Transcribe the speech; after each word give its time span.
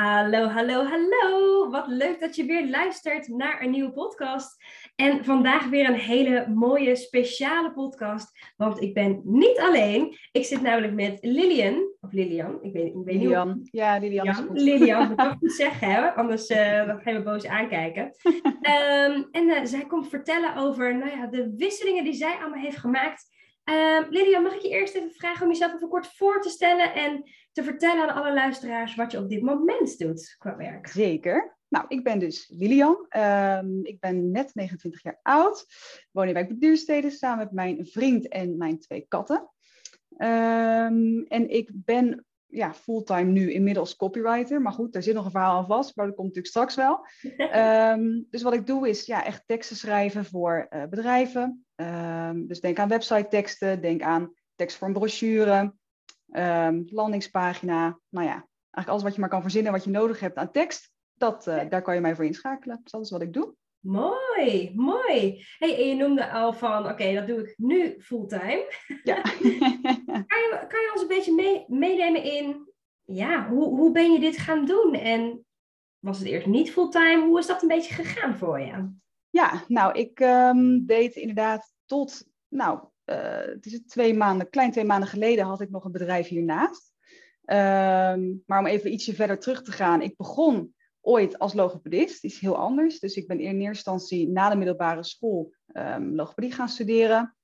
Hallo, 0.00 0.48
hallo, 0.48 0.84
hallo. 0.84 1.70
Wat 1.70 1.86
leuk 1.86 2.20
dat 2.20 2.36
je 2.36 2.44
weer 2.44 2.68
luistert 2.68 3.28
naar 3.28 3.62
een 3.62 3.70
nieuwe 3.70 3.92
podcast. 3.92 4.64
En 4.96 5.24
vandaag 5.24 5.68
weer 5.68 5.88
een 5.88 5.98
hele 5.98 6.48
mooie, 6.48 6.96
speciale 6.96 7.72
podcast. 7.72 8.52
Want 8.56 8.82
ik 8.82 8.94
ben 8.94 9.20
niet 9.24 9.58
alleen. 9.58 10.16
Ik 10.32 10.44
zit 10.44 10.60
namelijk 10.60 10.92
met 10.92 11.18
Lilian. 11.20 11.92
Of 12.00 12.12
Lilian, 12.12 12.58
ik 12.62 12.72
weet, 12.72 12.86
ik 12.86 13.04
weet 13.04 13.14
Lilian. 13.14 13.48
niet. 13.48 13.68
Ja, 13.72 13.98
Lilian 13.98 14.26
is 14.26 14.36
goed. 14.36 14.60
Lilian, 14.60 15.08
moet 15.08 15.20
ik 15.20 15.36
goed 15.40 15.52
zeggen, 15.52 15.88
hè? 15.88 16.10
anders 16.10 16.50
uh, 16.50 16.86
dan 16.86 17.00
ga 17.00 17.10
je 17.10 17.18
me 17.18 17.22
boos 17.22 17.46
aankijken. 17.46 18.04
um, 18.24 19.28
en 19.38 19.44
uh, 19.44 19.64
zij 19.64 19.86
komt 19.86 20.08
vertellen 20.08 20.56
over 20.56 20.96
nou 20.96 21.10
ja, 21.10 21.26
de 21.26 21.54
wisselingen 21.56 22.04
die 22.04 22.14
zij 22.14 22.36
allemaal 22.40 22.60
heeft 22.62 22.78
gemaakt. 22.78 23.28
Um, 23.70 24.06
Lilian, 24.10 24.42
mag 24.42 24.54
ik 24.54 24.60
je 24.60 24.68
eerst 24.68 24.94
even 24.94 25.12
vragen 25.12 25.42
om 25.42 25.52
jezelf 25.52 25.74
even 25.74 25.88
kort 25.88 26.06
voor 26.06 26.40
te 26.40 26.48
stellen 26.48 26.94
en 26.94 27.30
te 27.52 27.62
vertellen 27.62 28.08
aan 28.08 28.22
alle 28.22 28.34
luisteraars 28.34 28.94
wat 28.94 29.12
je 29.12 29.18
op 29.18 29.28
dit 29.28 29.42
moment 29.42 29.98
doet 29.98 30.34
qua 30.38 30.56
werk? 30.56 30.86
Zeker. 30.86 31.58
Nou, 31.68 31.84
ik 31.88 32.04
ben 32.04 32.18
dus 32.18 32.52
Lilian. 32.56 33.06
Um, 33.16 33.84
ik 33.84 34.00
ben 34.00 34.30
net 34.30 34.54
29 34.54 35.02
jaar 35.02 35.18
oud. 35.22 35.66
Woon 36.10 36.28
in 36.28 36.34
Wijk 36.34 36.60
Duurstede 36.60 37.10
samen 37.10 37.38
met 37.38 37.52
mijn 37.52 37.86
vriend 37.86 38.28
en 38.28 38.56
mijn 38.56 38.78
twee 38.78 39.04
katten. 39.08 39.50
Um, 40.16 41.24
en 41.26 41.48
ik 41.48 41.70
ben 41.72 42.24
ja, 42.50 42.74
fulltime 42.74 43.30
nu 43.30 43.52
inmiddels 43.52 43.96
copywriter. 43.96 44.62
Maar 44.62 44.72
goed, 44.72 44.92
daar 44.92 45.02
zit 45.02 45.14
nog 45.14 45.24
een 45.24 45.30
verhaal 45.30 45.58
aan 45.58 45.66
vast, 45.66 45.96
maar 45.96 46.06
dat 46.06 46.14
komt 46.14 46.26
natuurlijk 46.34 46.54
straks 46.54 46.74
wel. 46.74 47.06
um, 47.92 48.26
dus 48.30 48.42
wat 48.42 48.52
ik 48.52 48.66
doe 48.66 48.88
is 48.88 49.06
ja, 49.06 49.24
echt 49.24 49.42
teksten 49.46 49.76
schrijven 49.76 50.24
voor 50.24 50.66
uh, 50.70 50.84
bedrijven. 50.84 51.64
Um, 51.76 52.46
dus 52.46 52.60
denk 52.60 52.78
aan 52.78 52.88
website 52.88 53.28
teksten, 53.28 53.80
denk 53.80 54.02
aan 54.02 54.34
tekst 54.54 54.76
voor 54.76 54.86
een 54.86 54.94
brochure, 54.94 55.74
um, 56.32 56.84
landingspagina. 56.86 57.98
Nou 58.08 58.26
ja, 58.26 58.32
eigenlijk 58.32 58.88
alles 58.88 59.02
wat 59.02 59.14
je 59.14 59.20
maar 59.20 59.28
kan 59.28 59.42
verzinnen 59.42 59.72
wat 59.72 59.84
je 59.84 59.90
nodig 59.90 60.20
hebt 60.20 60.36
aan 60.36 60.50
tekst. 60.50 60.90
Dat, 61.14 61.46
uh, 61.46 61.68
daar 61.68 61.82
kan 61.82 61.94
je 61.94 62.00
mij 62.00 62.14
voor 62.14 62.24
inschakelen. 62.24 62.80
Dus 62.82 62.92
dat 62.92 63.04
is 63.04 63.10
wat 63.10 63.22
ik 63.22 63.32
doe. 63.32 63.54
Mooi, 63.80 64.72
mooi. 64.74 65.44
Hey, 65.58 65.78
en 65.78 65.88
je 65.88 65.94
noemde 65.94 66.30
al 66.30 66.52
van, 66.52 66.78
oké, 66.78 66.90
okay, 66.90 67.14
dat 67.14 67.26
doe 67.26 67.40
ik 67.40 67.54
nu 67.56 67.96
fulltime. 68.00 68.72
Ja. 69.02 69.20
kan, 70.30 70.40
je, 70.40 70.64
kan 70.68 70.80
je 70.80 70.90
ons 70.92 71.02
een 71.02 71.08
beetje 71.08 71.34
mee, 71.34 71.64
meenemen 71.68 72.22
in, 72.22 72.72
ja, 73.04 73.48
hoe, 73.48 73.64
hoe 73.64 73.92
ben 73.92 74.12
je 74.12 74.20
dit 74.20 74.38
gaan 74.38 74.66
doen? 74.66 74.94
En 74.94 75.44
was 75.98 76.18
het 76.18 76.28
eerst 76.28 76.46
niet 76.46 76.70
fulltime? 76.70 77.26
Hoe 77.26 77.38
is 77.38 77.46
dat 77.46 77.62
een 77.62 77.68
beetje 77.68 77.94
gegaan 77.94 78.36
voor 78.36 78.60
je? 78.60 78.90
Ja, 79.30 79.64
nou, 79.68 79.98
ik 79.98 80.20
um, 80.20 80.86
deed 80.86 81.14
inderdaad 81.14 81.72
tot, 81.84 82.24
nou, 82.48 82.80
uh, 83.04 83.16
het 83.36 83.66
is 83.66 83.80
twee 83.86 84.14
maanden, 84.14 84.50
klein 84.50 84.70
twee 84.70 84.84
maanden 84.84 85.08
geleden 85.08 85.44
had 85.44 85.60
ik 85.60 85.70
nog 85.70 85.84
een 85.84 85.92
bedrijf 85.92 86.28
hiernaast. 86.28 86.92
Um, 87.44 88.42
maar 88.46 88.58
om 88.58 88.66
even 88.66 88.92
ietsje 88.92 89.14
verder 89.14 89.38
terug 89.38 89.62
te 89.62 89.72
gaan, 89.72 90.02
ik 90.02 90.16
begon 90.16 90.74
ooit 91.00 91.38
als 91.38 91.54
logopedist, 91.54 92.24
is 92.24 92.38
heel 92.38 92.56
anders. 92.56 92.98
Dus 92.98 93.14
ik 93.14 93.26
ben 93.26 93.40
in 93.40 93.46
eerste 93.46 93.66
instantie 93.66 94.28
na 94.28 94.50
de 94.50 94.56
middelbare 94.56 95.04
school 95.04 95.52
um, 95.72 96.14
logopedie 96.14 96.52
gaan 96.52 96.68
studeren. 96.68 97.34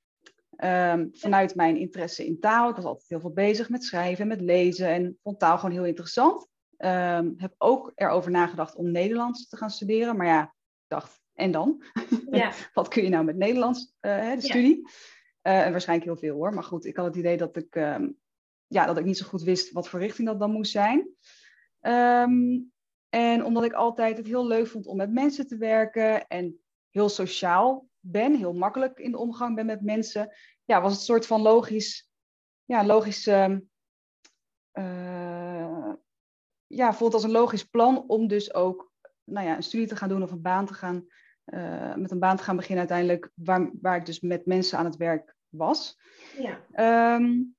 Um, 0.65 1.09
vanuit 1.13 1.55
mijn 1.55 1.77
interesse 1.77 2.27
in 2.27 2.41
taal. 2.41 2.69
Ik 2.69 2.77
was 2.77 2.85
altijd 2.85 3.09
heel 3.09 3.21
veel 3.21 3.33
bezig 3.33 3.69
met 3.69 3.85
schrijven, 3.85 4.27
met 4.27 4.41
lezen 4.41 4.89
en 4.89 5.19
vond 5.23 5.39
taal 5.39 5.59
gewoon 5.59 5.75
heel 5.75 5.85
interessant. 5.85 6.49
Um, 6.79 7.35
heb 7.37 7.55
ook 7.59 7.93
erover 7.95 8.31
nagedacht 8.31 8.75
om 8.75 8.91
Nederlands 8.91 9.49
te 9.49 9.57
gaan 9.57 9.71
studeren. 9.71 10.17
Maar 10.17 10.27
ja, 10.27 10.43
ik 10.43 10.85
dacht, 10.87 11.21
en 11.35 11.51
dan? 11.51 11.83
Ja. 12.31 12.53
Wat 12.75 12.89
kun 12.89 13.03
je 13.03 13.09
nou 13.09 13.25
met 13.25 13.37
Nederlands, 13.37 13.95
uh, 14.01 14.35
de 14.35 14.41
studie? 14.41 14.81
Ja. 15.43 15.53
Uh, 15.53 15.67
en 15.67 15.71
waarschijnlijk 15.71 16.09
heel 16.09 16.19
veel 16.19 16.35
hoor. 16.35 16.55
Maar 16.55 16.65
goed, 16.65 16.85
ik 16.85 16.97
had 16.97 17.07
het 17.07 17.17
idee 17.17 17.37
dat 17.37 17.57
ik, 17.57 17.75
ja, 18.67 18.87
dat 18.87 18.99
ik 18.99 19.05
niet 19.05 19.19
zo 19.19 19.27
goed 19.27 19.43
wist 19.43 19.73
wat 19.73 19.89
voor 19.89 20.01
richting 20.01 20.29
dat 20.29 20.39
dan 20.39 20.51
moest 20.51 20.71
zijn. 20.71 21.09
En 23.17 23.45
omdat 23.45 23.65
ik 23.65 23.73
altijd 23.73 24.17
het 24.17 24.27
heel 24.27 24.47
leuk 24.47 24.67
vond 24.67 24.87
om 24.87 24.97
met 24.97 25.13
mensen 25.13 25.47
te 25.47 25.57
werken 25.57 26.27
en 26.27 26.61
heel 26.91 27.09
sociaal 27.09 27.89
ben, 28.01 28.35
heel 28.35 28.53
makkelijk 28.53 28.99
in 28.99 29.11
de 29.11 29.19
omgang 29.19 29.55
ben 29.55 29.67
met 29.67 29.83
mensen, 29.83 30.35
ja, 30.65 30.81
was 30.81 30.91
het 30.91 31.01
een 31.01 31.07
soort 31.07 31.27
van 31.27 31.41
logisch, 31.41 32.11
ja, 32.65 32.85
logisch, 32.85 33.27
uh, 33.27 33.57
uh, 34.73 35.93
ja, 36.67 36.95
voelt 36.95 37.15
als 37.15 37.23
een 37.23 37.31
logisch 37.31 37.65
plan 37.65 38.05
om 38.07 38.27
dus 38.27 38.55
ook, 38.55 38.93
nou 39.25 39.47
ja, 39.47 39.57
een 39.57 39.63
studie 39.63 39.87
te 39.87 39.97
gaan 39.97 40.09
doen 40.09 40.23
of 40.23 40.31
een 40.31 40.43
baan 40.43 40.67
te 40.67 40.75
gaan, 40.75 41.07
uh, 41.47 41.95
met 41.95 42.11
een 42.11 42.19
baan 42.19 42.37
te 42.37 42.43
gaan 42.43 42.57
beginnen 42.57 42.89
uiteindelijk, 42.89 43.31
waar, 43.35 43.71
waar 43.81 43.97
ik 43.97 44.07
dus 44.07 44.21
met 44.21 44.47
mensen 44.47 44.79
aan 44.79 44.85
het 44.85 44.97
werk 44.97 45.37
was. 45.49 45.99
Ja. 46.39 47.15
Um, 47.15 47.57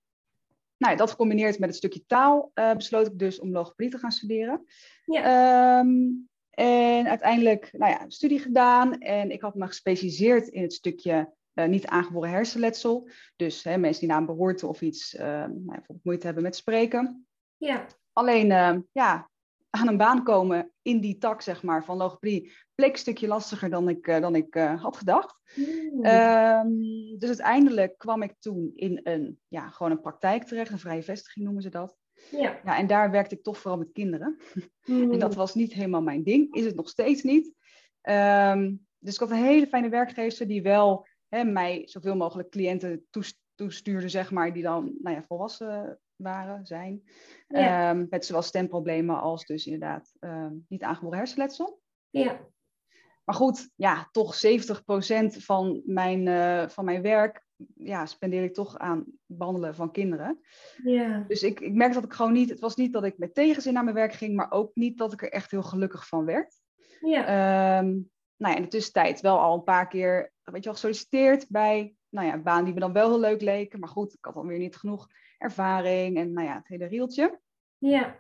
nou 0.78 0.92
ja, 0.92 0.96
dat 0.96 1.10
gecombineerd 1.10 1.60
met 1.60 1.70
het 1.70 1.78
stukje 1.78 2.06
taal 2.06 2.52
uh, 2.56 2.74
besloot 2.74 3.08
ik 3.08 3.20
dus 3.20 3.40
om 3.40 3.52
logopedie 3.52 3.92
te 3.92 3.98
gaan 3.98 4.12
studeren. 4.12 4.66
Ja. 5.08 5.80
Um, 5.80 6.30
en 6.50 7.08
uiteindelijk, 7.08 7.70
nou 7.72 7.92
ja, 7.92 8.06
studie 8.08 8.40
gedaan 8.40 9.00
en 9.00 9.32
ik 9.32 9.42
had 9.42 9.56
me 9.56 9.68
gespecialiseerd 9.68 10.48
in 10.48 10.62
het 10.62 10.74
stukje 10.74 11.34
uh, 11.54 11.66
niet 11.66 11.86
aangeboren 11.86 12.30
hersenletsel. 12.30 13.10
Dus 13.36 13.64
hè, 13.64 13.78
mensen 13.78 14.02
die 14.02 14.10
na 14.10 14.18
een 14.18 14.26
beroerte 14.26 14.68
of 14.68 14.82
iets 14.82 15.14
uh, 15.14 15.22
nou, 15.22 15.66
bijvoorbeeld 15.66 16.04
moeite 16.04 16.26
hebben 16.26 16.44
met 16.44 16.56
spreken. 16.56 17.28
Ja. 17.58 17.86
Alleen, 18.14 18.50
uh, 18.50 18.76
ja, 18.92 19.30
aan 19.70 19.88
een 19.88 19.98
baan 19.98 20.24
komen 20.24 20.72
in 20.82 21.00
die 21.00 21.18
tak, 21.18 21.42
zeg 21.42 21.64
maar, 21.64 21.86
van 21.86 21.98
logopedie 21.98 22.52
bleek 22.76 22.92
een 22.92 22.98
stukje 22.98 23.28
lastiger 23.28 23.70
dan 23.70 23.90
ik, 23.90 24.06
dan 24.06 24.36
ik 24.36 24.54
had 24.54 24.98
gedacht. 24.98 25.36
Mm. 25.56 26.02
Dus 27.18 27.28
uiteindelijk 27.28 27.98
kwam 27.98 28.22
ik 28.22 28.36
toen 28.40 28.72
in 28.76 29.00
een, 29.04 29.40
ja, 29.48 29.70
gewoon 29.70 29.92
een 29.92 30.02
praktijk 30.02 30.44
terecht, 30.44 30.72
een 30.72 30.80
vrije 30.80 31.04
vestiging 31.04 31.46
noemen 31.46 31.64
ze 31.64 31.70
dat. 31.70 31.98
Ja. 32.32 32.60
ja 32.64 32.78
en 32.78 32.88
daar 32.88 33.12
werkte 33.12 33.36
ik 33.36 33.44
toch 33.44 33.58
vooral 33.58 33.80
met 33.80 33.92
kinderen. 33.92 34.38
Mm. 34.86 35.12
en 35.14 35.20
dat 35.20 35.36
was 35.36 35.56
niet 35.56 35.74
helemaal 35.74 36.02
mijn 36.02 36.24
ding, 36.24 36.56
is 36.56 36.66
het 36.66 36.76
nog 36.76 36.90
steeds 36.90 37.24
niet. 37.24 37.54
Um, 38.02 38.86
dus 39.00 39.14
ik 39.14 39.20
had 39.20 39.30
een 39.30 39.44
hele 39.44 39.68
fijne 39.68 39.90
werkgever 39.90 40.48
die 40.48 40.62
wel 40.62 41.08
hè, 41.28 41.44
mij 41.44 41.82
zoveel 41.86 42.16
mogelijk 42.16 42.50
cliënten 42.50 43.08
toestuurde, 43.56 44.10
zeg 44.10 44.32
maar, 44.32 44.54
die 44.54 44.64
dan 44.64 44.96
nou 45.02 45.16
ja, 45.16 45.24
volwassen 45.24 46.00
waren, 46.16 46.66
zijn. 46.66 47.04
Ja. 47.48 47.90
Um, 47.90 48.08
met 48.10 48.26
zowel 48.26 48.42
stemproblemen 48.42 49.22
als 49.22 49.46
dus 49.46 49.66
inderdaad 49.66 50.12
niet 50.68 50.84
aangeboren 50.84 51.18
hersenletsel. 51.18 51.82
Ja. 52.10 52.40
Maar 53.24 53.36
goed, 53.36 53.70
ja, 53.76 54.10
toch 54.12 54.36
70% 54.36 54.40
van 55.28 55.82
mijn, 55.86 56.26
uh, 56.26 56.68
van 56.68 56.86
mijn 56.86 57.02
werk 57.02 57.47
ja, 57.76 58.06
spendeer 58.06 58.44
ik 58.44 58.54
toch 58.54 58.78
aan 58.78 59.06
behandelen 59.26 59.76
van 59.76 59.92
kinderen. 59.92 60.40
Ja. 60.84 61.26
Dus 61.28 61.44
ik, 61.44 61.60
ik 61.60 61.74
merkte 61.74 62.00
dat 62.00 62.10
ik 62.10 62.16
gewoon 62.16 62.34
niet, 62.34 62.50
het 62.50 62.60
was 62.60 62.76
niet 62.76 62.94
dat 62.94 63.04
ik 63.04 63.18
met 63.18 63.34
tegenzin 63.34 63.74
naar 63.74 63.84
mijn 63.84 63.96
werk 63.96 64.14
ging, 64.14 64.36
maar 64.36 64.52
ook 64.52 64.76
niet 64.76 64.98
dat 64.98 65.14
ik 65.14 65.22
er 65.22 65.32
echt 65.32 65.52
heel 65.52 65.64
gelukkig 65.64 66.08
van 66.08 66.26
werd. 66.26 66.62
Ja. 67.02 67.80
Um, 67.80 68.12
nou 68.38 68.52
ja, 68.54 68.56
in 68.56 68.64
de 68.64 68.70
tussentijd 68.70 69.22
wel 69.22 69.40
al 69.40 69.56
een 69.56 69.64
paar 69.64 69.88
keer, 69.88 70.34
weet 70.44 70.56
je 70.56 70.64
wel, 70.64 70.74
gesolliciteerd 70.74 71.50
bij, 71.50 71.96
nou 72.10 72.28
ja, 72.28 72.38
banen 72.38 72.66
die 72.66 72.74
me 72.74 72.80
dan 72.80 72.94
wel 72.94 73.10
heel 73.10 73.20
leuk 73.20 73.42
leken. 73.42 73.80
Maar 73.80 73.90
goed, 73.90 74.14
ik 74.14 74.26
had 74.26 74.34
dan 74.34 74.48
weer 74.48 74.60
niet 74.60 74.76
genoeg 74.76 75.08
ervaring 75.38 76.18
en 76.18 76.32
nou 76.34 76.48
ja, 76.48 76.56
het 76.56 76.68
hele 76.68 76.86
rieltje. 76.86 77.40
Ja. 77.78 78.16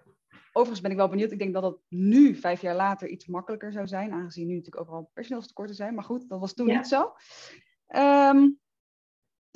Overigens 0.51 0.81
ben 0.81 0.91
ik 0.91 0.97
wel 0.97 1.09
benieuwd. 1.09 1.31
Ik 1.31 1.39
denk 1.39 1.53
dat 1.53 1.63
het 1.63 1.77
nu, 1.87 2.35
vijf 2.35 2.61
jaar 2.61 2.75
later, 2.75 3.07
iets 3.07 3.27
makkelijker 3.27 3.71
zou 3.71 3.87
zijn. 3.87 4.11
Aangezien 4.11 4.47
nu 4.47 4.55
natuurlijk 4.55 4.81
overal 4.81 5.09
personeelstekorten 5.13 5.75
zijn. 5.75 5.95
Maar 5.95 6.03
goed, 6.03 6.29
dat 6.29 6.39
was 6.39 6.53
toen 6.53 6.67
Ja. 6.67 6.77
niet 6.77 6.87
zo. 6.87 7.13
Um, 7.95 8.59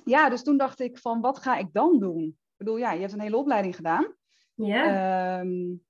ja, 0.03 0.29
dus 0.29 0.43
toen 0.43 0.57
dacht 0.57 0.79
ik 0.79 0.97
van, 0.97 1.21
wat 1.21 1.37
ga 1.37 1.57
ik 1.57 1.73
dan 1.73 1.99
doen? 1.99 2.23
Ik 2.23 2.57
bedoel, 2.57 2.77
ja, 2.77 2.91
je 2.91 2.99
hebt 2.99 3.13
een 3.13 3.19
hele 3.19 3.37
opleiding 3.37 3.75
gedaan. 3.75 4.15
Ja. 4.53 5.39
Um, 5.39 5.83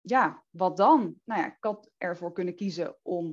ja, 0.00 0.44
wat 0.50 0.76
dan? 0.76 1.14
Nou 1.24 1.40
ja, 1.40 1.46
ik 1.46 1.56
had 1.60 1.90
ervoor 1.96 2.32
kunnen 2.32 2.54
kiezen 2.54 2.96
om 3.02 3.26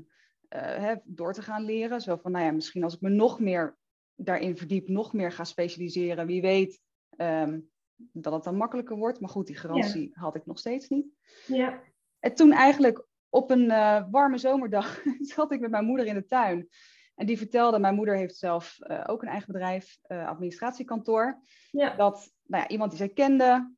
uh, 0.50 0.62
hè, 0.62 0.96
door 1.04 1.34
te 1.34 1.42
gaan 1.42 1.64
leren. 1.64 2.02
Zo 2.02 2.16
van, 2.16 2.32
nou 2.32 2.46
ja, 2.46 2.52
misschien 2.52 2.84
als 2.84 2.96
ik 2.96 3.02
me 3.02 3.10
nog 3.10 3.40
meer 3.40 3.78
daarin 4.16 4.58
verdiep, 4.58 4.88
nog 4.88 5.14
meer 5.14 5.32
ga 5.32 5.44
specialiseren. 5.44 6.28
Wie 6.28 6.42
weet 6.42 6.82
um, 7.18 7.70
dat 8.12 8.34
het 8.34 8.44
dan 8.44 8.56
makkelijker 8.56 8.98
wordt. 8.98 9.20
Maar 9.20 9.30
goed, 9.30 9.48
die 9.48 9.56
garantie 9.56 10.12
ja. 10.14 10.22
had 10.22 10.36
ik 10.36 10.46
nog 10.46 10.60
steeds 10.60 10.88
niet. 10.88 11.06
Ja. 11.46 11.82
En 12.20 12.34
toen 12.34 12.52
eigenlijk 12.52 13.08
op 13.30 13.52
een 13.52 13.66
uh, 13.66 14.04
warme 14.12 14.38
zomerdag 14.38 15.04
zat 15.36 15.52
ik 15.52 15.60
met 15.60 15.72
mijn 15.72 15.86
moeder 15.86 16.06
in 16.06 16.16
de 16.16 16.26
tuin. 16.26 16.68
En 17.18 17.26
die 17.26 17.38
vertelde, 17.38 17.80
mijn 17.80 17.96
moeder 17.96 18.16
heeft 18.16 18.36
zelf 18.36 18.78
uh, 18.80 19.04
ook 19.08 19.22
een 19.22 19.28
eigen 19.28 19.52
bedrijf, 19.52 19.98
uh, 20.08 20.28
administratiekantoor. 20.28 21.42
Ja. 21.72 21.96
Dat 21.96 22.34
nou 22.44 22.64
ja, 22.64 22.70
iemand 22.70 22.90
die 22.90 23.00
zij 23.00 23.10
kende, 23.10 23.76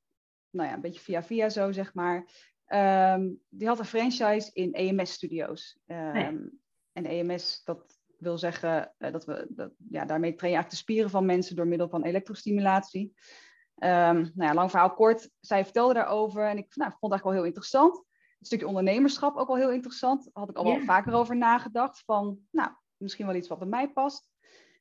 nou 0.49 0.69
ja, 0.69 0.73
een 0.73 0.81
beetje 0.81 0.99
via 0.99 1.23
via 1.23 1.49
zo 1.49 1.71
zeg 1.71 1.93
maar, 1.93 2.17
um, 3.13 3.41
die 3.49 3.67
had 3.67 3.79
een 3.79 3.85
franchise 3.85 4.49
in 4.53 4.73
EMS-studio's. 4.73 5.79
Um, 5.87 6.11
Nee. 6.11 6.57
En 6.93 7.05
EMS, 7.05 7.63
dat 7.63 7.99
wil 8.17 8.37
zeggen 8.37 8.93
uh, 8.97 9.11
dat 9.11 9.25
we, 9.25 9.47
dat, 9.49 9.71
ja, 9.89 10.05
daarmee 10.05 10.35
train 10.35 10.51
je 10.51 10.57
eigenlijk 10.57 10.69
de 10.69 10.75
spieren 10.75 11.09
van 11.09 11.25
mensen 11.25 11.55
door 11.55 11.67
middel 11.67 11.89
van 11.89 12.03
elektrostimulatie. 12.03 13.13
Um, 13.75 14.21
nou 14.33 14.33
ja, 14.35 14.53
lang 14.53 14.69
verhaal 14.69 14.93
kort, 14.93 15.29
zij 15.39 15.63
vertelde 15.63 15.93
daarover 15.93 16.47
en 16.47 16.57
ik 16.57 16.75
nou, 16.75 16.91
vond 16.91 17.01
het 17.01 17.11
eigenlijk 17.11 17.23
wel 17.23 17.33
heel 17.33 17.43
interessant. 17.43 17.97
Een 17.97 18.45
stukje 18.45 18.67
ondernemerschap 18.67 19.35
ook 19.35 19.47
wel 19.47 19.57
heel 19.57 19.71
interessant. 19.71 20.23
Daar 20.23 20.31
had 20.33 20.49
ik 20.49 20.57
al 20.57 20.63
wel 20.63 20.81
vaker 20.81 21.13
over 21.13 21.37
nagedacht. 21.37 22.03
Van, 22.05 22.39
nou, 22.51 22.69
misschien 22.99 23.25
wel 23.25 23.35
iets 23.35 23.47
wat 23.47 23.59
bij 23.59 23.67
mij 23.67 23.89
past. 23.89 24.29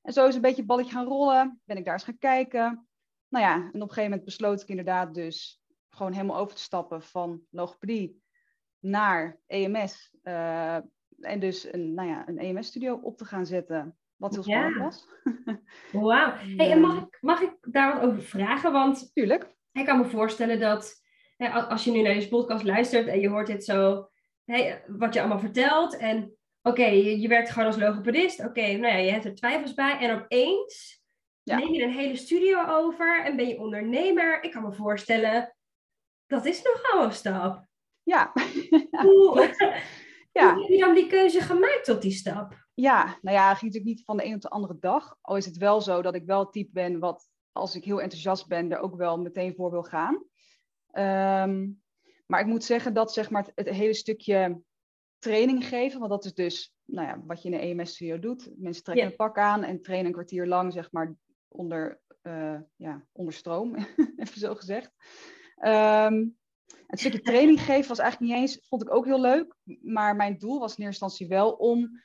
En 0.03 0.13
zo 0.13 0.27
is 0.27 0.35
een 0.35 0.41
beetje 0.41 0.57
het 0.57 0.67
balletje 0.67 0.93
gaan 0.93 1.07
rollen. 1.07 1.61
Ben 1.65 1.77
ik 1.77 1.85
daar 1.85 1.95
eens 1.95 2.05
gaan 2.05 2.19
kijken. 2.19 2.89
Nou 3.29 3.45
ja, 3.45 3.55
en 3.55 3.67
op 3.67 3.75
een 3.75 3.81
gegeven 3.81 4.03
moment 4.03 4.25
besloot 4.25 4.63
ik 4.63 4.69
inderdaad 4.69 5.15
dus 5.15 5.63
gewoon 5.89 6.13
helemaal 6.13 6.37
over 6.39 6.57
te 6.57 6.63
stappen 6.63 7.03
van 7.03 7.41
logopedie 7.51 8.23
naar 8.79 9.41
EMS. 9.47 10.15
eh, 10.23 10.77
en 11.21 11.41
dus 11.41 11.73
een, 11.73 11.95
nou 11.95 12.09
ja, 12.09 12.29
een 12.29 12.39
EMS-studio 12.39 12.95
op 13.03 13.17
te 13.17 13.25
gaan 13.25 13.47
zetten. 13.47 13.99
Wat 14.17 14.35
heel 14.35 14.43
Ja. 14.47 14.59
spannend 14.71 14.83
was. 14.83 15.07
Wauw. 16.07 16.33
Hey, 16.57 16.71
en 16.73 16.81
mag 16.81 17.03
ik, 17.03 17.19
mag 17.21 17.41
ik 17.41 17.57
daar 17.61 17.95
wat 17.95 18.03
over 18.11 18.23
vragen? 18.23 18.73
Want 18.73 19.11
Tuurlijk. 19.15 19.55
ik 19.73 19.85
kan 19.87 19.99
me 19.99 20.05
voorstellen 20.05 20.61
dat 20.61 20.95
hè, 21.37 21.49
als 21.51 21.85
je 21.85 21.91
nu 21.91 22.03
naar 22.03 22.15
deze 22.15 22.29
podcast 22.29 22.65
luistert 22.65 23.07
en 23.07 23.21
je 23.21 23.29
hoort 23.29 23.47
dit 23.47 23.65
zo, 23.65 24.09
wat 24.87 25.15
je 25.15 25.21
allemaal 25.21 25.39
vertelt. 25.39 25.97
En 25.97 26.38
oké, 26.69 26.85
je, 26.85 27.21
je 27.21 27.29
werkt 27.29 27.51
gewoon 27.51 27.67
als 27.69 27.77
logopedist. 27.79 28.45
Oké, 28.45 28.61
nou 28.61 28.93
ja, 28.93 28.97
je 28.97 29.11
hebt 29.11 29.25
er 29.25 29.35
twijfels 29.35 29.75
bij. 29.75 29.99
En 29.99 30.23
opeens 30.23 31.03
Ja. 31.43 31.59
neem 31.59 31.73
je 31.73 31.83
een 31.83 31.93
hele 31.93 32.17
studio 32.17 32.67
over 32.67 33.25
en 33.25 33.37
ben 33.37 33.49
je 33.49 33.59
ondernemer. 33.61 34.43
Ik 34.43 34.51
kan 34.51 34.63
me 34.63 34.73
voorstellen, 34.73 35.57
dat 36.27 36.45
is 36.45 36.63
nogal 36.63 37.05
een 37.05 37.13
stap. 37.13 37.67
Ja. 38.03 38.33
Hoe, 39.03 39.55
ja. 40.33 40.53
hoe 40.55 40.63
heb 40.63 40.71
je 40.71 40.79
dan 40.79 40.95
die 40.95 41.07
keuze 41.07 41.41
gemaakt 41.41 41.85
tot 41.85 42.03
die 42.03 42.13
stap? 42.13 42.67
Ja, 42.75 43.19
nou 43.23 43.37
ja, 43.37 43.49
het 43.49 43.59
ging 43.59 43.73
natuurlijk 43.73 43.97
niet 43.97 44.05
van 44.05 44.17
de 44.17 44.25
een 44.25 44.35
op 44.35 44.41
de 44.41 44.49
andere 44.49 44.77
dag. 44.81 45.17
Al 45.21 45.37
is 45.37 45.45
het 45.45 45.57
wel 45.57 45.81
zo 45.81 46.03
dat 46.03 46.15
ik 46.15 46.25
wel 46.25 46.41
het 46.41 46.53
type 46.53 46.71
ben 46.73 46.99
wat, 46.99 47.29
als 47.53 47.75
ik 47.75 47.85
heel 47.85 48.01
enthousiast 48.01 48.49
ben, 48.49 48.73
er 48.73 48.79
ook 48.79 48.97
wel 48.97 49.19
meteen 49.19 49.55
voor 49.55 49.71
wil 49.71 49.83
gaan. 49.83 50.25
Ehm, 50.91 51.69
maar 52.27 52.41
ik 52.41 52.47
moet 52.47 52.65
zeggen 52.65 52.95
dat 52.95 53.13
zeg 53.13 53.31
maar, 53.31 53.43
het, 53.43 53.53
het 53.55 53.77
hele 53.77 53.95
stukje 53.95 54.61
training 55.19 55.67
geven, 55.67 55.99
want 55.99 56.11
dat 56.11 56.25
is 56.25 56.35
dus 56.35 56.73
nou 56.85 57.07
ja, 57.07 57.23
wat 57.27 57.43
je 57.43 57.51
in 57.51 57.55
een 57.55 57.79
EMS-studio 57.79 58.19
doet. 58.19 58.51
Mensen 58.57 58.83
trekken 58.83 59.07
een 59.07 59.17
pak 59.17 59.39
aan 59.39 59.63
en 59.63 59.83
trainen 59.83 60.07
een 60.07 60.13
kwartier 60.13 60.47
lang 60.47 60.73
zeg 60.73 60.93
maar, 60.93 61.15
onder, 61.49 62.01
eh, 62.23 62.61
ja, 62.77 63.07
onder 63.13 63.35
stroom, 63.35 63.77
even 64.17 64.41
zo 64.41 64.55
gezegd. 64.55 64.93
Ehm, 65.57 66.27
het 66.87 67.01
stukje 67.01 67.21
training 67.21 67.61
geven 67.61 67.89
was 67.89 67.99
eigenlijk 67.99 68.33
niet 68.33 68.41
eens, 68.41 68.67
vond 68.69 68.83
ik 68.83 68.95
ook 68.95 69.05
heel 69.05 69.21
leuk. 69.21 69.57
Maar 69.83 70.17
mijn 70.17 70.39
doel 70.39 70.59
was 70.59 70.77
in 70.77 70.85
eerste 70.85 71.05
instantie 71.05 71.29
wel 71.29 71.53
om 71.53 72.03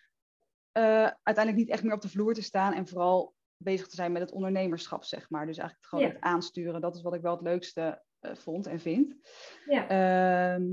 eh, 0.72 1.10
uiteindelijk 1.24 1.56
niet 1.56 1.70
echt 1.70 1.84
meer 1.84 1.94
op 1.94 2.02
de 2.02 2.10
vloer 2.10 2.34
te 2.34 2.42
staan 2.42 2.74
en 2.74 2.88
vooral 2.88 3.36
bezig 3.58 3.88
te 3.88 3.96
zijn 3.96 4.12
met 4.12 4.22
het 4.22 4.32
ondernemerschap, 4.32 5.04
zeg 5.04 5.30
maar. 5.30 5.46
Dus 5.46 5.58
eigenlijk 5.58 5.88
gewoon 5.90 6.10
het 6.10 6.20
aansturen. 6.20 6.82
Dat 6.82 6.96
is 6.96 7.02
wat 7.02 7.14
ik 7.14 7.22
wel 7.22 7.34
het 7.34 7.42
leukste 7.42 8.04
eh, 8.20 8.36
vond 8.36 8.68
en 8.68 8.80
vind. 8.80 9.16
Ja. 9.66 9.88
Ehm, 9.88 10.64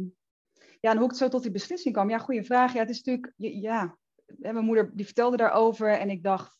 ja, 0.80 0.90
en 0.90 0.96
hoe 0.96 1.08
ik 1.08 1.14
zo 1.14 1.28
tot 1.28 1.42
die 1.42 1.50
beslissing 1.50 1.94
kwam. 1.94 2.10
Ja, 2.10 2.18
goede 2.18 2.44
vraag. 2.44 2.72
Ja, 2.72 2.80
het 2.80 2.90
is 2.90 3.02
natuurlijk, 3.02 3.32
ja, 3.36 3.96
mijn 4.38 4.64
moeder 4.64 4.90
die 4.94 5.04
vertelde 5.04 5.36
daarover 5.36 5.98
en 5.98 6.10
ik 6.10 6.22
dacht, 6.22 6.58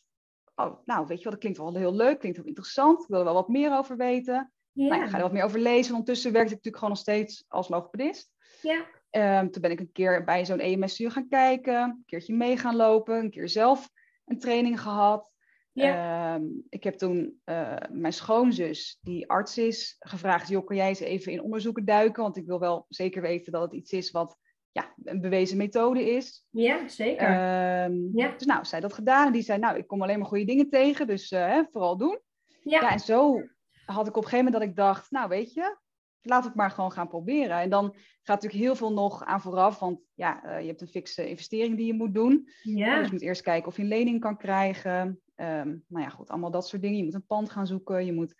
oh, 0.55 0.79
nou, 0.85 1.07
weet 1.07 1.19
je 1.19 1.23
wel, 1.23 1.33
dat 1.33 1.41
klinkt 1.41 1.59
wel 1.59 1.75
heel 1.75 1.95
leuk, 1.95 2.19
klinkt 2.19 2.39
heel 2.39 2.47
interessant. 2.47 3.03
Ik 3.03 3.09
wil 3.09 3.19
er 3.19 3.25
wel 3.25 3.35
wat 3.35 3.49
meer 3.49 3.79
over 3.79 3.97
weten. 3.97 4.53
Ja. 4.73 4.89
Nou, 4.89 5.03
ik 5.03 5.09
ga 5.09 5.17
er 5.17 5.23
wat 5.23 5.33
meer 5.33 5.45
over 5.45 5.61
lezen. 5.61 5.93
Ondertussen 5.93 6.33
werkte 6.33 6.55
ik 6.55 6.65
natuurlijk 6.65 6.85
gewoon 6.85 6.95
nog 6.95 7.03
steeds 7.03 7.45
als 7.49 7.69
logopedist. 7.69 8.33
ja. 8.63 8.87
Ehm, 9.11 9.51
toen 9.51 9.63
ben 9.63 9.71
ik 9.71 9.81
een 9.81 9.93
keer 9.93 10.25
bij 10.25 10.45
zo'n 10.45 10.59
EMS-studio 10.59 11.13
gaan 11.13 11.29
kijken, 11.29 11.83
een 11.83 12.03
keertje 12.07 12.35
mee 12.35 12.57
gaan 12.57 12.77
lopen, 12.77 13.19
een 13.19 13.31
keer 13.31 13.49
zelf 13.49 13.91
een 14.25 14.39
training 14.39 14.81
gehad. 14.81 15.30
Ja. 15.73 16.35
Ehm, 16.35 16.45
ik 16.69 16.85
heb 16.85 16.95
toen 16.95 17.41
eh, 17.45 17.77
mijn 17.91 18.13
schoonzus, 18.13 18.99
die 19.01 19.31
arts 19.31 19.59
is, 19.59 19.97
gevraagd: 19.99 20.49
joh, 20.49 20.67
kan 20.67 20.77
jij 20.77 20.89
eens 20.89 21.01
even 21.01 21.33
in 21.33 21.43
onderzoeken 21.43 21.85
duiken? 21.85 22.23
Want 22.23 22.37
ik 22.37 22.47
wil 22.47 22.59
wel 22.61 22.85
zeker 22.89 23.23
weten 23.23 23.53
dat 23.53 23.63
het 23.63 23.73
iets 23.73 23.93
is 23.93 24.11
wat 24.11 24.37
ja, 24.73 24.95
een 25.05 25.21
bewezen 25.21 25.57
methode 25.57 26.11
is. 26.11 26.47
ja, 26.51 26.89
zeker. 26.89 27.27
Ehm, 27.29 28.19
Ja. 28.19 28.35
Dus 28.37 28.47
nou, 28.47 28.65
zij 28.65 28.81
dat 28.81 28.93
gedaan 28.93 29.27
en 29.27 29.33
die 29.33 29.43
zei: 29.43 29.59
Nou, 29.59 29.77
ik 29.77 29.87
kom 29.87 30.03
alleen 30.03 30.19
maar 30.19 30.29
goede 30.29 30.45
dingen 30.45 30.69
tegen, 30.71 31.07
dus 31.07 31.31
eh, 31.31 31.47
hè, 31.47 31.63
vooral 31.71 31.97
doen. 31.97 32.21
ja. 32.63 32.81
Ja, 32.81 32.91
en 32.91 33.01
zo 33.01 33.43
had 33.85 34.07
ik 34.07 34.17
op 34.17 34.23
een 34.23 34.29
gegeven 34.29 34.45
moment 34.45 34.63
dat 34.63 34.71
ik 34.71 34.77
dacht, 34.77 35.11
nou 35.11 35.29
weet 35.29 35.53
je, 35.53 35.77
laat 36.23 36.45
het 36.45 36.55
maar 36.55 36.71
gewoon 36.71 36.93
gaan 36.93 37.09
proberen. 37.09 37.59
En 37.59 37.71
dan 37.71 37.95
gaat 38.23 38.43
natuurlijk 38.43 38.63
heel 38.63 38.75
veel 38.77 38.93
nog 38.93 39.25
aan 39.25 39.41
vooraf, 39.41 39.79
want 39.79 40.01
ja, 40.15 40.45
eh, 40.45 40.61
je 40.61 40.67
hebt 40.67 40.81
een 40.81 40.89
fikse 40.89 41.29
investering 41.29 41.77
die 41.77 41.87
je 41.87 41.95
moet 41.95 42.15
doen. 42.15 42.49
ja. 42.63 42.97
Dus 42.99 43.07
je 43.07 43.13
moet 43.13 43.23
eerst 43.23 43.43
kijken 43.43 43.69
of 43.69 43.77
je 43.77 43.83
een 43.83 43.89
lening 43.89 44.21
kan 44.21 44.37
krijgen. 44.37 45.21
Ehm, 45.41 45.77
nou 45.87 46.05
ja, 46.05 46.09
goed, 46.09 46.29
allemaal 46.31 46.51
dat 46.51 46.69
soort 46.69 46.83
dingen. 46.83 46.97
Je 46.97 47.05
moet 47.05 47.15
een 47.15 47.27
pand 47.27 47.51
gaan 47.51 47.67
zoeken. 47.67 48.05
Je 48.05 48.13
moet, 48.13 48.35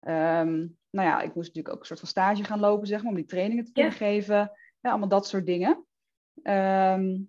ehm, 0.00 0.56
nou 0.90 1.08
ja, 1.08 1.20
ik 1.20 1.34
moest 1.34 1.46
natuurlijk 1.46 1.74
ook 1.74 1.80
een 1.80 1.86
soort 1.86 1.98
van 1.98 2.08
stage 2.08 2.44
gaan 2.44 2.60
lopen, 2.60 2.86
zeg 2.86 3.00
maar, 3.00 3.10
om 3.10 3.16
die 3.16 3.26
trainingen 3.26 3.64
te 3.64 3.72
kunnen 3.72 3.92
Ja. 3.92 3.98
geven. 3.98 4.36
Ja, 4.80 4.90
allemaal 4.90 5.08
dat 5.08 5.26
soort 5.26 5.46
dingen. 5.46 5.86
Ehm, 6.42 7.20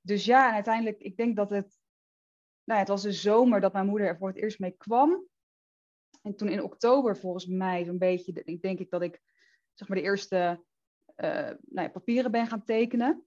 dus 0.00 0.24
ja, 0.24 0.48
en 0.48 0.54
uiteindelijk, 0.54 1.00
ik 1.00 1.16
denk 1.16 1.36
dat 1.36 1.50
het, 1.50 1.78
nou 2.64 2.78
ja, 2.78 2.78
het 2.78 2.88
was 2.88 3.02
de 3.02 3.12
zomer 3.12 3.60
dat 3.60 3.72
mijn 3.72 3.86
moeder 3.86 4.06
er 4.06 4.16
voor 4.16 4.28
het 4.28 4.36
eerst 4.36 4.58
mee 4.58 4.74
kwam. 4.76 5.26
En 6.22 6.36
toen 6.36 6.48
in 6.48 6.62
oktober 6.62 7.16
volgens 7.16 7.46
mij 7.46 7.84
zo'n 7.84 7.98
beetje, 7.98 8.42
ik 8.44 8.62
denk 8.62 8.78
ik 8.78 8.90
dat 8.90 9.02
ik 9.02 9.20
zeg 9.74 9.88
maar 9.88 9.98
de 9.98 10.04
eerste 10.04 10.64
eh, 11.14 11.30
nou 11.46 11.86
ja, 11.86 11.88
papieren 11.88 12.30
ben 12.30 12.46
gaan 12.46 12.64
tekenen. 12.64 13.26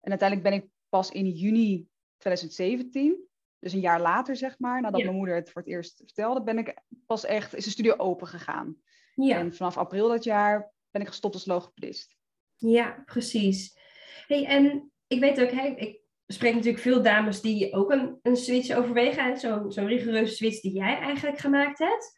En 0.00 0.10
uiteindelijk 0.10 0.48
ben 0.50 0.58
ik 0.62 0.70
pas 0.88 1.10
in 1.10 1.28
juni 1.30 1.88
2017, 2.16 3.27
dus 3.60 3.72
een 3.72 3.80
jaar 3.80 4.00
later 4.00 4.36
zeg 4.36 4.58
maar, 4.58 4.80
nadat 4.80 4.98
Ja. 5.00 5.04
mijn 5.06 5.16
moeder 5.16 5.34
het 5.34 5.50
voor 5.50 5.62
het 5.62 5.70
eerst 5.70 5.96
vertelde, 6.04 6.42
ben 6.42 6.58
ik 6.58 6.74
pas 7.06 7.24
echt, 7.24 7.54
is 7.54 7.64
de 7.64 7.70
studio 7.70 7.94
open 7.96 8.26
gegaan. 8.26 8.76
ja. 9.14 9.36
En 9.38 9.54
vanaf 9.54 9.76
april 9.76 10.08
dat 10.08 10.24
jaar 10.24 10.72
ben 10.90 11.02
ik 11.02 11.08
gestopt 11.08 11.34
als 11.34 11.46
logopedist. 11.46 12.16
Ja, 12.56 13.02
precies. 13.04 13.78
Hey, 14.26 14.44
en 14.46 14.92
ik 15.06 15.20
weet 15.20 15.40
ook, 15.40 15.50
hè, 15.50 15.66
ik 15.66 16.00
spreek 16.26 16.54
natuurlijk 16.54 16.82
veel 16.82 17.02
dames 17.02 17.40
die 17.40 17.72
ook 17.74 17.90
een, 17.92 18.18
een 18.22 18.36
switch 18.36 18.76
overwegen. 18.76 19.24
hè, 19.24 19.36
Zo'n 19.36 19.72
zo'n 19.72 19.86
rigoureuze 19.86 20.34
switch 20.34 20.60
die 20.60 20.72
jij 20.72 20.98
eigenlijk 20.98 21.38
gemaakt 21.38 21.78
hebt. 21.78 22.16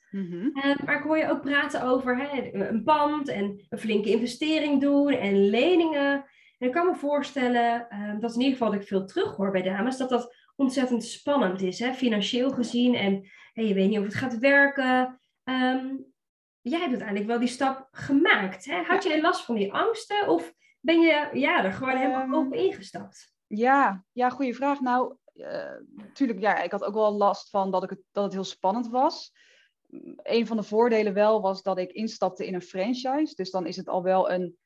Eh, 0.54 0.84
maar 0.84 0.96
ik 0.98 1.02
hoor 1.02 1.18
je 1.18 1.30
ook 1.30 1.40
praten 1.40 1.82
over 1.82 2.18
hè, 2.18 2.52
een 2.68 2.82
pand 2.84 3.28
en 3.28 3.66
een 3.68 3.78
flinke 3.78 4.10
investering 4.10 4.80
doen 4.80 5.12
en 5.12 5.48
leningen. 5.50 6.24
En 6.58 6.66
ik 6.66 6.72
kan 6.72 6.86
me 6.86 6.94
voorstellen, 6.94 7.88
eh, 7.88 8.14
dat 8.20 8.34
in 8.34 8.40
ieder 8.40 8.52
geval 8.58 8.70
dat 8.72 8.80
ik 8.80 8.86
veel 8.88 9.04
terughoor 9.06 9.50
bij 9.50 9.62
dames, 9.62 9.96
dat 9.96 10.08
dat 10.08 10.34
ontzettend 10.60 11.04
spannend 11.04 11.62
is, 11.62 11.78
hè, 11.78 11.94
financieel 11.94 12.50
gezien. 12.50 12.94
En 12.94 13.30
je 13.52 13.74
weet 13.74 13.88
niet 13.88 13.98
of 13.98 14.04
het 14.04 14.14
gaat 14.14 14.38
werken. 14.38 15.20
Ehm, 15.44 15.86
jij 16.60 16.78
hebt 16.78 16.90
uiteindelijk 16.90 17.26
wel 17.26 17.38
die 17.38 17.48
stap 17.48 17.88
gemaakt. 17.90 18.64
Hè? 18.64 18.82
Had 18.82 19.02
jij 19.02 19.20
last 19.20 19.44
van 19.44 19.54
die 19.54 19.72
angsten 19.72 20.28
of 20.28 20.52
ben 20.80 21.00
je 21.00 21.28
ja, 21.32 21.64
er 21.64 21.72
gewoon 21.72 21.96
helemaal 21.96 22.22
Ehm, 22.22 22.34
open 22.34 22.58
ingestapt? 22.58 23.34
Ja, 23.46 24.04
ja, 24.12 24.30
goede 24.30 24.54
vraag. 24.54 24.80
Nou, 24.80 25.16
natuurlijk, 25.94 26.40
ja, 26.40 26.62
ik 26.62 26.70
had 26.70 26.84
ook 26.84 26.94
wel 26.94 27.12
last 27.12 27.50
van 27.50 27.70
dat, 27.70 27.82
ik 27.82 27.90
het, 27.90 28.02
dat 28.12 28.24
het 28.24 28.32
heel 28.32 28.44
spannend 28.44 28.88
was. 28.88 29.32
Een 30.16 30.46
van 30.46 30.56
de 30.56 30.62
voordelen 30.62 31.14
wel 31.14 31.40
was 31.40 31.62
dat 31.62 31.78
ik 31.78 31.92
instapte 31.92 32.46
in 32.46 32.54
een 32.54 32.62
franchise. 32.62 33.34
Dus 33.34 33.50
dan 33.50 33.66
is 33.66 33.76
het 33.76 33.88
al 33.88 34.02
wel 34.02 34.30
een, 34.30 34.56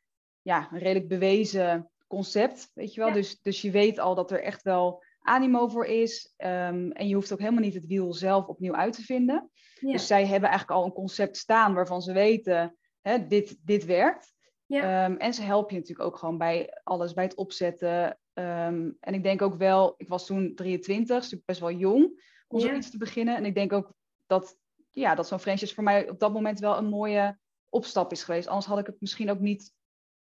ja, 0.42 0.68
een 0.72 0.78
redelijk 0.78 1.08
bewezen 1.08 1.90
concept, 2.06 2.70
weet 2.74 2.94
je 2.94 3.00
wel. 3.00 3.08
Ja. 3.08 3.14
Dus, 3.14 3.40
dus 3.40 3.60
je 3.60 3.70
weet 3.70 3.98
al 3.98 4.14
dat 4.14 4.30
er 4.30 4.42
echt 4.42 4.62
wel 4.62 5.02
animo 5.24 5.68
voor 5.68 5.86
is. 5.86 6.32
Ehm, 6.36 6.90
en 6.90 7.08
je 7.08 7.14
hoeft 7.14 7.32
ook 7.32 7.38
helemaal 7.38 7.62
niet 7.62 7.74
het 7.74 7.86
wiel 7.86 8.12
zelf 8.12 8.46
opnieuw 8.46 8.74
uit 8.74 8.92
te 8.92 9.02
vinden. 9.02 9.50
Ja. 9.80 9.92
Dus 9.92 10.06
zij 10.06 10.26
hebben 10.26 10.48
eigenlijk 10.48 10.78
al 10.80 10.84
een 10.86 10.92
concept 10.92 11.36
staan 11.36 11.74
waarvan 11.74 12.02
ze 12.02 12.12
weten, 12.12 12.76
hè, 13.00 13.26
dit, 13.26 13.56
dit 13.62 13.84
werkt. 13.84 14.32
Ja. 14.66 15.04
Ehm, 15.04 15.16
en 15.16 15.34
ze 15.34 15.42
helpen 15.42 15.74
je 15.74 15.80
natuurlijk 15.80 16.08
ook 16.08 16.16
gewoon 16.16 16.38
bij 16.38 16.80
alles, 16.82 17.12
bij 17.12 17.24
het 17.24 17.34
opzetten. 17.36 18.18
Ehm, 18.32 18.90
en 19.00 19.14
ik 19.14 19.22
denk 19.22 19.42
ook 19.42 19.54
wel, 19.56 19.94
ik 19.96 20.08
was 20.08 20.26
toen 20.26 20.54
23, 20.54 21.28
dus 21.28 21.44
best 21.44 21.60
wel 21.60 21.70
jong 21.72 22.02
om 22.48 22.58
Ja. 22.60 22.66
zoiets 22.66 22.90
te 22.90 22.98
beginnen. 22.98 23.36
En 23.36 23.44
ik 23.44 23.54
denk 23.54 23.72
ook 23.72 23.92
dat, 24.26 24.56
ja, 24.90 25.14
dat 25.14 25.28
zo'n 25.28 25.38
franchise 25.40 25.74
voor 25.74 25.84
mij 25.84 26.10
op 26.10 26.18
dat 26.18 26.32
moment 26.32 26.58
wel 26.58 26.76
een 26.76 26.88
mooie 26.88 27.38
opstap 27.68 28.12
is 28.12 28.22
geweest. 28.22 28.48
Anders 28.48 28.66
had 28.66 28.78
ik 28.78 28.86
het 28.86 29.00
misschien 29.00 29.30
ook 29.30 29.40
niet 29.40 29.72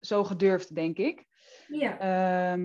zo 0.00 0.24
gedurfd, 0.24 0.74
denk 0.74 0.98
ik. 0.98 1.24
ja. 1.68 2.56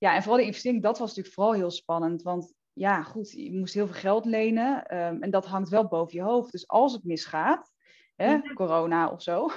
Ja, 0.00 0.14
en 0.14 0.20
vooral 0.22 0.40
de 0.40 0.46
investering, 0.46 0.82
dat 0.82 0.98
was 0.98 1.08
natuurlijk 1.08 1.34
vooral 1.34 1.52
heel 1.54 1.70
spannend. 1.70 2.22
Want 2.22 2.52
ja, 2.72 3.02
goed, 3.02 3.30
je 3.30 3.52
moest 3.58 3.74
heel 3.74 3.86
veel 3.86 4.00
geld 4.00 4.24
lenen. 4.24 4.86
ehm, 4.86 5.22
en 5.22 5.30
dat 5.30 5.46
hangt 5.46 5.68
wel 5.68 5.88
boven 5.88 6.16
je 6.16 6.22
hoofd. 6.22 6.52
Dus 6.52 6.68
als 6.68 6.92
het 6.92 7.04
misgaat, 7.04 7.72
hè, 8.16 8.30
Ja. 8.32 8.52
corona 8.54 9.08
of 9.10 9.22
zo, 9.22 9.50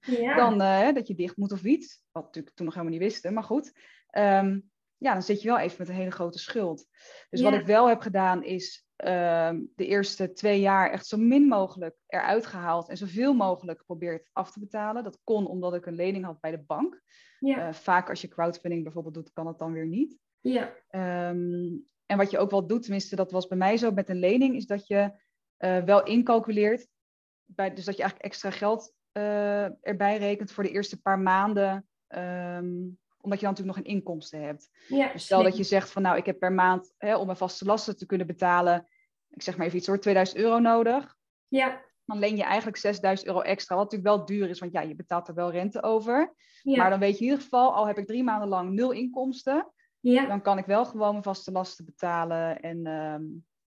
ja. 0.00 0.34
dan 0.36 0.60
eh, 0.60 0.94
dat 0.94 1.06
je 1.08 1.14
dicht 1.14 1.36
moet 1.36 1.52
of 1.52 1.64
iets. 1.64 2.02
Wat 2.12 2.24
natuurlijk 2.24 2.54
toen 2.56 2.64
nog 2.66 2.74
helemaal 2.74 2.98
niet 2.98 3.06
wisten, 3.08 3.32
maar 3.34 3.42
goed. 3.44 3.72
Ehm, 4.10 4.60
ja, 4.96 5.12
dan 5.12 5.22
zit 5.22 5.42
je 5.42 5.48
wel 5.48 5.58
even 5.58 5.76
met 5.78 5.88
een 5.88 5.94
hele 5.94 6.10
grote 6.10 6.38
schuld. 6.38 6.86
Dus 7.30 7.40
Ja. 7.40 7.50
wat 7.50 7.60
ik 7.60 7.66
wel 7.66 7.88
heb 7.88 8.00
gedaan 8.00 8.44
is 8.44 8.84
ehm, 8.96 9.60
de 9.74 9.86
eerste 9.86 10.32
twee 10.32 10.60
jaar 10.60 10.90
echt 10.90 11.06
zo 11.06 11.16
min 11.16 11.42
mogelijk 11.48 11.96
eruit 12.06 12.46
gehaald 12.46 12.88
en 12.88 12.96
zoveel 12.96 13.34
mogelijk 13.34 13.78
geprobeerd 13.78 14.28
af 14.32 14.52
te 14.52 14.60
betalen. 14.60 15.04
Dat 15.04 15.18
kon 15.24 15.46
omdat 15.46 15.74
ik 15.74 15.86
een 15.86 15.94
lening 15.94 16.24
had 16.24 16.40
bij 16.40 16.50
de 16.50 16.58
bank. 16.62 17.00
Ja, 17.40 17.66
Eh, 17.68 17.72
vaak 17.74 18.08
als 18.08 18.20
je 18.20 18.28
crowdfunding 18.28 18.82
bijvoorbeeld 18.82 19.14
doet, 19.14 19.32
kan 19.32 19.44
dat 19.44 19.58
dan 19.58 19.72
weer 19.72 19.86
niet. 19.86 20.18
ja, 20.40 20.74
Ehm, 20.88 21.68
en 22.06 22.16
wat 22.16 22.30
je 22.30 22.38
ook 22.38 22.50
wel 22.50 22.66
doet, 22.66 22.82
tenminste 22.82 23.16
dat 23.16 23.30
was 23.30 23.46
bij 23.46 23.58
mij 23.58 23.76
zo 23.76 23.90
met 23.90 24.08
een 24.08 24.18
lening, 24.18 24.56
is 24.56 24.66
dat 24.66 24.86
je 24.86 25.12
eh, 25.56 25.82
wel 25.84 26.02
incalculeert. 26.04 26.88
Bij, 27.44 27.74
dus 27.74 27.84
dat 27.84 27.96
je 27.96 28.02
eigenlijk 28.02 28.30
extra 28.32 28.50
geld 28.50 28.94
eh, 29.12 29.86
erbij 29.86 30.18
rekent 30.18 30.52
voor 30.52 30.64
de 30.64 30.70
eerste 30.70 31.00
paar 31.00 31.18
maanden. 31.18 31.88
ehm, 32.06 32.66
omdat 33.22 33.40
je 33.40 33.44
dan 33.46 33.54
natuurlijk 33.54 33.76
nog 33.76 33.86
een 33.86 33.92
inkomsten 33.96 34.42
hebt. 34.42 34.70
ja. 34.88 35.12
Dus 35.12 35.24
stel 35.24 35.42
dat 35.42 35.56
je 35.56 35.62
zegt 35.62 35.90
van 35.90 36.02
nou, 36.02 36.16
ik 36.16 36.26
heb 36.26 36.38
per 36.38 36.52
maand 36.52 36.94
hè, 36.98 37.16
om 37.16 37.24
mijn 37.26 37.38
vaste 37.38 37.64
lasten 37.64 37.96
te 37.96 38.06
kunnen 38.06 38.26
betalen, 38.26 38.88
ik 39.28 39.42
zeg 39.42 39.56
maar 39.56 39.66
even 39.66 39.78
iets 39.78 39.86
hoor, 39.86 40.00
2000 40.00 40.38
euro 40.38 40.58
nodig. 40.58 41.16
Ja, 41.48 41.84
Dan 42.10 42.18
leen 42.18 42.36
je 42.36 42.42
eigenlijk 42.44 42.76
6000 42.76 43.28
euro 43.28 43.40
extra, 43.40 43.76
wat 43.76 43.84
natuurlijk 43.90 44.16
wel 44.16 44.26
duur 44.26 44.48
is, 44.48 44.58
want 44.58 44.72
ja, 44.72 44.80
je 44.80 44.94
betaalt 44.94 45.28
er 45.28 45.34
wel 45.34 45.50
rente 45.50 45.82
over. 45.82 46.34
ja, 46.62 46.76
Maar 46.76 46.90
dan 46.90 46.98
weet 46.98 47.18
je 47.18 47.24
in 47.24 47.30
ieder 47.30 47.42
geval, 47.42 47.74
al 47.74 47.86
heb 47.86 47.98
ik 47.98 48.06
drie 48.06 48.24
maanden 48.24 48.48
lang 48.48 48.70
nul 48.72 48.90
inkomsten, 48.90 49.72
ja, 50.00 50.26
dan 50.26 50.42
kan 50.42 50.58
ik 50.58 50.64
wel 50.66 50.84
gewoon 50.84 51.10
mijn 51.10 51.22
vaste 51.22 51.52
lasten 51.52 51.84
betalen. 51.84 52.60
En 52.60 52.86
ehm, 52.86 53.22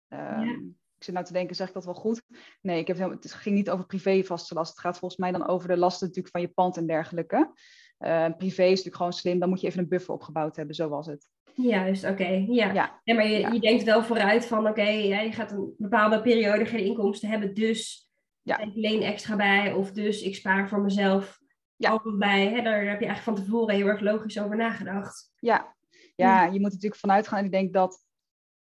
ehm, 0.08 0.40
Ja. 0.40 0.52
ik 0.96 1.04
zit 1.04 1.14
nou 1.14 1.26
te 1.26 1.32
denken, 1.32 1.56
zeg 1.56 1.68
ik 1.68 1.74
dat 1.74 1.84
wel 1.84 1.94
goed? 1.94 2.22
Nee, 2.60 2.78
ik 2.80 2.86
heb 2.86 2.98
het 2.98 3.32
ging 3.32 3.54
niet 3.54 3.70
over 3.70 3.86
privé 3.86 4.22
vaste 4.24 4.54
lasten. 4.54 4.74
Het 4.76 4.84
gaat 4.84 4.98
volgens 4.98 5.20
mij 5.20 5.32
dan 5.32 5.46
over 5.46 5.68
de 5.68 5.76
lasten 5.76 6.06
natuurlijk 6.06 6.34
van 6.34 6.42
je 6.44 6.52
pand 6.54 6.76
en 6.76 6.86
dergelijke. 6.86 7.52
Eh, 7.98 8.26
privé 8.36 8.62
is 8.62 8.68
natuurlijk 8.68 8.96
gewoon 8.96 9.12
slim, 9.12 9.38
dan 9.38 9.48
moet 9.48 9.60
je 9.60 9.66
even 9.66 9.78
een 9.80 9.88
buffer 9.88 10.14
opgebouwd 10.14 10.56
hebben, 10.56 10.74
zo 10.74 10.88
was 10.88 11.06
het. 11.06 11.28
juist, 11.56 12.04
oké. 12.04 12.44
Ja. 12.48 13.00
Maar 13.04 13.26
je, 13.26 13.38
Ja. 13.38 13.48
je 13.52 13.60
denkt 13.60 13.82
wel 13.84 14.02
vooruit 14.04 14.46
van, 14.46 14.68
oké, 14.68 14.82
ja, 14.88 15.20
je 15.20 15.32
gaat 15.32 15.50
een 15.52 15.74
bepaalde 15.78 16.20
periode 16.22 16.66
geen 16.66 16.84
inkomsten 16.84 17.28
hebben, 17.28 17.54
dus 17.54 18.03
Ja. 18.44 18.58
ik 18.58 18.74
leen 18.74 19.02
extra 19.02 19.36
bij, 19.36 19.72
of 19.72 19.90
dus 19.92 20.22
ik 20.22 20.34
spaar 20.34 20.68
voor 20.68 20.80
mezelf 20.80 21.38
Ja. 21.76 22.00
bij. 22.18 22.48
Hè, 22.48 22.62
daar 22.62 22.84
heb 22.86 23.00
je 23.00 23.06
eigenlijk 23.06 23.22
van 23.22 23.34
tevoren 23.34 23.74
heel 23.74 23.86
erg 23.86 24.00
logisch 24.00 24.40
over 24.40 24.56
nagedacht. 24.56 25.32
Ja, 25.38 25.76
ja 26.16 26.44
je 26.44 26.50
moet 26.50 26.54
er 26.68 26.72
natuurlijk 26.72 27.00
vanuit 27.00 27.28
gaan. 27.28 27.38
En 27.38 27.44
ik 27.44 27.50
denk 27.52 27.72
dat 27.72 27.92
het 27.92 28.04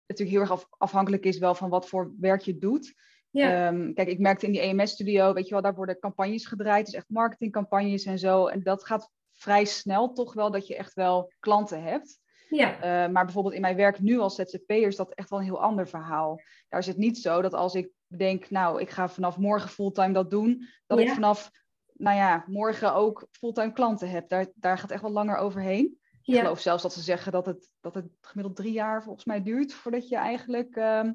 natuurlijk 0.07 0.37
heel 0.37 0.41
erg 0.41 0.51
af- 0.51 0.67
afhankelijk 0.77 1.23
is 1.25 1.37
wel 1.37 1.55
van 1.55 1.69
wat 1.69 1.87
voor 1.89 2.13
werk 2.19 2.41
je 2.41 2.57
doet. 2.57 2.93
Ja, 3.29 3.67
Ehm, 3.67 3.93
kijk, 3.93 4.07
ik 4.07 4.19
merkte 4.19 4.45
in 4.45 4.51
die 4.51 4.61
EMS-studio, 4.61 5.33
weet 5.33 5.45
je 5.47 5.53
wel, 5.53 5.61
daar 5.61 5.75
worden 5.75 5.99
campagnes 5.99 6.45
gedraaid. 6.45 6.85
Dus 6.85 6.95
echt 6.95 7.09
marketingcampagnes 7.09 8.05
en 8.05 8.19
zo. 8.19 8.47
En 8.47 8.63
dat 8.63 8.85
gaat 8.85 9.11
vrij 9.31 9.65
snel 9.65 10.13
toch 10.13 10.33
wel 10.33 10.51
dat 10.51 10.67
je 10.67 10.75
echt 10.75 10.93
wel 10.93 11.31
klanten 11.39 11.83
hebt. 11.83 12.19
Ja, 12.49 12.75
Uh, 12.75 13.13
maar 13.13 13.25
bijvoorbeeld 13.25 13.53
in 13.55 13.61
mijn 13.61 13.75
werk 13.75 13.99
nu 13.99 14.19
als 14.19 14.35
ZZP'er 14.35 14.87
is 14.87 14.95
dat 14.95 15.13
echt 15.13 15.29
wel 15.29 15.39
een 15.39 15.45
heel 15.45 15.61
ander 15.61 15.87
verhaal. 15.87 16.41
Daar 16.69 16.79
is 16.79 16.87
het 16.87 16.97
niet 16.97 17.17
zo 17.17 17.41
dat 17.41 17.53
als 17.53 17.75
ik 17.75 17.89
denk, 18.07 18.49
nou, 18.49 18.81
ik 18.81 18.89
ga 18.89 19.09
vanaf 19.09 19.37
morgen 19.37 19.69
fulltime 19.69 20.13
dat 20.13 20.29
doen, 20.29 20.67
dat 20.87 20.99
ik 20.99 21.09
vanaf, 21.09 21.51
nou 21.93 22.17
ja, 22.17 22.43
morgen 22.47 22.93
ook 22.93 23.27
fulltime 23.31 23.73
klanten 23.73 24.09
heb. 24.09 24.29
Daar, 24.29 24.47
daar 24.55 24.77
gaat 24.77 24.91
echt 24.91 25.01
wel 25.01 25.11
langer 25.11 25.37
overheen. 25.37 25.99
Ik 26.21 26.35
geloof 26.39 26.59
zelfs 26.59 26.83
dat 26.83 26.93
ze 26.93 27.01
zeggen 27.01 27.31
dat 27.31 27.45
het, 27.45 27.69
dat 27.79 27.93
het 27.93 28.07
gemiddeld 28.21 28.55
drie 28.55 28.71
jaar 28.71 29.03
volgens 29.03 29.25
mij 29.25 29.43
duurt 29.43 29.73
voordat 29.73 30.07
je 30.07 30.15
eigenlijk, 30.15 30.75
ehm, 30.75 31.13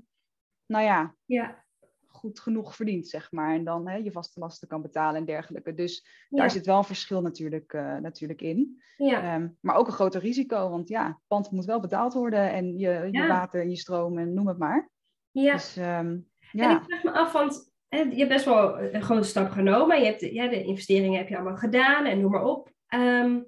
nou 0.66 0.84
ja, 0.84 1.14
ja, 1.24 1.64
goed 2.22 2.40
genoeg 2.40 2.76
verdient, 2.76 3.08
zeg 3.08 3.32
maar. 3.32 3.54
En 3.54 3.64
dan 3.64 3.88
hè, 3.88 3.96
je 3.96 4.12
vaste 4.12 4.40
lasten 4.40 4.68
kan 4.68 4.82
betalen 4.82 5.14
en 5.20 5.24
dergelijke. 5.24 5.74
Dus 5.74 6.06
ja, 6.28 6.38
daar 6.38 6.50
zit 6.50 6.66
wel 6.66 6.78
een 6.78 6.84
verschil 6.84 7.20
natuurlijk, 7.22 7.72
eh, 7.72 7.96
natuurlijk 7.96 8.40
in. 8.42 8.82
ja, 8.96 9.22
Ehm, 9.34 9.48
maar 9.60 9.76
ook 9.76 9.86
een 9.86 9.92
groter 9.92 10.20
risico, 10.20 10.70
want 10.70 10.88
ja, 10.88 11.20
pand 11.26 11.50
moet 11.50 11.64
wel 11.64 11.80
betaald 11.80 12.12
worden 12.12 12.50
en 12.52 12.78
je, 12.78 13.08
je 13.10 13.26
water 13.26 13.60
en 13.60 13.70
je 13.70 13.76
stroom 13.76 14.18
en 14.18 14.34
noem 14.34 14.46
het 14.48 14.58
maar. 14.58 14.90
ja. 15.30 15.52
Dus 15.52 15.76
ehm, 15.76 16.18
En 16.52 16.70
ik 16.70 16.82
vraag 16.86 17.02
me 17.02 17.10
af, 17.10 17.32
want 17.32 17.72
hè, 17.88 17.98
je 17.98 18.16
hebt 18.16 18.28
best 18.28 18.44
wel 18.44 18.80
een 18.80 19.02
grote 19.02 19.26
stap 19.28 19.50
genomen. 19.50 19.98
Je 19.98 20.04
hebt, 20.06 20.20
ja, 20.20 20.48
de 20.48 20.62
investeringen 20.64 21.18
heb 21.18 21.28
je 21.28 21.34
allemaal 21.36 21.56
gedaan 21.56 22.04
en 22.04 22.20
noem 22.20 22.30
maar 22.30 22.44
op. 22.44 22.70
Ehm, 22.86 23.40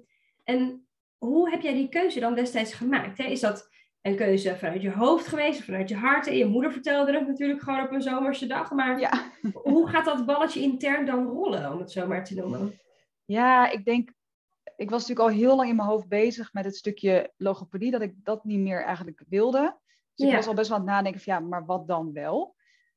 en 0.43 0.87
hoe 1.17 1.49
heb 1.49 1.61
jij 1.61 1.73
die 1.73 1.89
keuze 1.89 2.19
dan 2.19 2.35
destijds 2.35 2.73
gemaakt? 2.73 3.17
Hè? 3.17 3.23
Is 3.23 3.39
dat 3.39 3.69
een 4.05 4.15
keuze 4.15 4.57
vanuit 4.57 4.81
je 4.81 4.91
hoofd 4.91 5.27
geweest 5.27 5.59
of 5.59 5.65
vanuit 5.65 5.89
je 5.89 5.95
hart? 5.95 6.27
En 6.27 6.37
je 6.37 6.45
moeder 6.45 6.71
vertelde 6.71 7.13
het 7.13 7.27
natuurlijk 7.27 7.61
gewoon 7.61 7.83
op 7.83 7.91
een 7.91 8.01
zomerse 8.01 8.47
dag. 8.47 8.71
Maar 8.71 8.99
ja. 8.99 9.31
hoe 9.53 9.89
gaat 9.89 10.05
dat 10.05 10.25
balletje 10.25 10.61
intern 10.61 11.05
dan 11.05 11.27
rollen, 11.27 11.73
om 11.73 11.79
het 11.79 11.91
zo 11.91 12.07
maar 12.07 12.23
te 12.23 12.35
noemen? 12.35 12.79
ja, 13.25 13.71
ik 13.71 13.85
denk, 13.85 14.13
ik 14.75 14.89
was 14.89 15.07
natuurlijk 15.07 15.29
al 15.29 15.41
heel 15.41 15.55
lang 15.55 15.69
in 15.69 15.75
mijn 15.75 15.87
hoofd 15.87 16.07
bezig 16.07 16.53
met 16.53 16.65
het 16.65 16.75
stukje 16.75 17.33
logopedie, 17.37 17.91
dat 17.91 18.01
ik 18.01 18.13
dat 18.23 18.43
niet 18.43 18.59
meer 18.59 18.83
eigenlijk 18.83 19.23
wilde. 19.27 19.79
Dus 20.15 20.27
ik 20.27 20.35
was 20.35 20.47
al 20.47 20.53
best 20.53 20.69
wel 20.69 20.77
aan 20.77 20.83
het 20.83 20.93
nadenken 20.93 21.21
van 21.21 21.33
ja, 21.33 21.39
maar 21.39 21.65
wat 21.65 21.87
dan 21.87 22.13
wel? 22.13 22.55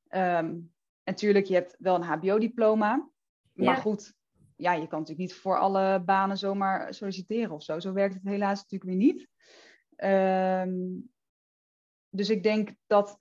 En 0.08 0.72
natuurlijk, 1.04 1.46
je 1.46 1.54
hebt 1.54 1.76
wel 1.78 1.94
een 1.94 2.02
HBO-diploma, 2.02 3.08
maar 3.52 3.64
Ja. 3.64 3.74
goed, 3.74 4.14
ja, 4.56 4.72
je 4.72 4.86
kan 4.86 4.98
natuurlijk 4.98 5.28
niet 5.28 5.34
voor 5.34 5.58
alle 5.58 6.02
banen 6.04 6.38
zomaar 6.38 6.94
solliciteren 6.94 7.50
of 7.50 7.62
zo. 7.62 7.78
Zo 7.80 7.92
werkt 7.92 8.14
het 8.14 8.22
helaas 8.22 8.62
natuurlijk 8.62 8.90
weer 8.90 9.12
niet. 9.12 9.28
Ehm, 9.98 10.76
dus 12.08 12.30
ik 12.30 12.42
denk 12.42 12.70
dat, 12.86 13.18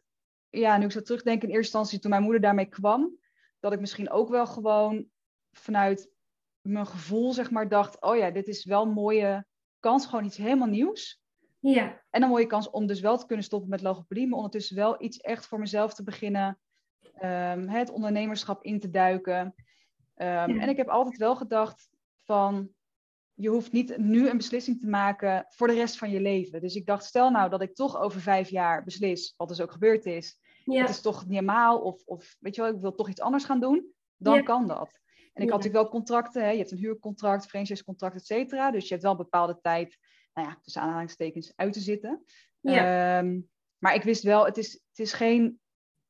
ja, 0.50 0.78
nu 0.78 0.86
ik 0.86 0.92
zo 0.92 1.02
terugdenk 1.02 1.42
in 1.42 1.48
eerste 1.48 1.62
instantie 1.62 2.00
toen 2.00 2.10
mijn 2.10 2.24
moeder 2.24 2.42
daarmee 2.42 2.66
kwam, 2.66 3.18
dat 3.60 3.74
ik 3.74 3.80
misschien 3.80 4.10
ook 4.10 4.30
wel 4.30 4.48
gewoon 4.48 5.06
vanuit 5.52 6.12
mijn 6.62 6.88
gevoel, 6.88 7.34
zeg 7.34 7.52
maar, 7.52 7.70
dacht, 7.70 8.02
oh 8.02 8.18
ja, 8.18 8.32
dit 8.32 8.48
is 8.48 8.66
wel 8.66 8.82
een 8.84 8.92
mooie 8.92 9.46
kans, 9.80 10.06
gewoon 10.06 10.26
iets 10.26 10.38
helemaal 10.38 10.68
nieuws. 10.68 11.22
Ja, 11.60 12.04
En 12.10 12.24
een 12.24 12.30
mooie 12.30 12.48
kans 12.48 12.70
om 12.70 12.86
dus 12.88 13.00
wel 13.00 13.18
te 13.18 13.26
kunnen 13.26 13.46
stoppen 13.46 13.70
met 13.70 13.82
logopedie, 13.82 14.28
maar 14.28 14.38
ondertussen 14.38 14.76
wel 14.76 15.04
iets 15.04 15.18
echt 15.18 15.46
voor 15.48 15.60
mezelf 15.60 15.94
te 15.94 16.04
beginnen, 16.04 16.60
ehm, 17.14 17.68
het 17.68 17.90
ondernemerschap 17.90 18.64
in 18.64 18.80
te 18.80 18.90
duiken. 18.90 19.56
Ehm, 20.16 20.52
Ja. 20.52 20.62
En 20.62 20.70
ik 20.70 20.78
heb 20.78 20.88
altijd 20.88 21.18
wel 21.18 21.36
gedacht 21.36 21.90
van, 22.24 22.70
je 23.40 23.50
hoeft 23.50 23.72
niet 23.72 23.98
nu 23.98 24.30
een 24.30 24.38
beslissing 24.38 24.80
te 24.80 24.88
maken 24.88 25.46
voor 25.50 25.68
de 25.68 25.74
rest 25.74 25.98
van 25.98 26.10
je 26.10 26.22
leven. 26.22 26.62
Dus 26.62 26.76
ik 26.76 26.86
dacht, 26.86 27.04
stel 27.06 27.30
nou 27.30 27.50
dat 27.50 27.62
ik 27.62 27.76
toch 27.76 27.98
over 28.00 28.22
vijf 28.22 28.50
jaar 28.50 28.84
beslis, 28.84 29.34
wat 29.38 29.48
dus 29.48 29.62
ook 29.62 29.72
gebeurd 29.72 30.06
is, 30.06 30.40
ja, 30.66 30.82
het 30.82 30.90
is 30.90 31.02
toch 31.02 31.22
niet 31.26 31.34
helemaal, 31.34 31.80
of, 31.80 32.04
of 32.06 32.36
weet 32.40 32.56
je 32.56 32.62
wel, 32.62 32.74
ik 32.74 32.82
wil 32.82 32.96
toch 32.96 33.10
iets 33.10 33.22
anders 33.22 33.44
gaan 33.44 33.60
doen, 33.60 33.94
dan 34.18 34.36
Ja. 34.36 34.42
kan 34.42 34.68
dat. 34.68 35.00
En 35.34 35.44
ik 35.44 35.50
had 35.50 35.58
natuurlijk 35.58 35.84
wel 35.84 35.90
contracten, 35.90 36.44
hè? 36.44 36.50
je 36.50 36.58
hebt 36.58 36.72
een 36.72 36.78
huurcontract, 36.78 37.46
franchisecontract, 37.46 38.16
et 38.16 38.26
cetera. 38.26 38.72
Dus 38.72 38.84
je 38.84 38.90
hebt 38.90 39.02
wel 39.02 39.12
een 39.12 39.18
bepaalde 39.18 39.60
tijd, 39.62 39.98
nou 40.34 40.48
ja, 40.48 40.58
tussen 40.62 40.82
aanhalingstekens, 40.82 41.54
uit 41.56 41.74
te 41.74 41.80
zitten. 41.80 42.24
ja, 42.60 43.18
Ehm, 43.20 43.40
maar 43.78 43.96
ik 43.96 44.04
wist 44.04 44.24
wel, 44.24 44.46
het 44.46 44.58
is, 44.58 44.72
het 44.72 45.00
is 45.00 45.14
geen 45.14 45.60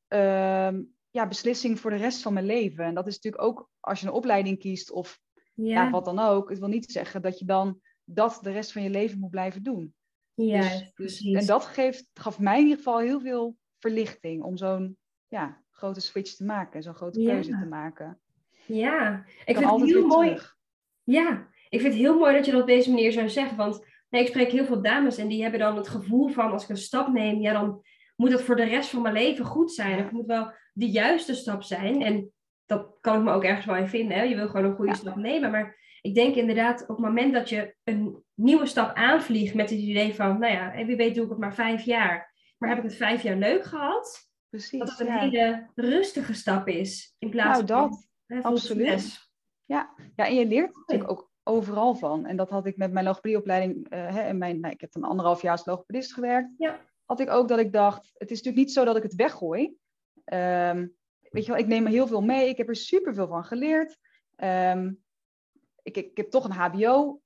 ehm, 0.08 0.82
ja, 1.10 1.26
beslissing 1.28 1.80
voor 1.80 1.90
de 1.90 1.96
rest 1.96 2.22
van 2.22 2.32
mijn 2.32 2.46
leven. 2.46 2.84
En 2.84 2.94
dat 2.94 3.06
is 3.06 3.14
natuurlijk 3.14 3.42
ook 3.42 3.70
als 3.80 4.00
je 4.00 4.06
een 4.06 4.12
opleiding 4.12 4.58
kiest 4.58 4.90
of 4.90 5.20
ja. 5.66 5.84
ja, 5.84 5.90
wat 5.90 6.04
dan 6.04 6.18
ook. 6.18 6.48
Het 6.50 6.58
wil 6.58 6.68
niet 6.68 6.90
zeggen 6.92 7.22
dat 7.22 7.38
je 7.38 7.44
dan 7.44 7.80
dat 8.04 8.38
de 8.42 8.50
rest 8.50 8.72
van 8.72 8.82
je 8.82 8.90
leven 8.90 9.18
moet 9.18 9.30
blijven 9.30 9.62
doen. 9.62 9.94
ja, 10.34 10.60
Dus- 10.60 10.78
dus, 10.78 10.90
precies. 10.94 11.36
en 11.40 11.46
dat 11.46 11.64
geeft, 11.64 12.10
gaf 12.14 12.38
mij 12.38 12.56
in 12.56 12.62
ieder 12.62 12.76
geval 12.76 12.98
heel 12.98 13.20
veel 13.20 13.56
verlichting 13.78 14.42
om 14.42 14.56
zo'n 14.56 14.96
ja, 15.28 15.62
grote 15.70 16.00
switch 16.00 16.34
te 16.34 16.44
maken, 16.44 16.82
zo'n 16.82 16.94
grote 16.94 17.20
Ja. 17.20 17.32
keuze 17.32 17.50
te 17.50 17.66
maken. 17.66 18.20
Ja, 18.66 19.24
ik 19.26 19.48
Ik 19.48 19.56
vind 19.56 19.70
het 19.70 19.84
heel 19.84 20.06
mooi. 20.06 20.28
terug. 20.28 20.56
Ja, 21.02 21.48
ik 21.68 21.80
vind 21.80 21.92
het 21.92 22.02
heel 22.02 22.18
mooi 22.18 22.34
dat 22.34 22.44
je 22.46 22.52
dat 22.52 22.60
op 22.60 22.66
deze 22.66 22.90
manier 22.90 23.12
zou 23.12 23.28
zeggen. 23.28 23.56
Want 23.56 23.86
nee, 24.08 24.22
ik 24.22 24.28
spreek 24.28 24.50
heel 24.50 24.64
veel 24.64 24.82
dames 24.82 25.16
en 25.16 25.28
die 25.28 25.42
hebben 25.42 25.60
dan 25.60 25.76
het 25.76 25.88
gevoel 25.88 26.28
van 26.28 26.52
als 26.52 26.62
ik 26.62 26.68
een 26.68 26.76
stap 26.76 27.08
neem, 27.12 27.40
ja, 27.40 27.52
dan 27.52 27.82
moet 28.16 28.32
het 28.32 28.42
voor 28.42 28.56
de 28.56 28.64
rest 28.64 28.90
van 28.90 29.02
mijn 29.02 29.14
leven 29.14 29.44
goed 29.44 29.72
zijn. 29.72 29.98
Het 29.98 30.10
moet 30.12 30.26
wel 30.26 30.52
de 30.72 30.90
juiste 30.90 31.34
stap 31.34 31.62
zijn. 31.62 32.02
En 32.02 32.32
dat 32.68 32.96
kan 33.00 33.16
ik 33.18 33.22
me 33.22 33.32
ook 33.32 33.44
ergens 33.44 33.66
wel 33.66 33.76
in 33.76 33.88
vinden. 33.88 34.16
Hè? 34.16 34.22
Je 34.22 34.36
wil 34.36 34.48
gewoon 34.48 34.64
een 34.64 34.74
goede 34.76 34.90
Ja. 34.90 34.96
stap 34.96 35.16
nemen. 35.16 35.50
Maar 35.50 35.76
ik 36.00 36.14
denk 36.14 36.34
inderdaad, 36.34 36.82
op 36.82 36.88
het 36.88 36.98
moment 36.98 37.32
dat 37.32 37.48
je 37.48 37.74
een 37.84 38.24
nieuwe 38.34 38.66
stap 38.66 38.96
aanvliegt 38.96 39.54
met 39.54 39.70
het 39.70 39.78
idee 39.78 40.14
van, 40.14 40.38
nou 40.38 40.52
ja, 40.52 40.84
wie 40.86 40.96
weet 40.96 41.14
doe 41.14 41.24
ik 41.24 41.30
het 41.30 41.38
maar 41.38 41.54
vijf 41.54 41.82
jaar. 41.82 42.34
Maar 42.58 42.68
heb 42.68 42.78
ik 42.78 42.84
het 42.84 42.94
vijf 42.94 43.22
jaar 43.22 43.36
leuk 43.36 43.64
gehad? 43.64 44.30
Precies. 44.48 44.78
Dat 44.78 44.90
het 44.90 45.00
een 45.00 45.06
ja. 45.06 45.18
hele 45.18 45.70
rustige 45.74 46.34
stap 46.34 46.68
is. 46.68 47.14
In 47.18 47.30
plaats 47.30 47.48
Nou, 47.50 47.64
dat. 47.64 48.08
van 48.26 48.36
hè, 48.36 48.42
absoluut. 48.42 48.86
stress. 48.86 49.32
Ja, 49.64 49.94
en 50.14 50.34
je 50.34 50.46
leert 50.46 50.68
er 50.70 50.78
natuurlijk 50.86 51.10
ook 51.10 51.30
overal 51.42 51.94
van. 51.94 52.26
En 52.26 52.36
dat 52.36 52.50
had 52.50 52.66
ik 52.66 52.76
met 52.76 52.92
mijn 52.92 53.04
logopedieopleiding, 53.04 53.88
eh, 53.88 54.14
hè, 54.14 54.20
en 54.20 54.38
mijn, 54.38 54.60
nou, 54.60 54.72
ik 54.74 54.80
heb 54.80 54.92
dan 54.92 55.02
anderhalf 55.04 55.42
jaar 55.42 55.52
als 55.52 55.66
logopedist 55.66 56.14
gewerkt. 56.14 56.50
Ja. 56.58 56.80
Had 57.04 57.20
ik 57.20 57.30
ook 57.30 57.48
dat 57.48 57.58
ik 57.58 57.72
dacht, 57.72 58.10
het 58.14 58.30
is 58.30 58.36
natuurlijk 58.36 58.64
niet 58.66 58.72
zo 58.72 58.84
dat 58.84 58.96
ik 58.96 59.02
het 59.02 59.14
weggooi. 59.14 59.76
Ehm, 60.24 60.86
weet 61.30 61.44
je 61.44 61.52
wel, 61.52 61.60
ik 61.60 61.66
neem 61.66 61.84
er 61.84 61.90
heel 61.90 62.06
veel 62.06 62.22
mee. 62.22 62.48
Ik 62.48 62.56
heb 62.56 62.68
er 62.68 62.76
superveel 62.76 63.28
van 63.28 63.44
geleerd. 63.44 63.98
Ehm, 64.36 64.92
ik, 65.82 65.96
ik, 65.96 66.16
heb 66.16 66.30
toch 66.30 66.44
een 66.44 66.52
HBO. 66.52 67.20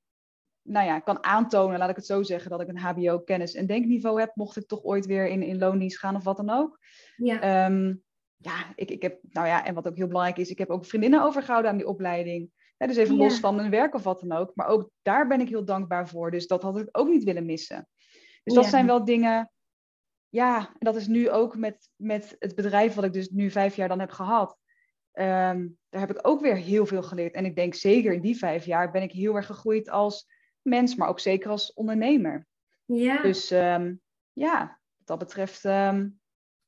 Nou 0.62 0.86
ja, 0.86 0.96
ik 0.96 1.04
kan 1.04 1.24
aantonen, 1.24 1.78
laat 1.78 1.90
ik 1.90 1.96
het 1.96 2.06
zo 2.06 2.22
zeggen, 2.22 2.50
dat 2.50 2.60
ik 2.60 2.68
een 2.68 2.78
HBO-kennis 2.78 3.54
en 3.54 3.66
denkniveau 3.66 4.20
heb. 4.20 4.30
Mocht 4.34 4.56
ik 4.56 4.66
toch 4.66 4.82
ooit 4.82 5.06
weer 5.06 5.26
in, 5.26 5.42
in 5.42 5.58
loondienst 5.58 5.98
gaan 5.98 6.16
of 6.16 6.24
wat 6.24 6.36
dan 6.36 6.50
ook. 6.50 6.78
Ja, 7.16 7.40
Ehm, 7.40 7.94
ja, 8.36 8.72
ik, 8.74 8.90
ik 8.90 9.02
heb, 9.02 9.18
nou 9.22 9.46
ja, 9.46 9.64
en 9.64 9.74
wat 9.74 9.88
ook 9.88 9.96
heel 9.96 10.06
belangrijk 10.06 10.38
is, 10.38 10.50
ik 10.50 10.58
heb 10.58 10.70
ook 10.70 10.86
vriendinnen 10.86 11.22
overgehouden 11.22 11.70
aan 11.70 11.76
die 11.76 11.86
opleiding. 11.86 12.50
Hè, 12.76 12.86
dus 12.86 12.96
even 12.96 13.16
Ja. 13.16 13.22
los 13.22 13.40
van 13.40 13.58
hun 13.58 13.70
werk 13.70 13.94
of 13.94 14.02
wat 14.02 14.20
dan 14.20 14.32
ook. 14.32 14.50
Maar 14.54 14.66
ook 14.66 14.90
daar 15.02 15.26
ben 15.26 15.40
ik 15.40 15.48
heel 15.48 15.64
dankbaar 15.64 16.08
voor. 16.08 16.30
Dus 16.30 16.46
dat 16.46 16.62
had 16.62 16.78
ik 16.78 16.88
ook 16.92 17.08
niet 17.08 17.24
willen 17.24 17.46
missen. 17.46 17.88
Dus 18.44 18.54
dat 18.54 18.64
Ja. 18.64 18.70
zijn 18.70 18.86
wel 18.86 19.04
dingen, 19.04 19.50
ja, 20.32 20.58
en 20.58 20.78
dat 20.78 20.96
is 20.96 21.06
nu 21.06 21.30
ook 21.30 21.56
met, 21.56 21.90
met 21.96 22.36
het 22.38 22.54
bedrijf 22.54 22.94
wat 22.94 23.04
ik 23.04 23.12
dus 23.12 23.28
nu 23.28 23.50
vijf 23.50 23.76
jaar 23.76 23.88
dan 23.88 24.00
heb 24.00 24.10
gehad. 24.10 24.58
Ehm, 25.12 25.68
daar 25.88 26.00
heb 26.00 26.10
ik 26.10 26.26
ook 26.26 26.40
weer 26.40 26.56
heel 26.56 26.86
veel 26.86 27.02
geleerd. 27.02 27.34
En 27.34 27.44
ik 27.44 27.56
denk 27.56 27.74
zeker 27.74 28.12
in 28.12 28.20
die 28.20 28.36
vijf 28.36 28.64
jaar 28.64 28.90
ben 28.90 29.02
ik 29.02 29.12
heel 29.12 29.34
erg 29.36 29.46
gegroeid 29.46 29.90
als 29.90 30.26
mens, 30.62 30.94
maar 30.94 31.08
ook 31.08 31.20
zeker 31.20 31.50
als 31.50 31.72
ondernemer. 31.72 32.46
Ja, 32.84 33.22
Dus 33.22 33.50
ehm, 33.50 33.94
ja, 34.32 34.80
wat 34.96 35.06
dat 35.06 35.18
betreft 35.18 35.64
ehm, 35.64 36.08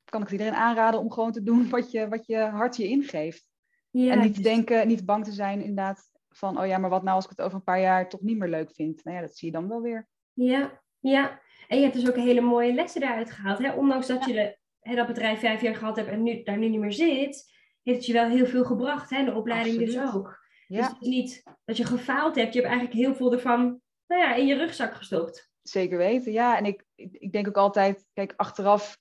kan 0.05 0.23
ik 0.23 0.29
het 0.29 0.39
iedereen 0.39 0.59
aanraden 0.61 1.01
om 1.01 1.13
gewoon 1.13 1.33
te 1.33 1.43
doen 1.43 1.69
wat 1.77 1.91
je, 1.91 2.09
wat 2.09 2.27
je 2.27 2.39
hart 2.39 2.77
je 2.77 2.89
ingeeft. 2.89 3.49
ja, 3.91 4.13
en 4.13 4.19
niet 4.19 4.35
te 4.35 4.43
dus- 4.43 4.53
denken, 4.53 4.87
niet 4.87 5.05
bang 5.05 5.25
te 5.25 5.33
zijn 5.33 5.61
inderdaad 5.61 6.11
van, 6.29 6.61
oh 6.61 6.67
ja, 6.67 6.79
maar 6.79 6.91
wat 6.91 7.03
nou 7.03 7.15
als 7.17 7.25
ik 7.25 7.31
het 7.31 7.41
over 7.41 7.57
een 7.57 7.65
paar 7.65 7.81
jaar 7.81 8.09
toch 8.09 8.21
niet 8.21 8.39
meer 8.39 8.49
leuk 8.49 8.73
vind? 8.73 9.05
Nou 9.05 9.17
ja, 9.17 9.23
dat 9.23 9.37
zie 9.37 9.49
je 9.49 9.55
dan 9.55 9.69
wel 9.69 9.81
weer. 9.81 10.09
Ja, 10.33 10.83
ja. 10.99 11.43
En 11.69 11.77
je 11.77 11.83
hebt 11.83 11.95
dus 11.95 12.09
ook 12.09 12.17
hele 12.17 12.41
mooie 12.41 12.75
lessen 12.75 13.01
daaruit 13.01 13.31
gehaald. 13.31 13.59
Hè? 13.59 13.73
Ondanks 13.73 14.07
dat 14.07 14.25
je 14.25 14.33
de, 14.33 14.57
hè, 14.81 14.95
dat 14.95 15.07
bedrijf 15.07 15.39
vijf 15.41 15.61
jaar 15.61 15.75
gehad 15.75 15.97
hebt 15.97 16.09
en 16.09 16.23
nu, 16.23 16.43
daar 16.43 16.59
nu 16.59 16.69
niet 16.69 16.81
meer 16.81 16.93
zit, 16.93 17.53
heeft 17.83 17.99
het 17.99 18.07
je 18.07 18.13
wel 18.13 18.29
heel 18.29 18.47
veel 18.47 18.65
gebracht. 18.65 19.11
Hè? 19.11 19.25
De 19.25 19.35
opleiding 19.35 19.79
dus 19.79 19.99
ook. 19.99 20.43
Dus 20.67 20.87
het 20.87 20.97
is 21.01 21.09
niet 21.09 21.43
dat 21.65 21.77
je 21.77 21.85
gefaald 21.85 22.35
hebt. 22.35 22.55
Je 22.55 22.61
hebt 22.61 22.73
eigenlijk 22.73 23.03
heel 23.05 23.15
veel 23.15 23.33
ervan 23.33 23.81
nou 24.07 24.23
ja, 24.23 24.35
in 24.35 24.47
je 24.47 24.55
rugzak 24.55 24.95
gestopt. 24.95 25.53
zeker 25.63 25.99
weten. 25.99 26.33
Ja, 26.33 26.57
en 26.57 26.65
ik, 26.65 26.85
ik, 26.95 27.13
ik 27.13 27.33
denk 27.33 27.49
ook 27.49 27.57
altijd, 27.57 28.07
kijk, 28.13 28.33
achteraf 28.37 28.99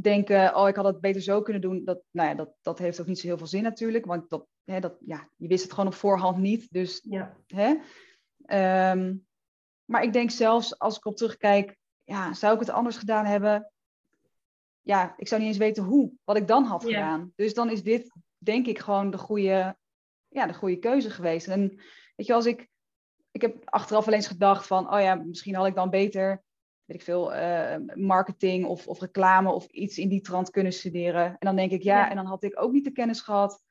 denken, 0.00 0.56
oh, 0.56 0.68
ik 0.68 0.76
had 0.76 0.84
het 0.84 1.00
beter 1.00 1.22
zo 1.22 1.42
kunnen 1.42 1.62
doen. 1.62 1.84
Dat, 1.84 2.02
nou 2.10 2.28
ja, 2.28 2.34
dat, 2.34 2.54
dat 2.62 2.78
heeft 2.78 3.00
ook 3.00 3.06
niet 3.06 3.18
zo 3.18 3.26
heel 3.26 3.38
veel 3.38 3.46
zin 3.46 3.62
natuurlijk, 3.62 4.04
want 4.04 4.30
dat, 4.30 4.46
hè, 4.64 4.80
dat, 4.80 4.96
ja, 5.06 5.30
je 5.36 5.48
wist 5.48 5.62
het 5.62 5.72
gewoon 5.72 5.86
op 5.86 5.94
voorhand 5.94 6.38
niet. 6.38 6.66
Dus 6.70 7.00
Ja, 7.08 7.36
Hè? 7.46 7.74
Ehm, 8.44 9.14
maar 9.86 10.02
ik 10.02 10.12
denk 10.12 10.30
zelfs 10.30 10.78
als 10.78 10.96
ik 10.96 11.04
op 11.04 11.16
terugkijk, 11.16 11.76
ja, 12.04 12.32
zou 12.34 12.54
ik 12.54 12.60
het 12.60 12.70
anders 12.70 12.96
gedaan 12.96 13.24
hebben? 13.24 13.70
Ja, 14.80 15.14
ik 15.16 15.28
zou 15.28 15.40
niet 15.40 15.50
eens 15.50 15.58
weten 15.58 15.84
hoe, 15.84 16.12
wat 16.24 16.36
ik 16.36 16.46
dan 16.48 16.64
had 16.64 16.82
Ja. 16.82 16.88
gedaan. 16.88 17.32
Dus 17.36 17.54
dan 17.54 17.70
is 17.70 17.82
dit, 17.82 18.12
denk 18.38 18.66
ik, 18.66 18.78
gewoon 18.78 19.10
de 19.10 19.18
goede, 19.18 19.76
ja, 20.28 20.46
de 20.46 20.54
goede 20.54 20.78
keuze 20.78 21.10
geweest. 21.10 21.48
En 21.48 21.68
weet 22.16 22.26
je, 22.26 22.34
als 22.34 22.46
ik, 22.46 22.68
ik 23.30 23.40
heb 23.40 23.70
achteraf 23.70 24.04
wel 24.04 24.14
eens 24.14 24.26
gedacht 24.26 24.66
van, 24.66 24.92
oh 24.94 25.00
ja, 25.00 25.14
misschien 25.14 25.54
had 25.54 25.66
ik 25.66 25.74
dan 25.74 25.90
beter, 25.90 26.42
weet 26.84 26.96
ik 26.96 27.02
veel, 27.02 27.34
eh, 27.34 27.76
marketing 27.94 28.66
of, 28.66 28.86
of 28.86 29.00
reclame 29.00 29.50
of 29.52 29.66
iets 29.66 29.98
in 29.98 30.08
die 30.08 30.20
trant 30.20 30.50
kunnen 30.50 30.72
studeren. 30.72 31.24
En 31.24 31.36
dan 31.38 31.56
denk 31.56 31.70
ik, 31.70 31.82
ja, 31.82 31.98
Ja. 31.98 32.10
en 32.10 32.16
dan 32.16 32.26
had 32.26 32.42
ik 32.42 32.62
ook 32.62 32.72
niet 32.72 32.84
de 32.84 32.92
kennis 32.92 33.20
gehad 33.20 33.62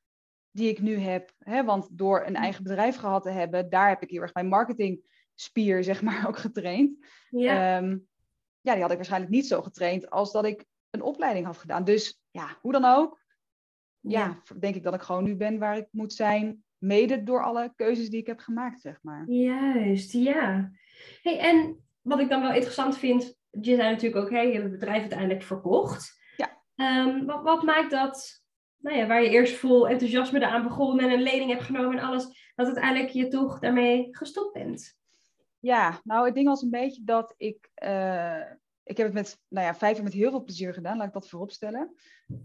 die 0.51 0.69
ik 0.69 0.81
nu 0.81 0.97
heb. 0.97 1.31
Hè? 1.39 1.63
Want 1.63 1.87
door 1.91 2.25
een 2.25 2.35
eigen 2.35 2.63
bedrijf 2.63 2.95
gehad 2.95 3.23
te 3.23 3.29
hebben, 3.29 3.69
daar 3.69 3.89
heb 3.89 4.01
ik 4.01 4.09
heel 4.09 4.21
erg 4.21 4.33
mijn 4.33 4.47
marketingspier, 5.35 5.83
zeg 5.83 6.01
maar, 6.01 6.23
ook 6.27 6.37
getraind. 6.37 7.05
ja, 7.29 7.77
Ehm, 7.77 7.97
ja, 8.61 8.73
die 8.73 8.81
had 8.81 8.91
ik 8.91 8.97
waarschijnlijk 8.97 9.31
niet 9.31 9.47
zo 9.47 9.61
getraind 9.61 10.09
als 10.09 10.31
dat 10.31 10.45
ik 10.45 10.65
een 10.89 11.01
opleiding 11.01 11.45
had 11.45 11.57
gedaan. 11.57 11.83
Dus 11.83 12.21
ja, 12.31 12.57
hoe 12.61 12.71
dan 12.71 12.85
ook, 12.85 13.21
ja, 13.99 14.41
denk 14.59 14.75
ik 14.75 14.83
dat 14.83 14.93
ik 14.93 15.01
gewoon 15.01 15.23
nu 15.23 15.35
ben 15.35 15.59
waar 15.59 15.77
ik 15.77 15.87
moet 15.91 16.13
zijn, 16.13 16.63
mede 16.77 17.23
door 17.23 17.43
alle 17.43 17.73
keuzes 17.75 18.09
die 18.09 18.19
ik 18.19 18.27
heb 18.27 18.39
gemaakt, 18.39 18.81
zeg 18.81 18.99
maar. 19.01 19.29
Juist, 19.29 20.11
ja. 20.11 20.71
Hey, 21.21 21.39
en 21.39 21.83
wat 22.01 22.19
ik 22.19 22.29
dan 22.29 22.41
wel 22.41 22.53
interessant 22.53 22.97
vind, 22.97 23.35
je 23.49 23.75
zei 23.75 23.91
natuurlijk 23.91 24.23
ook, 24.23 24.29
hè, 24.29 24.39
je 24.39 24.51
hebt 24.51 24.63
het 24.63 24.79
bedrijf 24.79 24.99
uiteindelijk 24.99 25.43
verkocht. 25.43 26.19
Ja. 26.37 26.61
Ehm, 26.75 27.25
wat, 27.25 27.43
wat 27.43 27.63
maakt 27.63 27.91
dat, 27.91 28.43
nou 28.77 28.97
ja, 28.97 29.07
waar 29.07 29.23
je 29.23 29.29
eerst 29.29 29.55
vol 29.55 29.89
enthousiasme 29.89 30.39
eraan 30.39 30.63
begon 30.63 30.99
en 30.99 31.11
een 31.11 31.23
lening 31.23 31.49
hebt 31.51 31.63
genomen 31.63 31.97
en 31.97 32.05
alles, 32.05 32.51
dat 32.55 32.65
uiteindelijk 32.65 33.09
je 33.09 33.27
toch 33.27 33.59
daarmee 33.59 34.07
gestopt 34.11 34.53
bent? 34.53 35.03
Ja, 35.65 35.99
nou, 36.03 36.25
het 36.25 36.35
ding 36.35 36.47
was 36.47 36.61
een 36.61 36.69
beetje 36.69 37.03
dat 37.03 37.33
ik. 37.37 37.69
eh, 37.73 38.41
ik 38.83 38.97
heb 38.97 39.05
het 39.05 39.15
met, 39.15 39.39
nou 39.47 39.65
ja, 39.65 39.75
vijf 39.75 39.95
jaar 39.95 40.03
met 40.03 40.13
heel 40.13 40.29
veel 40.29 40.43
plezier 40.43 40.73
gedaan, 40.73 40.97
laat 40.97 41.07
ik 41.07 41.13
dat 41.13 41.29
vooropstellen. 41.29 41.95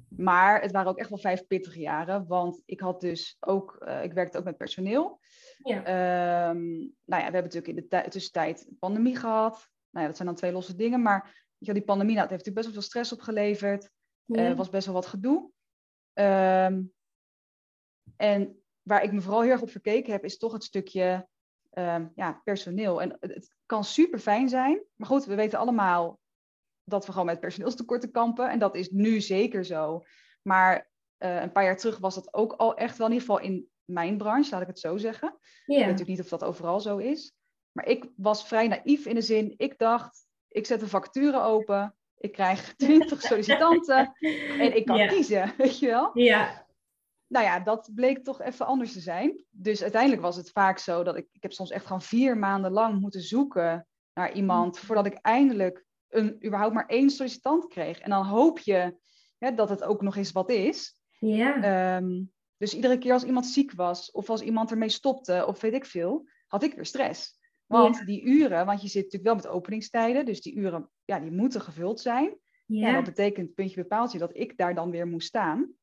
Maar 0.09 0.63
het 0.63 0.71
waren 0.73 0.91
ook 0.91 0.99
echt 0.99 1.09
wel 1.09 1.19
vijf 1.19 1.47
pittige 1.47 1.81
jaren, 1.81 2.27
want 2.27 2.63
ik 2.65 2.81
had 2.81 3.01
dus 3.01 3.37
ook, 3.41 3.77
eh, 3.81 4.03
ik 4.03 4.13
werkte 4.13 4.39
ook 4.39 4.45
met 4.45 4.57
personeel. 4.57 5.21
Ja. 5.59 5.85
Ehm, 5.85 6.69
nou 6.69 6.89
ja, 7.05 7.17
we 7.17 7.23
hebben 7.23 7.43
natuurlijk 7.43 7.69
in 7.69 7.75
de 7.75 7.87
tij- 7.89 8.09
tussentijd 8.09 8.69
pandemie 8.79 9.17
gehad. 9.17 9.53
Nou 9.91 10.03
ja, 10.03 10.07
dat 10.07 10.17
zijn 10.17 10.29
dan 10.29 10.37
twee 10.37 10.53
losse 10.53 10.77
dingen, 10.77 11.03
maar 11.03 11.47
wel, 11.59 11.75
die 11.75 11.85
pandemie, 11.85 12.15
nou, 12.15 12.29
dat 12.29 12.37
heeft 12.39 12.47
natuurlijk 12.47 12.55
best 12.55 12.67
wel 12.67 12.75
veel 12.75 12.83
stress 12.91 13.13
opgeleverd. 13.13 13.91
Ja. 14.25 14.43
Er 14.43 14.57
was 14.57 14.71
best 14.71 14.87
wel 14.87 14.95
wat 14.95 15.07
gedoe. 15.07 15.51
Ehm, 16.13 16.83
en 18.17 18.63
waar 18.83 19.03
ik 19.03 19.13
me 19.13 19.21
vooral 19.21 19.43
heel 19.43 19.51
erg 19.51 19.63
op 19.63 19.71
verkeken 19.71 20.13
heb, 20.13 20.25
is 20.25 20.39
toch 20.39 20.53
het 20.53 20.65
stukje 20.65 21.29
ehm, 21.71 22.07
ja, 22.15 22.41
personeel. 22.45 23.03
En 23.03 23.17
het, 23.21 23.59
kan 23.67 23.85
super 23.85 24.19
fijn 24.19 24.49
zijn. 24.49 24.83
Maar 24.97 25.09
goed, 25.09 25.25
we 25.25 25.35
weten 25.35 25.59
allemaal 25.59 26.19
dat 26.85 27.07
we 27.07 27.13
gewoon 27.13 27.27
met 27.27 27.41
personeelstekorten 27.41 28.11
kampen. 28.11 28.51
En 28.51 28.59
dat 28.59 28.75
is 28.75 28.91
nu 28.91 29.21
zeker 29.21 29.65
zo. 29.65 30.03
Maar 30.43 30.91
eh, 31.17 31.41
een 31.41 31.53
paar 31.53 31.65
jaar 31.65 31.77
terug 31.77 31.99
was 31.99 32.15
dat 32.15 32.35
ook 32.35 32.53
al 32.53 32.77
echt 32.77 32.97
wel, 32.99 33.07
in 33.07 33.13
ieder 33.13 33.29
geval 33.29 33.45
in 33.45 33.69
mijn 33.85 34.17
branche, 34.17 34.51
laat 34.51 34.61
ik 34.61 34.67
het 34.67 34.79
zo 34.79 34.97
zeggen. 34.97 35.29
Ik 35.29 35.77
weet 35.77 35.79
natuurlijk 35.79 36.09
niet 36.09 36.21
of 36.21 36.29
dat 36.29 36.45
overal 36.45 36.81
zo 36.81 36.97
is. 36.97 37.35
Maar 37.73 37.87
ik 37.87 38.11
was 38.17 38.47
vrij 38.47 38.69
naïef 38.69 39.07
in 39.07 39.15
de 39.15 39.23
zin, 39.23 39.55
ik 39.57 39.79
dacht, 39.79 40.27
ik 40.49 40.67
zet 40.67 40.81
de 40.81 40.89
vacature 40.89 41.41
open. 41.41 41.95
Ik 42.17 42.33
krijg 42.33 42.75
20 42.75 43.21
sollicitanten 43.29 44.13
en 44.59 44.77
ik 44.77 44.87
kan 44.87 45.09
kiezen, 45.09 45.55
weet 45.57 45.79
je 45.79 45.87
wel? 45.87 46.11
Ja, 46.15 46.67
Nou 47.31 47.45
ja, 47.45 47.61
dat 47.61 47.91
bleek 47.95 48.25
toch 48.25 48.41
even 48.41 48.67
anders 48.67 48.93
te 48.93 49.01
zijn. 49.01 49.45
Dus 49.51 49.83
uiteindelijk 49.83 50.23
was 50.23 50.37
het 50.37 50.51
vaak 50.51 50.79
zo 50.79 51.03
dat 51.03 51.17
ik, 51.17 51.29
ik 51.33 51.43
heb 51.43 51.53
soms 51.53 51.71
echt 51.71 51.87
gewoon 51.87 52.03
vier 52.03 52.39
maanden 52.39 52.73
lang 52.73 53.01
moeten 53.01 53.21
zoeken 53.21 53.87
naar 54.15 54.33
iemand 54.33 54.79
voordat 54.79 55.07
ik 55.07 55.19
eindelijk 55.21 55.85
een, 56.09 56.45
überhaupt 56.45 56.75
maar 56.75 56.87
één 56.87 57.11
sollicitant 57.11 57.67
kreeg. 57.67 57.99
En 57.99 58.11
dan 58.11 58.27
hoop 58.27 58.59
je 58.59 58.97
hè, 59.39 59.55
dat 59.55 59.69
het 59.69 59.83
ook 59.83 60.03
nog 60.03 60.17
eens 60.17 60.33
wat 60.33 60.51
is. 60.51 61.01
ja, 61.19 61.63
Ehm, 61.63 62.23
dus 62.57 62.75
iedere 62.75 62.99
keer 62.99 63.13
als 63.13 63.25
iemand 63.25 63.47
ziek 63.47 63.73
was 63.73 64.11
of 64.11 64.31
als 64.31 64.41
iemand 64.41 64.71
ermee 64.71 64.89
stopte 64.89 65.47
of 65.47 65.61
weet 65.61 65.75
ik 65.75 65.85
veel, 65.85 66.29
had 66.47 66.63
ik 66.63 66.75
weer 66.75 66.87
stress. 66.87 67.39
Want 67.67 68.07
die 68.07 68.23
uren, 68.23 68.67
want 68.67 68.83
je 68.83 68.89
zit 68.89 69.05
natuurlijk 69.05 69.25
wel 69.25 69.35
met 69.35 69.47
openingstijden, 69.47 70.25
dus 70.25 70.41
die 70.41 70.55
uren, 70.57 70.91
ja, 71.05 71.21
die 71.21 71.31
moeten 71.31 71.61
gevuld 71.61 72.01
zijn. 72.01 72.39
Ja, 72.67 72.89
ja. 72.89 72.95
dat 72.95 73.05
betekent 73.05 73.55
puntje 73.55 73.83
bepaaltje 73.83 74.19
dat 74.19 74.37
ik 74.37 74.57
daar 74.57 74.75
dan 74.75 74.91
weer 74.91 75.07
moest 75.07 75.29
staan. 75.29 75.75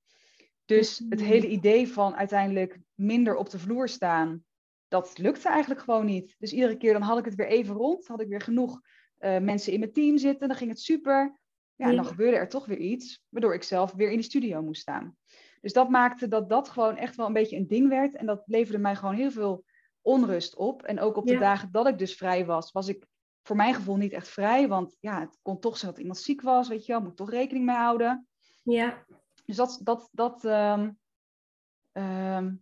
Dus 0.67 0.97
het 1.09 1.19
Mhm. 1.19 1.29
hele 1.29 1.47
idee 1.47 1.87
van 1.87 2.15
uiteindelijk 2.15 2.79
minder 2.95 3.35
op 3.35 3.49
de 3.49 3.59
vloer 3.59 3.89
staan, 3.89 4.45
dat 4.87 5.17
lukte 5.17 5.49
eigenlijk 5.49 5.81
gewoon 5.81 6.05
niet. 6.05 6.35
Dus 6.39 6.53
iedere 6.53 6.77
keer 6.77 6.93
dan 6.93 7.01
had 7.01 7.17
ik 7.17 7.25
het 7.25 7.35
weer 7.35 7.47
even 7.47 7.75
rond, 7.75 8.07
had 8.07 8.21
ik 8.21 8.27
weer 8.27 8.41
genoeg 8.41 8.81
eh, 9.17 9.37
mensen 9.39 9.73
in 9.73 9.79
mijn 9.79 9.91
team 9.93 10.17
zitten, 10.17 10.47
dan 10.47 10.57
ging 10.57 10.69
het 10.69 10.79
super. 10.79 11.39
Ja, 11.75 11.85
en 11.89 11.95
dan 11.95 12.05
gebeurde 12.05 12.37
er 12.37 12.49
toch 12.49 12.65
weer 12.65 12.77
iets, 12.77 13.23
waardoor 13.29 13.53
ik 13.53 13.63
zelf 13.63 13.91
weer 13.93 14.11
in 14.11 14.17
de 14.17 14.23
studio 14.23 14.61
moest 14.61 14.81
staan. 14.81 15.17
Dus 15.61 15.73
dat 15.73 15.89
maakte 15.89 16.27
dat 16.27 16.49
dat 16.49 16.69
gewoon 16.69 16.97
echt 16.97 17.15
wel 17.15 17.25
een 17.27 17.33
beetje 17.33 17.57
een 17.57 17.67
ding 17.67 17.89
werd. 17.89 18.15
En 18.15 18.25
dat 18.25 18.41
leverde 18.45 18.77
mij 18.79 18.95
gewoon 18.95 19.15
heel 19.15 19.31
veel 19.31 19.63
onrust 20.01 20.55
op. 20.55 20.83
En 20.83 20.99
ook 20.99 21.15
op 21.15 21.25
de 21.27 21.33
Ja. 21.33 21.39
dagen 21.39 21.71
dat 21.71 21.87
ik 21.87 21.97
dus 21.97 22.15
vrij 22.15 22.45
was, 22.45 22.71
was 22.71 22.87
ik 22.87 23.05
voor 23.43 23.55
mijn 23.55 23.73
gevoel 23.73 23.95
niet 23.95 24.11
echt 24.13 24.27
vrij. 24.27 24.67
Want 24.67 24.97
ja, 24.99 25.19
het 25.19 25.37
kon 25.41 25.59
toch 25.59 25.77
zijn 25.77 25.91
dat 25.91 25.99
iemand 25.99 26.17
ziek 26.19 26.41
was, 26.41 26.67
weet 26.67 26.85
je 26.85 26.91
wel, 26.91 27.01
moet 27.01 27.11
ik 27.11 27.15
toch 27.17 27.29
rekening 27.31 27.65
mee 27.65 27.75
houden. 27.75 28.27
ja. 28.63 29.05
Dus 29.47 29.55
dat, 29.55 29.79
dat, 29.83 30.09
dat, 30.11 30.45
ehm, 30.45 30.91
ehm, 31.91 32.55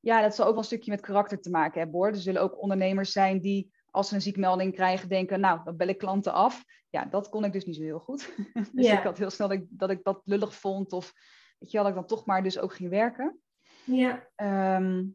ja, 0.00 0.22
dat 0.22 0.34
zal 0.34 0.44
ook 0.44 0.50
wel 0.50 0.60
een 0.60 0.64
stukje 0.64 0.90
met 0.90 1.00
karakter 1.00 1.40
te 1.40 1.50
maken 1.50 1.80
hebben 1.80 1.96
hoor. 1.98 2.08
Er 2.08 2.16
zullen 2.16 2.42
ook 2.42 2.62
ondernemers 2.62 3.12
zijn 3.12 3.40
die 3.40 3.72
als 3.90 4.08
ze 4.08 4.14
een 4.14 4.22
ziekmelding 4.22 4.74
krijgen 4.74 5.08
denken, 5.08 5.40
nou, 5.40 5.60
dan 5.64 5.76
bel 5.76 5.88
ik 5.88 5.98
klanten 5.98 6.32
af. 6.32 6.64
Ja, 6.90 7.04
dat 7.04 7.28
kon 7.28 7.44
ik 7.44 7.52
dus 7.52 7.64
niet 7.64 7.76
zo 7.76 7.82
heel 7.82 7.98
goed. 7.98 8.34
dus 8.72 8.86
ik 8.86 9.02
had 9.02 9.18
heel 9.18 9.30
snel 9.30 9.48
dat 9.48 9.58
ik, 9.58 9.66
dat 9.70 9.90
ik 9.90 10.04
dat 10.04 10.22
lullig 10.24 10.54
vond 10.54 10.92
of 10.92 11.12
weet 11.58 11.70
je 11.70 11.78
dat 11.78 11.88
ik 11.88 11.94
dan 11.94 12.06
toch 12.06 12.26
maar 12.26 12.42
dus 12.42 12.58
ook 12.58 12.74
ging 12.74 12.90
werken. 12.90 13.40
Ja, 13.84 14.28
Ehm, 14.34 15.06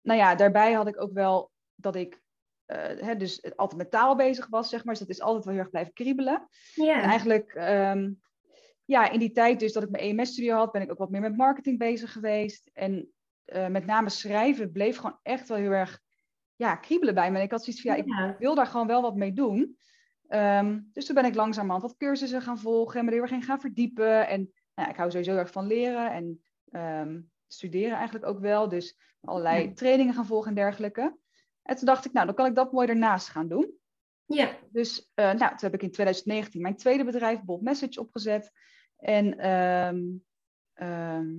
nou 0.00 0.18
ja, 0.18 0.34
daarbij 0.34 0.72
had 0.72 0.86
ik 0.86 1.00
ook 1.00 1.12
wel 1.12 1.50
dat 1.74 1.96
ik 1.96 2.22
eh, 2.64 3.00
hè, 3.00 3.16
dus 3.16 3.56
altijd 3.56 3.80
met 3.80 3.90
taal 3.90 4.16
bezig 4.16 4.46
was, 4.46 4.68
zeg 4.68 4.84
maar. 4.84 4.94
Dus 4.94 5.02
dat 5.02 5.16
is 5.16 5.20
altijd 5.20 5.44
wel 5.44 5.52
heel 5.52 5.62
erg 5.62 5.70
blijven 5.70 5.92
kriebelen. 5.92 6.48
En 6.74 6.84
ja, 6.84 7.02
eigenlijk, 7.02 7.54
ehm, 7.54 8.12
ja, 8.84 9.10
in 9.10 9.18
die 9.18 9.30
tijd 9.32 9.60
dus 9.60 9.72
dat 9.72 9.82
ik 9.82 9.90
mijn 9.90 10.02
EMS-studio 10.18 10.56
had, 10.56 10.72
ben 10.72 10.82
ik 10.82 10.90
ook 10.90 10.98
wat 10.98 11.10
meer 11.10 11.20
met 11.20 11.36
marketing 11.36 11.78
bezig 11.78 12.12
geweest. 12.12 12.70
En 12.72 13.12
eh, 13.44 13.66
met 13.66 13.86
name 13.86 14.08
schrijven 14.08 14.72
bleef 14.72 14.96
gewoon 14.96 15.18
echt 15.22 15.48
wel 15.48 15.58
heel 15.58 15.70
erg, 15.70 16.00
ja, 16.56 16.76
kriebelen 16.76 17.14
bij 17.14 17.30
me. 17.30 17.38
En 17.38 17.44
ik 17.44 17.50
had 17.50 17.64
zoiets 17.64 17.82
van, 17.82 17.96
ja, 17.96 18.02
ik 18.30 18.38
wil 18.38 18.54
daar 18.54 18.66
gewoon 18.66 18.86
wel 18.86 19.02
wat 19.02 19.16
mee 19.16 19.32
doen. 19.32 19.76
Ehm, 20.28 20.80
dus 20.92 21.06
toen 21.06 21.14
ben 21.14 21.24
ik 21.24 21.34
langzamerhand 21.34 21.82
wat 21.82 21.96
cursussen 21.96 22.42
gaan 22.42 22.58
volgen 22.58 22.98
en 22.98 23.04
me 23.04 23.10
er 23.10 23.16
heel 23.16 23.26
erg 23.26 23.34
in 23.36 23.42
gaan 23.42 23.60
verdiepen. 23.60 24.28
En 24.28 24.52
nou 24.74 24.90
ik 24.90 24.96
hou 24.96 25.10
sowieso 25.10 25.30
heel 25.30 25.40
erg 25.40 25.50
van 25.52 25.66
leren 25.66 26.12
en 26.12 26.42
ehm, 26.70 27.20
studeren 27.46 27.96
eigenlijk 27.96 28.26
ook 28.26 28.40
wel. 28.40 28.68
Dus 28.68 28.98
allerlei 29.20 29.64
Ja. 29.66 29.72
trainingen 29.74 30.14
gaan 30.14 30.26
volgen 30.26 30.48
en 30.48 30.54
dergelijke. 30.54 31.16
En 31.62 31.76
toen 31.76 31.86
dacht 31.86 32.04
ik, 32.04 32.12
nou, 32.12 32.26
dan 32.26 32.34
kan 32.34 32.46
ik 32.46 32.54
dat 32.54 32.72
mooi 32.72 32.88
ernaast 32.88 33.28
gaan 33.28 33.48
doen. 33.48 33.72
Ja, 34.26 34.50
Dus 34.70 35.10
eh, 35.14 35.24
nou, 35.24 35.48
toen 35.50 35.58
heb 35.70 35.74
ik 35.74 35.82
in 35.82 35.90
2019 35.90 36.60
mijn 36.62 36.76
tweede 36.76 37.04
bedrijf, 37.04 37.42
Bold 37.42 37.62
Message, 37.62 38.00
opgezet. 38.00 38.52
En 39.04 39.38
ehm, 39.38 40.02
ehm, 40.72 41.32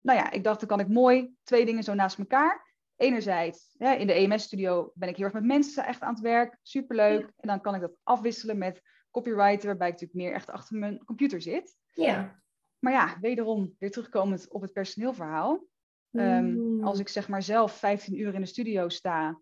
nou 0.00 0.18
ja, 0.18 0.30
ik 0.30 0.44
dacht, 0.44 0.58
dan 0.58 0.68
kan 0.68 0.80
ik 0.80 0.88
mooi 0.88 1.34
twee 1.42 1.64
dingen 1.64 1.82
zo 1.82 1.94
naast 1.94 2.18
elkaar. 2.18 2.64
enerzijds, 2.96 3.74
in 3.78 4.06
de 4.06 4.12
EMS-studio 4.12 4.92
ben 4.94 5.08
ik 5.08 5.16
heel 5.16 5.24
erg 5.24 5.34
met 5.34 5.44
mensen 5.44 5.84
echt 5.86 6.00
aan 6.00 6.14
het 6.14 6.22
werk. 6.22 6.58
Superleuk. 6.62 7.20
En 7.36 7.48
dan 7.48 7.60
kan 7.60 7.74
ik 7.74 7.80
dat 7.80 7.96
afwisselen 8.02 8.58
met 8.58 8.82
copywriter, 9.10 9.66
waarbij 9.66 9.86
ik 9.88 9.92
natuurlijk 9.92 10.20
meer 10.20 10.32
echt 10.32 10.50
achter 10.50 10.78
mijn 10.78 11.04
computer 11.04 11.40
zit. 11.40 11.76
Ja. 11.94 12.42
Maar 12.78 12.92
ja, 12.92 13.16
wederom 13.20 13.74
weer 13.78 13.90
terugkomend 13.90 14.50
op 14.50 14.62
het 14.62 14.72
personeelverhaal. 14.72 15.66
Ehm, 16.12 16.52
Mm. 16.52 16.84
als 16.84 16.98
ik 16.98 17.08
zeg 17.08 17.28
maar 17.28 17.42
zelf 17.42 17.72
15 17.72 18.20
uur 18.20 18.34
in 18.34 18.40
de 18.40 18.46
studio 18.46 18.88
sta, 18.88 19.20
nou, 19.20 19.38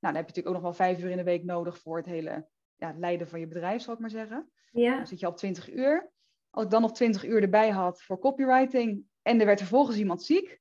dan 0.00 0.14
heb 0.14 0.14
je 0.14 0.28
natuurlijk 0.28 0.46
ook 0.46 0.62
nog 0.62 0.62
wel 0.62 0.86
vijf 0.86 1.02
uur 1.02 1.10
in 1.10 1.16
de 1.16 1.22
week 1.24 1.44
nodig 1.44 1.78
voor 1.78 1.96
het 1.96 2.06
hele 2.06 2.48
ja, 2.76 2.94
leiden 2.98 3.28
van 3.28 3.40
je 3.40 3.46
bedrijf, 3.46 3.82
zal 3.82 3.94
ik 3.94 4.00
maar 4.00 4.10
zeggen. 4.10 4.50
Ja. 4.72 4.96
Dan 4.96 5.06
zit 5.06 5.20
je 5.20 5.26
op 5.26 5.36
20 5.36 5.72
uur. 5.72 6.12
Als 6.54 6.64
ik 6.64 6.70
dan 6.70 6.80
nog 6.80 6.92
20 6.92 7.24
uur 7.24 7.42
erbij 7.42 7.70
had 7.70 8.02
voor 8.02 8.18
copywriting 8.18 9.02
en 9.22 9.40
er 9.40 9.46
werd 9.46 9.58
vervolgens 9.58 9.96
iemand 9.96 10.22
ziek, 10.22 10.60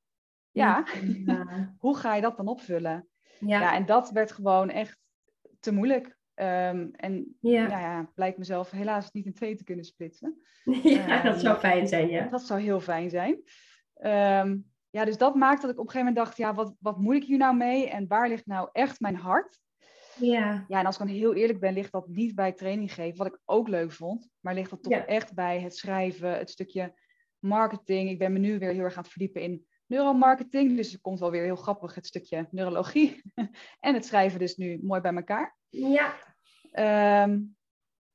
ja, 0.51 0.85
Ja. 1.25 1.73
hoe 1.83 1.97
ga 1.97 2.15
je 2.15 2.21
dat 2.21 2.37
dan 2.37 2.47
opvullen? 2.47 3.07
Ja. 3.39 3.59
Ja, 3.59 3.75
en 3.75 3.85
dat 3.85 4.11
werd 4.11 4.31
gewoon 4.31 4.69
echt 4.69 4.99
te 5.59 5.73
moeilijk. 5.73 6.17
Ehm, 6.33 6.87
en 6.91 7.37
Ja. 7.39 7.67
nou 7.67 7.81
ja, 7.81 8.11
blijkt 8.13 8.37
mezelf 8.37 8.71
helaas 8.71 9.11
niet 9.11 9.25
in 9.25 9.33
twee 9.33 9.55
te 9.55 9.63
kunnen 9.63 9.85
splitsen. 9.85 10.41
Ja, 10.83 11.21
dat 11.21 11.39
zou 11.39 11.57
fijn 11.57 11.87
zijn, 11.87 12.09
ja. 12.09 12.27
Dat 12.27 12.41
zou 12.41 12.61
heel 12.61 12.79
fijn 12.79 13.09
zijn. 13.09 13.43
Ehm, 13.93 14.57
ja, 14.89 15.05
dus 15.05 15.17
dat 15.17 15.35
maakt 15.35 15.61
dat 15.61 15.71
ik 15.71 15.79
op 15.79 15.85
een 15.85 15.91
gegeven 15.91 16.13
moment 16.13 16.25
dacht, 16.25 16.37
ja, 16.37 16.53
wat, 16.53 16.75
wat 16.79 16.99
moet 16.99 17.15
ik 17.15 17.23
hier 17.23 17.37
nou 17.37 17.55
mee? 17.55 17.89
En 17.89 18.07
waar 18.07 18.27
ligt 18.27 18.45
nou 18.45 18.69
echt 18.71 18.99
mijn 18.99 19.15
hart? 19.15 19.59
Ja. 20.19 20.65
Ja, 20.67 20.79
en 20.79 20.85
als 20.85 20.99
ik 20.99 21.05
dan 21.07 21.15
heel 21.15 21.33
eerlijk 21.33 21.59
ben, 21.59 21.73
ligt 21.73 21.91
dat 21.91 22.07
niet 22.07 22.35
bij 22.35 22.51
training 22.51 22.93
geven, 22.93 23.17
wat 23.17 23.27
ik 23.27 23.39
ook 23.45 23.67
leuk 23.67 23.91
vond. 23.91 24.29
Maar 24.39 24.53
ligt 24.53 24.69
dat 24.69 24.83
toch 24.83 24.93
Ja. 24.93 25.05
echt 25.05 25.33
bij 25.33 25.61
het 25.61 25.75
schrijven, 25.75 26.37
het 26.37 26.49
stukje 26.49 26.93
marketing. 27.39 28.09
Ik 28.09 28.17
ben 28.19 28.33
me 28.33 28.39
nu 28.39 28.59
weer 28.59 28.71
heel 28.71 28.83
erg 28.83 28.95
aan 28.95 29.03
het 29.03 29.11
verdiepen 29.11 29.41
in 29.41 29.65
neuromarketing. 29.85 30.75
Dus 30.75 30.93
er 30.93 31.01
komt 31.01 31.19
wel 31.19 31.31
weer 31.31 31.43
heel 31.43 31.55
grappig 31.55 31.95
het 31.95 32.05
stukje 32.05 32.47
neurologie. 32.51 33.21
en 33.79 33.93
het 33.93 34.05
schrijven 34.05 34.39
dus 34.39 34.55
nu 34.55 34.79
mooi 34.81 35.01
bij 35.01 35.13
elkaar. 35.13 35.57
Ja. 35.69 36.15
Ehm, 36.71 37.39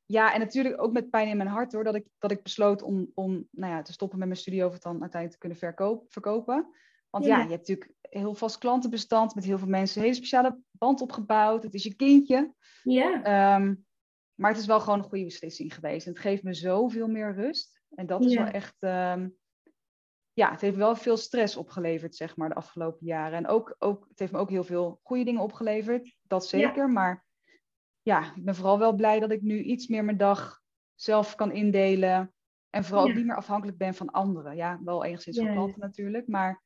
ja, 0.06 0.34
en 0.34 0.40
natuurlijk 0.40 0.82
ook 0.82 0.92
met 0.92 1.10
pijn 1.10 1.28
in 1.28 1.36
mijn 1.36 1.48
hart 1.48 1.72
hoor, 1.72 1.84
dat 1.84 1.94
ik, 1.94 2.06
dat 2.18 2.30
ik 2.30 2.42
besloot 2.42 2.82
om, 2.82 3.10
om 3.14 3.48
nou 3.50 3.72
ja, 3.72 3.82
te 3.82 3.92
stoppen 3.92 4.18
met 4.18 4.28
mijn 4.28 4.40
studie 4.40 4.66
of 4.66 4.72
het 4.72 4.82
dan 4.82 5.00
uiteindelijk 5.00 5.32
te 5.32 5.38
kunnen 5.38 5.58
verkoop, 5.58 6.12
verkopen. 6.12 6.74
Want 7.10 7.24
ja. 7.24 7.36
Ja. 7.36 7.42
je 7.42 7.50
hebt 7.50 7.68
natuurlijk 7.68 7.92
heel 8.10 8.34
vast 8.34 8.58
klantenbestand 8.58 9.34
met 9.34 9.44
heel 9.44 9.58
veel 9.58 9.68
mensen, 9.68 9.96
een 9.96 10.02
hele 10.02 10.16
speciale 10.16 10.58
band 10.70 11.00
opgebouwd. 11.00 11.62
Het 11.62 11.74
is 11.74 11.82
je 11.82 11.94
kindje. 11.94 12.54
Ja. 12.82 13.22
Ehm, 13.22 13.74
maar 14.34 14.50
het 14.50 14.60
is 14.60 14.66
wel 14.66 14.80
gewoon 14.80 14.98
een 14.98 15.04
goede 15.04 15.24
beslissing 15.24 15.74
geweest. 15.74 16.06
En 16.06 16.12
het 16.12 16.20
geeft 16.20 16.42
me 16.42 16.54
zoveel 16.54 17.08
meer 17.08 17.34
rust. 17.34 17.80
En 17.94 18.06
dat 18.06 18.24
is 18.24 18.32
Ja. 18.32 18.42
wel 18.42 18.52
echt. 18.52 18.76
ehm, 18.78 19.28
ja, 20.32 20.50
het 20.50 20.60
heeft 20.60 20.76
wel 20.76 20.96
veel 20.96 21.16
stress 21.16 21.56
opgeleverd, 21.56 22.16
zeg 22.16 22.36
maar, 22.36 22.48
de 22.48 22.54
afgelopen 22.54 23.06
jaren. 23.06 23.38
En 23.38 23.46
ook, 23.46 23.76
ook, 23.78 24.06
het 24.08 24.18
heeft 24.18 24.32
me 24.32 24.38
ook 24.38 24.50
heel 24.50 24.64
veel 24.64 25.00
goede 25.02 25.24
dingen 25.24 25.40
opgeleverd. 25.42 26.16
Dat 26.22 26.46
zeker. 26.46 26.90
Maar 26.90 27.26
ja, 28.02 28.34
ik 28.36 28.44
ben 28.44 28.54
vooral 28.54 28.78
wel 28.78 28.92
blij 28.94 29.20
dat 29.20 29.30
ik 29.30 29.42
nu 29.42 29.62
iets 29.62 29.86
meer 29.86 30.04
mijn 30.04 30.16
dag 30.16 30.60
zelf 30.94 31.34
kan 31.34 31.52
indelen. 31.52 32.32
En 32.70 32.84
vooral 32.84 33.04
Ja. 33.04 33.10
ook 33.10 33.16
niet 33.16 33.26
meer 33.26 33.36
afhankelijk 33.36 33.78
ben 33.78 33.94
van 33.94 34.10
anderen. 34.10 34.56
Ja, 34.56 34.80
wel 34.84 35.04
enigszins 35.04 35.36
van 35.38 35.52
klanten 35.52 35.80
natuurlijk. 35.80 36.26
Maar 36.28 36.62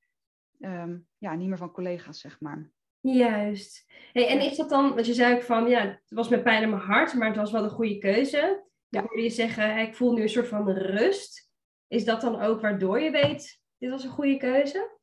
ehm, 0.62 0.98
ja, 1.18 1.34
niet 1.34 1.48
meer 1.48 1.58
van 1.58 1.72
collega's, 1.72 2.20
zeg 2.20 2.40
maar. 2.40 2.70
Juist. 3.00 3.84
Hey, 4.12 4.28
en 4.28 4.40
is 4.40 4.56
dat 4.56 4.68
dan, 4.68 4.94
want 4.94 5.06
je 5.06 5.14
zei 5.14 5.34
ook 5.34 5.42
van, 5.42 5.68
ja, 5.68 5.80
het 5.80 6.00
was 6.08 6.28
met 6.28 6.42
pijn 6.42 6.62
in 6.62 6.70
mijn 6.70 6.82
hart, 6.82 7.14
maar 7.14 7.28
het 7.28 7.36
was 7.36 7.52
wel 7.52 7.64
een 7.64 7.70
goede 7.70 7.98
keuze. 7.98 8.64
Ja. 8.88 9.00
Ik 9.00 9.06
hoorde 9.06 9.22
je 9.22 9.30
zeggen, 9.30 9.78
ik 9.78 9.94
voel 9.96 10.12
nu 10.12 10.22
een 10.22 10.28
soort 10.28 10.48
van 10.48 10.68
rust. 10.70 11.50
Is 11.88 12.04
dat 12.04 12.20
dan 12.20 12.40
ook 12.40 12.60
waardoor 12.60 13.00
je 13.00 13.10
weet, 13.10 13.60
dit 13.78 13.90
was 13.90 14.04
een 14.04 14.10
goede 14.10 14.36
keuze? 14.36 14.98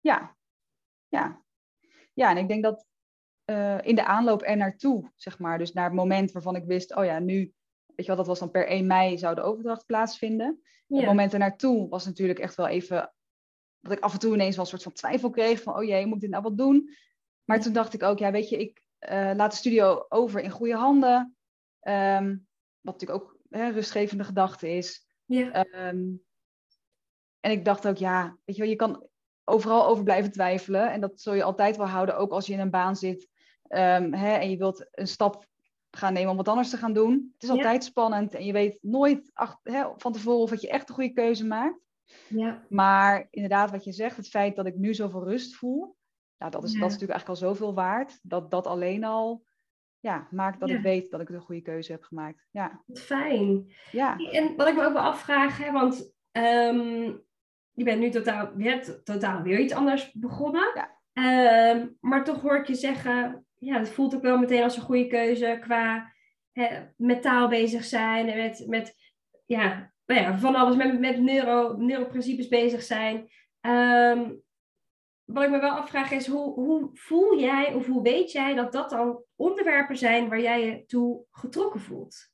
Ja, 0.00 0.36
ja. 1.08 1.42
Ja, 2.12 2.30
en 2.30 2.36
ik 2.36 2.48
denk 2.48 2.62
dat 2.62 2.86
eh, 3.44 3.78
in 3.82 3.94
de 3.94 4.04
aanloop 4.04 4.42
er 4.42 4.56
naartoe, 4.56 5.10
zeg 5.16 5.38
maar, 5.38 5.58
dus 5.58 5.72
naar 5.72 5.84
het 5.84 5.94
moment 5.94 6.32
waarvan 6.32 6.56
ik 6.56 6.64
wist, 6.64 6.94
oh 6.96 7.04
ja, 7.04 7.18
nu, 7.18 7.36
weet 7.86 7.96
je 7.96 8.06
wel, 8.06 8.16
dat 8.16 8.26
was 8.26 8.38
dan 8.38 8.50
per 8.50 8.66
1 8.66 8.86
mei 8.86 9.18
zou 9.18 9.34
de 9.34 9.42
overdracht 9.42 9.86
plaatsvinden. 9.86 10.60
Het 10.88 11.00
Ja. 11.00 11.06
moment 11.06 11.32
er 11.32 11.38
naartoe 11.38 11.88
was 11.88 12.04
natuurlijk 12.06 12.38
echt 12.38 12.54
wel 12.54 12.66
even, 12.66 13.12
dat 13.84 13.92
ik 13.92 14.04
af 14.04 14.12
en 14.12 14.18
toe 14.18 14.34
ineens 14.34 14.56
wel 14.56 14.64
een 14.64 14.70
soort 14.70 14.82
van 14.82 14.92
twijfel 14.92 15.30
kreeg 15.30 15.62
van, 15.62 15.76
oh 15.76 15.84
jee, 15.84 16.06
moet 16.06 16.14
ik 16.14 16.20
dit 16.20 16.30
nou 16.30 16.42
wat 16.42 16.58
doen? 16.58 16.90
Maar 17.44 17.60
toen 17.60 17.72
dacht 17.72 17.94
ik 17.94 18.02
ook, 18.02 18.18
ja, 18.18 18.30
weet 18.30 18.48
je, 18.48 18.56
ik 18.56 18.82
eh, 18.98 19.30
laat 19.36 19.50
de 19.50 19.56
studio 19.56 20.06
over 20.08 20.40
in 20.40 20.50
goede 20.50 20.74
handen. 20.76 21.36
Ehm, 21.80 22.36
wat 22.80 23.00
natuurlijk 23.00 23.22
ook 23.22 23.38
hè, 23.48 23.68
rustgevende 23.68 24.24
gedachte 24.24 24.76
is. 24.76 25.06
Ja. 25.24 25.52
Ehm, 25.52 26.04
en 27.40 27.50
ik 27.50 27.64
dacht 27.64 27.86
ook, 27.86 27.96
ja, 27.96 28.36
weet 28.44 28.56
je 28.56 28.62
wel, 28.62 28.70
je 28.70 28.76
kan 28.76 29.06
overal 29.44 29.86
over 29.86 30.04
blijven 30.04 30.32
twijfelen. 30.32 30.92
En 30.92 31.00
dat 31.00 31.20
zul 31.20 31.34
je 31.34 31.42
altijd 31.42 31.76
wel 31.76 31.86
houden, 31.86 32.16
ook 32.16 32.30
als 32.30 32.46
je 32.46 32.52
in 32.52 32.60
een 32.60 32.70
baan 32.70 32.96
zit 32.96 33.28
ehm, 33.68 34.12
hè, 34.12 34.34
en 34.34 34.50
je 34.50 34.56
wilt 34.56 34.86
een 34.90 35.08
stap 35.08 35.46
gaan 35.90 36.12
nemen 36.12 36.30
om 36.30 36.36
wat 36.36 36.48
anders 36.48 36.70
te 36.70 36.76
gaan 36.76 36.92
doen. 36.92 37.30
Het 37.32 37.42
is 37.42 37.48
Ja. 37.48 37.54
altijd 37.54 37.84
spannend 37.84 38.34
en 38.34 38.44
je 38.44 38.52
weet 38.52 38.78
nooit 38.80 39.30
hè, 39.62 39.84
van 39.96 40.12
tevoren 40.12 40.40
of 40.40 40.50
dat 40.50 40.60
je 40.60 40.68
echt 40.68 40.86
de 40.86 40.92
goede 40.92 41.12
keuze 41.12 41.44
maakt. 41.46 41.78
Ja. 42.28 42.64
Maar 42.68 43.26
inderdaad, 43.30 43.70
wat 43.70 43.84
je 43.84 43.92
zegt, 43.92 44.16
het 44.16 44.28
feit 44.28 44.56
dat 44.56 44.66
ik 44.66 44.76
nu 44.76 44.94
zoveel 44.94 45.24
rust 45.24 45.54
voel, 45.54 45.96
nou, 46.38 46.50
dat, 46.50 46.64
is, 46.64 46.72
Ja. 46.72 46.78
dat 46.78 46.88
is 46.88 46.92
natuurlijk 46.92 47.18
eigenlijk 47.18 47.28
al 47.28 47.48
zoveel 47.48 47.74
waard. 47.74 48.18
Dat 48.22 48.50
dat 48.50 48.66
alleen 48.66 49.04
al 49.04 49.44
ja, 49.98 50.28
maakt 50.30 50.60
dat 50.60 50.68
Ja. 50.68 50.76
ik 50.76 50.82
weet 50.82 51.10
dat 51.10 51.20
ik 51.20 51.26
de 51.26 51.40
goede 51.40 51.60
keuze 51.62 51.92
heb 51.92 52.02
gemaakt. 52.02 52.46
Ja, 52.50 52.82
fijn. 52.92 53.72
ja. 53.90 54.16
En 54.16 54.56
wat 54.56 54.68
ik 54.68 54.74
me 54.74 54.84
ook 54.84 54.92
wel 54.92 55.02
afvraag, 55.02 55.58
hè, 55.58 55.72
want 55.72 56.12
ehm, 56.32 57.12
je 57.72 57.84
bent 57.84 58.00
nu 58.00 58.10
totaal, 58.10 58.58
je 58.58 58.68
hebt 58.68 59.04
totaal 59.04 59.42
weer 59.42 59.58
iets 59.58 59.72
anders 59.72 60.12
begonnen. 60.12 60.70
Ja. 60.74 61.00
Ehm, 61.12 61.88
maar 62.00 62.24
toch 62.24 62.40
hoor 62.40 62.56
ik 62.56 62.66
je 62.66 62.74
zeggen, 62.74 63.46
ja, 63.58 63.78
het 63.78 63.88
voelt 63.88 64.14
ook 64.14 64.22
wel 64.22 64.38
meteen 64.38 64.62
als 64.62 64.76
een 64.76 64.82
goede 64.82 65.06
keuze 65.06 65.58
qua 65.60 66.12
hè, 66.52 66.86
met 66.96 67.22
taal 67.22 67.48
bezig 67.48 67.84
zijn 67.84 68.28
en 68.28 68.36
met, 68.36 68.64
met 68.66 68.94
ja, 69.46 69.92
nou 70.06 70.20
ja, 70.20 70.38
van 70.38 70.54
alles 70.54 70.76
met, 70.76 71.00
met 71.00 71.20
neuro, 71.20 71.76
neuroprincipes 71.76 72.48
bezig 72.48 72.82
zijn. 72.82 73.28
Ehm, 73.60 74.32
wat 75.24 75.44
ik 75.44 75.50
me 75.50 75.60
wel 75.60 75.70
afvraag 75.70 76.10
is, 76.10 76.26
hoe, 76.26 76.54
hoe 76.54 76.90
voel 76.92 77.38
jij 77.38 77.74
of 77.74 77.86
hoe 77.86 78.02
weet 78.02 78.32
jij 78.32 78.54
dat 78.54 78.72
dat 78.72 78.90
dan 78.90 79.22
onderwerpen 79.36 79.96
zijn 79.96 80.28
waar 80.28 80.40
jij 80.40 80.66
je 80.66 80.84
toe 80.84 81.24
getrokken 81.30 81.80
voelt? 81.80 82.32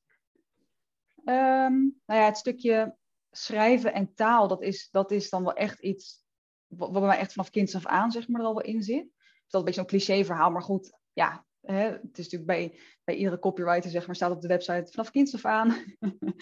Ehm, 1.24 1.78
nou 1.78 2.20
ja, 2.20 2.24
het 2.24 2.36
stukje 2.36 2.96
schrijven 3.30 3.92
en 3.92 4.14
taal, 4.14 4.48
dat 4.48 4.62
is, 4.62 4.88
dat 4.90 5.10
is 5.10 5.30
dan 5.30 5.44
wel 5.44 5.54
echt 5.54 5.80
iets 5.80 6.24
wat, 6.66 6.92
bij 6.92 7.00
mij 7.00 7.18
echt 7.18 7.32
vanaf 7.32 7.50
kinds 7.50 7.74
af 7.74 7.86
aan 7.86 8.10
zeg 8.10 8.28
maar, 8.28 8.40
er 8.40 8.46
al 8.46 8.54
wel 8.54 8.64
in 8.64 8.82
zit. 8.82 9.02
Het 9.02 9.12
is 9.44 9.50
dat 9.50 9.60
een 9.60 9.64
beetje 9.64 9.80
zo'n 9.80 9.88
cliché 9.88 10.24
verhaal, 10.24 10.50
maar 10.50 10.62
goed, 10.62 10.98
ja, 11.12 11.46
hè, 11.60 11.82
het 11.82 12.18
is 12.18 12.30
natuurlijk 12.30 12.46
bij, 12.46 12.80
bij 13.04 13.14
iedere 13.14 13.38
copywriter 13.38 13.90
zeg 13.90 14.06
maar, 14.06 14.16
staat 14.16 14.30
op 14.30 14.40
de 14.40 14.48
website 14.48 14.90
vanaf 14.90 15.10
kinds 15.10 15.34
af 15.34 15.44
aan. 15.44 15.96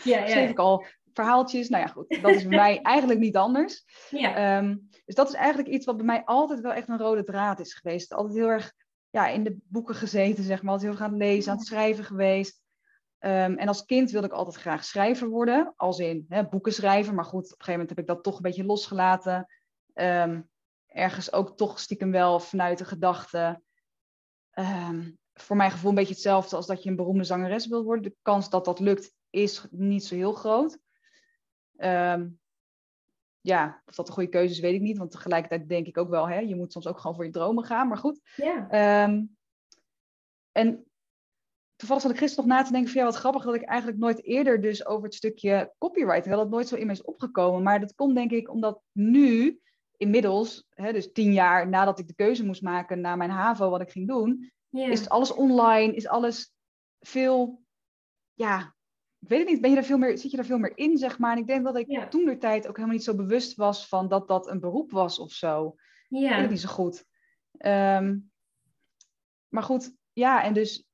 Ja, 0.04 0.26
Schreef 0.28 0.50
ik 0.50 0.58
al 0.58 0.84
verhaaltjes. 1.12 1.68
Nou 1.68 1.82
ja, 1.82 1.88
goed, 1.88 2.22
dat 2.22 2.34
is 2.34 2.46
bij 2.46 2.56
mij 2.56 2.80
eigenlijk 2.94 3.20
niet 3.20 3.36
anders. 3.36 3.84
ja. 4.10 4.34
Ehm, 4.34 4.76
dus 5.04 5.14
dat 5.14 5.28
is 5.28 5.34
eigenlijk 5.34 5.68
iets 5.68 5.86
wat 5.86 5.96
bij 5.96 6.06
mij 6.06 6.24
altijd 6.24 6.60
wel 6.60 6.72
echt 6.72 6.88
een 6.88 6.98
rode 6.98 7.24
draad 7.24 7.60
is 7.60 7.74
geweest. 7.74 8.14
Altijd 8.14 8.36
heel 8.36 8.48
erg 8.48 8.72
ja, 9.10 9.28
in 9.28 9.44
de 9.44 9.56
boeken 9.64 9.94
gezeten, 9.94 10.44
zeg 10.44 10.62
maar. 10.62 10.72
Altijd 10.72 10.90
heel 10.90 11.00
erg 11.00 11.06
aan 11.06 11.18
het 11.18 11.28
lezen, 11.28 11.52
aan 11.52 11.58
het 11.58 11.66
schrijven 11.66 12.04
geweest. 12.04 12.60
Ehm, 13.18 13.54
en 13.54 13.68
als 13.68 13.84
kind 13.84 14.10
wilde 14.10 14.26
ik 14.26 14.32
altijd 14.32 14.56
graag 14.56 14.84
schrijver 14.84 15.28
worden. 15.28 15.72
Als 15.76 15.98
in 15.98 16.24
hè, 16.28 16.48
boeken 16.48 16.72
schrijven. 16.72 17.14
Maar 17.14 17.24
goed, 17.24 17.44
op 17.44 17.50
een 17.50 17.50
gegeven 17.50 17.72
moment 17.72 17.88
heb 17.88 17.98
ik 17.98 18.06
dat 18.06 18.22
toch 18.22 18.36
een 18.36 18.42
beetje 18.42 18.64
losgelaten. 18.64 19.46
Ehm, 19.92 20.40
ergens 20.86 21.32
ook 21.32 21.56
toch 21.56 21.80
stiekem 21.80 22.10
wel 22.10 22.40
vanuit 22.40 22.78
de 22.78 22.84
gedachte... 22.84 23.62
voor 25.32 25.56
mijn 25.56 25.70
gevoel 25.70 25.90
een 25.90 25.96
beetje 25.96 26.12
hetzelfde 26.12 26.56
als 26.56 26.66
dat 26.66 26.82
je 26.82 26.90
een 26.90 26.96
beroemde 26.96 27.24
zangeres 27.24 27.66
wilt 27.66 27.84
worden. 27.84 28.02
De 28.02 28.16
kans 28.22 28.50
dat 28.50 28.64
dat 28.64 28.80
lukt 28.80 29.12
is 29.30 29.66
niet 29.70 30.04
zo 30.04 30.14
heel 30.14 30.32
groot. 30.32 30.78
Ehm, 31.78 32.28
ja, 33.40 33.82
of 33.86 33.94
dat 33.94 34.08
een 34.08 34.14
goede 34.14 34.28
keuze 34.28 34.52
is, 34.52 34.60
weet 34.60 34.74
ik 34.74 34.80
niet. 34.80 34.98
Want 34.98 35.10
tegelijkertijd 35.10 35.68
denk 35.68 35.86
ik 35.86 35.98
ook 35.98 36.08
wel, 36.08 36.28
hè, 36.28 36.38
je 36.38 36.56
moet 36.56 36.72
soms 36.72 36.86
ook 36.86 36.98
gewoon 36.98 37.16
voor 37.16 37.24
je 37.24 37.30
dromen 37.30 37.64
gaan. 37.64 37.88
Maar 37.88 37.98
goed. 37.98 38.20
ja. 38.36 38.68
Ehm, 38.70 39.24
en 40.52 40.86
toevallig 41.76 42.02
zat 42.02 42.12
ik 42.12 42.18
gisteren 42.18 42.48
nog 42.48 42.56
na 42.56 42.62
te 42.62 42.72
denken 42.72 42.90
van 42.90 43.00
ja, 43.00 43.06
wat 43.06 43.16
grappig 43.16 43.44
dat 43.44 43.54
ik 43.54 43.62
eigenlijk 43.62 43.98
nooit 44.00 44.24
eerder 44.24 44.60
dus 44.60 44.86
over 44.86 45.04
het 45.04 45.14
stukje 45.14 45.74
copywriting, 45.78 46.34
dat 46.34 46.42
het 46.42 46.50
nooit 46.50 46.68
zo 46.68 46.76
in 46.76 46.86
me 46.86 46.92
is 46.92 47.02
opgekomen. 47.02 47.62
Maar 47.62 47.80
dat 47.80 47.94
komt 47.94 48.14
denk 48.14 48.30
ik 48.30 48.50
omdat 48.50 48.82
nu, 48.92 49.60
inmiddels, 49.96 50.66
hè, 50.68 50.92
dus 50.92 51.12
tien 51.12 51.32
jaar 51.32 51.68
nadat 51.68 51.98
ik 51.98 52.06
de 52.06 52.14
keuze 52.14 52.44
moest 52.44 52.62
maken 52.62 53.00
naar 53.00 53.16
mijn 53.16 53.30
HAVO, 53.30 53.70
wat 53.70 53.80
ik 53.80 53.90
ging 53.90 54.08
doen, 54.08 54.52
ja. 54.68 54.88
is 54.88 55.08
alles 55.08 55.32
online, 55.32 55.94
is 55.94 56.08
alles 56.08 56.52
veel, 57.00 57.62
ja, 58.34 58.74
ik 59.20 59.28
weet 59.28 59.38
het 59.38 59.48
niet, 59.48 59.60
ben 59.60 59.70
je 59.70 59.76
er 59.76 59.84
veel 59.84 59.98
meer, 59.98 60.18
zit 60.18 60.30
je 60.30 60.36
er 60.36 60.44
veel 60.44 60.58
meer 60.58 60.76
in, 60.76 60.98
zeg 60.98 61.18
maar. 61.18 61.32
En 61.32 61.38
ik 61.38 61.46
denk 61.46 61.64
dat 61.64 61.76
ik 61.76 61.90
Ja. 61.90 62.08
toen 62.08 62.24
de 62.24 62.38
tijd 62.38 62.68
ook 62.68 62.74
helemaal 62.76 62.96
niet 62.96 63.04
zo 63.04 63.14
bewust 63.14 63.56
was 63.56 63.88
van 63.88 64.08
dat 64.08 64.28
dat 64.28 64.48
een 64.48 64.60
beroep 64.60 64.90
was 64.90 65.18
of 65.18 65.32
zo. 65.32 65.66
Ik 65.66 65.74
weet 66.08 66.22
ja. 66.22 66.40
het 66.40 66.50
niet 66.50 66.60
zo 66.60 66.68
goed. 66.68 67.04
Ehm, 67.58 68.18
maar 69.48 69.62
goed, 69.62 69.96
ja, 70.12 70.42
en 70.42 70.52
dus 70.52 70.86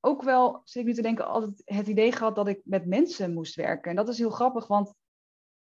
ook 0.00 0.22
wel, 0.22 0.60
zit 0.64 0.82
ik 0.82 0.88
nu 0.88 0.94
te 0.94 1.02
denken, 1.02 1.26
altijd 1.26 1.62
het 1.64 1.86
idee 1.86 2.12
gehad 2.12 2.34
dat 2.34 2.48
ik 2.48 2.60
met 2.64 2.86
mensen 2.86 3.32
moest 3.32 3.54
werken. 3.54 3.90
En 3.90 3.96
dat 3.96 4.08
is 4.08 4.18
heel 4.18 4.30
grappig, 4.30 4.66
want 4.66 4.86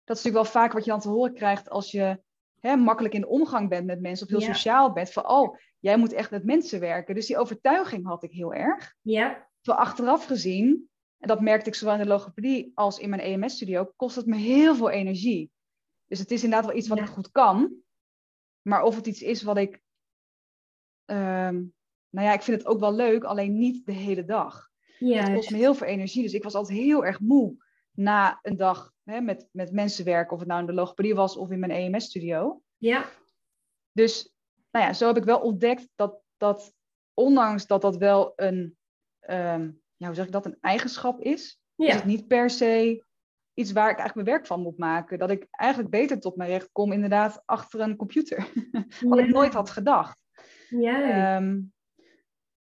dat 0.04 0.18
is 0.18 0.24
natuurlijk 0.24 0.54
wel 0.54 0.62
vaak 0.62 0.74
wat 0.74 0.84
je 0.84 0.92
dan 0.92 1.00
te 1.00 1.10
horen 1.10 1.34
krijgt 1.34 1.70
als 1.70 1.92
je 1.92 2.22
hè, 2.60 2.76
makkelijk 2.76 3.14
in 3.14 3.22
de 3.22 3.28
omgang 3.28 3.70
bent 3.70 3.86
met 3.86 4.02
mensen 4.02 4.26
of 4.26 4.32
heel 4.32 4.54
sociaal 4.54 4.94
bent. 4.94 5.12
Van, 5.12 5.30
oh, 5.30 5.58
jij 5.80 5.98
moet 5.98 6.14
echt 6.14 6.32
met 6.32 6.46
mensen 6.46 6.80
werken. 6.80 7.16
Dus 7.16 7.26
die 7.28 7.38
overtuiging 7.38 8.06
had 8.06 8.24
ik 8.24 8.32
heel 8.32 8.54
erg. 8.54 8.96
Ja. 9.02 9.50
Terwijl 9.62 9.86
achteraf 9.86 10.26
gezien, 10.26 10.90
en 11.22 11.28
dat 11.28 11.42
merkte 11.42 11.70
ik 11.70 11.76
zowel 11.76 11.94
in 11.94 12.00
de 12.00 12.08
logopedie 12.08 12.72
als 12.76 13.00
in 13.00 13.10
mijn 13.10 13.22
EMS-studio, 13.22 13.92
kost 13.96 14.16
het 14.16 14.26
me 14.26 14.36
heel 14.36 14.76
veel 14.76 14.90
energie. 14.90 15.52
Dus 16.06 16.20
het 16.20 16.32
is 16.32 16.44
inderdaad 16.44 16.68
wel 16.68 16.78
iets 16.78 16.88
wat 16.88 16.98
ik 16.98 17.06
goed 17.06 17.32
kan. 17.32 17.76
Maar 18.62 18.84
of 18.84 18.96
het 18.96 19.08
iets 19.08 19.22
is 19.22 19.42
wat 19.42 19.58
ik. 19.58 19.82
Ehm, 21.06 21.56
nou 22.10 22.28
ja, 22.28 22.34
ik 22.34 22.42
vind 22.42 22.58
het 22.58 22.68
ook 22.68 22.80
wel 22.80 22.94
leuk, 22.94 23.24
alleen 23.24 23.58
niet 23.58 23.86
de 23.86 23.92
hele 23.92 24.26
dag. 24.26 24.70
Ja, 25.00 25.24
het 25.24 25.34
kost 25.34 25.52
me 25.52 25.58
heel 25.58 25.76
veel 25.76 25.88
energie. 25.88 26.24
Dus 26.24 26.34
ik 26.34 26.44
was 26.44 26.54
altijd 26.54 26.78
heel 26.78 27.06
erg 27.06 27.20
moe 27.20 27.56
na 27.92 28.40
een 28.42 28.58
dag 28.58 28.94
hè, 29.04 29.22
met, 29.22 29.48
met 29.52 29.72
mensen 29.72 30.06
werken. 30.06 30.34
Of 30.34 30.40
het 30.40 30.48
nou 30.48 30.60
in 30.60 30.68
de 30.68 30.74
logopedie 30.74 31.16
was 31.16 31.38
of 31.38 31.52
in 31.52 31.60
mijn 31.60 31.72
EMS-studio. 31.72 32.62
Ja. 32.78 33.10
Dus 33.92 34.34
nou 34.72 34.86
ja, 34.86 34.94
zo 34.94 35.08
heb 35.08 35.18
ik 35.18 35.24
wel 35.24 35.40
ontdekt 35.40 35.88
dat, 35.96 36.22
dat 36.38 36.74
ondanks 37.14 37.68
dat 37.68 37.82
dat 37.82 37.98
wel 37.98 38.34
een, 38.36 38.78
um, 39.30 39.81
ja, 40.02 40.08
hoe 40.08 40.16
zeg 40.16 40.26
ik 40.26 40.32
dat, 40.32 40.46
een 40.46 40.58
eigenschap 40.62 41.20
is, 41.20 41.60
ja. 41.76 41.88
is 41.88 41.94
het 41.94 42.06
niet 42.06 42.28
per 42.28 42.50
se 42.50 43.04
iets 43.54 43.72
waar 43.72 43.90
ik 43.90 43.98
eigenlijk 43.98 44.16
mijn 44.16 44.38
werk 44.38 44.48
van 44.48 44.62
moet 44.62 44.78
maken. 44.78 45.20
Dat 45.20 45.32
ik 45.32 45.48
eigenlijk 45.52 45.92
beter 45.92 46.20
tot 46.20 46.36
mijn 46.36 46.50
recht 46.50 46.70
kom, 46.72 46.92
inderdaad, 46.92 47.42
achter 47.46 47.80
een 47.80 47.96
computer. 47.96 48.48
Wat 49.10 49.20
ik 49.20 49.28
nooit 49.28 49.54
had 49.54 49.70
gedacht. 49.70 50.18
Ja. 50.70 51.36
Um, 51.36 51.74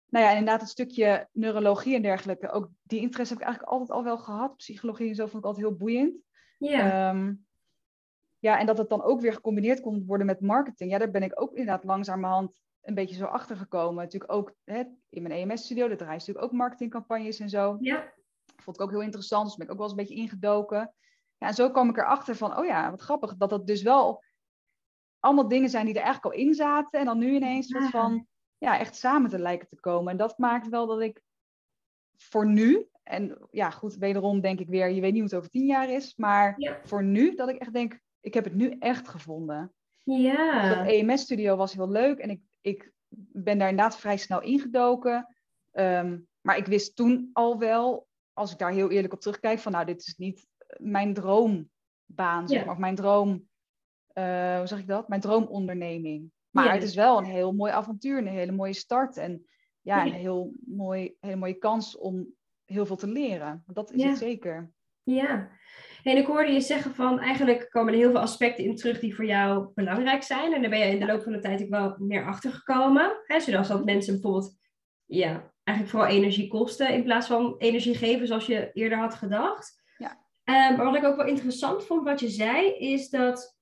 nou 0.09 0.25
ja, 0.25 0.31
inderdaad, 0.31 0.61
het 0.61 0.71
stukje 0.71 1.29
neurologie 1.33 1.95
en 1.95 2.03
dergelijke. 2.03 2.51
Ook 2.51 2.71
die 2.83 3.01
interesse 3.01 3.33
heb 3.33 3.43
ik 3.43 3.49
eigenlijk 3.49 3.75
altijd 3.75 3.99
al 3.99 4.05
wel 4.05 4.19
gehad. 4.19 4.57
Psychologie 4.57 5.09
en 5.09 5.15
zo 5.15 5.27
vond 5.27 5.43
ik 5.43 5.49
altijd 5.49 5.67
heel 5.67 5.77
boeiend. 5.77 6.17
Ja. 6.59 7.11
Um, 7.11 7.47
ja, 8.39 8.59
en 8.59 8.67
dat 8.67 8.79
het 8.79 8.89
dan 8.89 9.03
ook 9.03 9.21
weer 9.21 9.33
gecombineerd 9.33 9.81
kon 9.81 10.05
worden 10.07 10.27
met 10.27 10.41
marketing. 10.41 10.91
Ja, 10.91 10.99
daar 10.99 11.11
ben 11.11 11.23
ik 11.23 11.41
ook 11.41 11.51
inderdaad 11.51 11.85
langzamerhand 11.85 12.61
een 12.83 12.95
beetje 12.95 13.17
zo 13.17 13.25
achter 13.25 13.57
gekomen. 13.57 14.03
Natuurlijk 14.03 14.33
ook 14.33 14.55
hè, 14.65 14.83
in 15.09 15.23
mijn 15.23 15.35
EMS-studio, 15.35 15.89
daar 15.89 15.97
draai 15.97 16.13
je 16.13 16.19
natuurlijk 16.19 16.45
ook 16.45 16.53
marketingcampagnes 16.53 17.41
en 17.41 17.49
zo. 17.49 17.77
Ja. 17.81 18.13
Vond 18.57 18.77
ik 18.77 18.83
ook 18.83 18.91
heel 18.91 19.03
interessant, 19.03 19.47
dus 19.47 19.57
ben 19.57 19.67
ik 19.67 19.73
ook 19.73 19.79
wel 19.79 19.89
eens 19.89 19.99
een 19.99 20.05
beetje 20.05 20.23
ingedoken. 20.23 20.95
Ja, 21.39 21.47
en 21.47 21.55
zo 21.55 21.71
kwam 21.71 21.89
ik 21.89 21.97
erachter 21.97 22.37
van, 22.37 22.57
oh 22.59 22.65
ja, 22.65 22.91
wat 22.91 23.01
grappig, 23.01 23.37
dat 23.37 23.51
dat 23.51 23.67
dus 23.67 23.83
wel 23.83 24.25
allemaal 25.19 25.49
dingen 25.49 25.69
zijn 25.69 25.87
die 25.87 25.95
er 25.95 26.03
eigenlijk 26.03 26.35
al 26.35 26.41
in 26.41 26.55
zaten. 26.55 27.01
En 27.01 27.07
dan 27.07 27.19
nu 27.19 27.35
ineens 27.35 27.77
van, 27.91 28.27
ja, 28.59 28.79
echt 28.79 28.97
samen 28.97 29.31
te 29.31 29.39
lijken 29.39 29.69
te 29.69 29.81
komen. 29.81 30.13
En 30.13 30.19
dat 30.19 30.39
maakt 30.39 30.69
wel 30.69 30.87
dat 30.87 31.01
ik 31.01 31.23
voor 32.17 32.47
nu, 32.47 32.89
en 33.03 33.39
ja, 33.51 33.71
goed, 33.71 33.97
wederom 33.97 34.41
denk 34.41 34.61
ik 34.61 34.69
weer, 34.69 34.91
je 34.91 35.01
weet 35.01 35.13
niet 35.13 35.21
hoe 35.21 35.31
het 35.31 35.39
over 35.39 35.51
tien 35.51 35.67
jaar 35.67 35.91
is, 35.91 36.17
maar 36.17 36.57
voor 36.85 37.05
nu, 37.05 37.35
dat 37.35 37.49
ik 37.49 37.57
echt 37.57 37.73
denk, 37.73 38.01
ik 38.21 38.35
heb 38.35 38.45
het 38.45 38.55
nu 38.55 38.77
echt 38.79 39.09
gevonden. 39.09 39.73
Ja. 40.05 40.75
Dat 40.75 40.87
EMS-studio 40.87 41.57
was 41.57 41.73
heel 41.73 41.91
leuk 41.91 42.19
en 42.19 42.31
ik, 42.31 42.41
ik 42.63 42.93
ben 43.33 43.59
daar 43.59 43.69
inderdaad 43.69 43.99
vrij 43.99 44.17
snel 44.17 44.43
ingedoken. 44.43 45.37
Um, 45.73 46.27
maar 46.41 46.57
ik 46.57 46.67
wist 46.67 46.97
toen 46.97 47.31
al 47.33 47.59
wel, 47.59 48.09
als 48.33 48.53
ik 48.53 48.59
daar 48.59 48.73
heel 48.73 48.91
eerlijk 48.91 49.13
op 49.13 49.21
terugkijk, 49.21 49.59
van 49.59 49.73
nou, 49.73 49.85
dit 49.85 50.07
is 50.07 50.17
niet 50.17 50.47
mijn 50.77 51.15
droombaan, 51.15 52.49
zeg 52.49 52.65
maar, 52.65 52.75
of 52.75 52.81
mijn 52.81 52.95
droom, 52.95 53.49
uh, 54.15 54.57
hoe 54.57 54.67
zeg 54.67 54.79
ik 54.79 54.87
dat? 54.87 55.09
Mijn 55.09 55.21
droomonderneming. 55.21 56.31
Maar 56.51 56.73
het 56.73 56.83
is 56.83 56.95
wel 56.95 57.19
een 57.19 57.25
heel 57.25 57.53
mooi 57.53 57.73
avontuur, 57.73 58.19
een 58.19 58.27
hele 58.27 58.53
mooie 58.53 58.73
start 58.73 59.17
en 59.17 59.47
ja, 59.81 60.07
een 60.07 60.13
heel 60.13 60.53
mooi, 60.67 61.17
hele 61.21 61.37
mooie 61.37 61.59
kans 61.59 61.99
om 61.99 62.35
heel 62.65 62.87
veel 62.87 62.97
te 62.97 63.07
leren. 63.07 63.65
Dat 63.67 63.93
is 63.93 64.03
het 64.05 64.19
zeker. 64.19 64.71
Ja, 65.03 65.51
en 66.03 66.17
ik 66.17 66.27
hoorde 66.27 66.53
je 66.53 66.61
zeggen 66.61 66.95
van 66.95 67.19
eigenlijk 67.21 67.71
komen 67.71 67.93
er 67.93 67.99
heel 67.99 68.11
veel 68.11 68.21
aspecten 68.21 68.65
in 68.65 68.77
terug 68.77 69.01
die 69.01 69.15
voor 69.15 69.25
jou 69.25 69.69
belangrijk 69.75 70.23
zijn. 70.23 70.53
En 70.53 70.61
daar 70.61 70.71
ben 70.71 70.79
je 70.79 70.85
in 70.85 71.01
de 71.01 71.07
loop 71.07 71.23
van 71.23 71.33
de 71.33 71.39
tijd 71.39 71.63
ook 71.63 71.69
wel 71.69 71.97
meer 71.99 72.27
achter 72.27 72.53
gekomen. 72.53 73.17
Hè? 73.27 73.41
Zoals 73.41 73.69
dat 73.69 73.85
mensen 73.85 74.13
bijvoorbeeld 74.13 74.59
ja, 75.07 75.53
eigenlijk 75.65 75.97
vooral 75.97 76.17
energie 76.17 76.49
kosten 76.49 76.95
in 76.95 77.03
plaats 77.03 77.27
van 77.27 77.55
energie 77.59 77.95
geven 77.95 78.27
zoals 78.27 78.47
je 78.47 78.71
eerder 78.73 78.99
had 78.99 79.15
gedacht. 79.15 79.83
Ja. 79.97 80.11
Um, 80.71 80.77
maar 80.77 80.85
wat 80.85 80.97
ik 80.97 81.05
ook 81.05 81.17
wel 81.17 81.27
interessant 81.27 81.85
vond 81.85 82.05
wat 82.05 82.21
je 82.21 82.29
zei, 82.29 82.67
is 82.75 83.09
dat, 83.09 83.57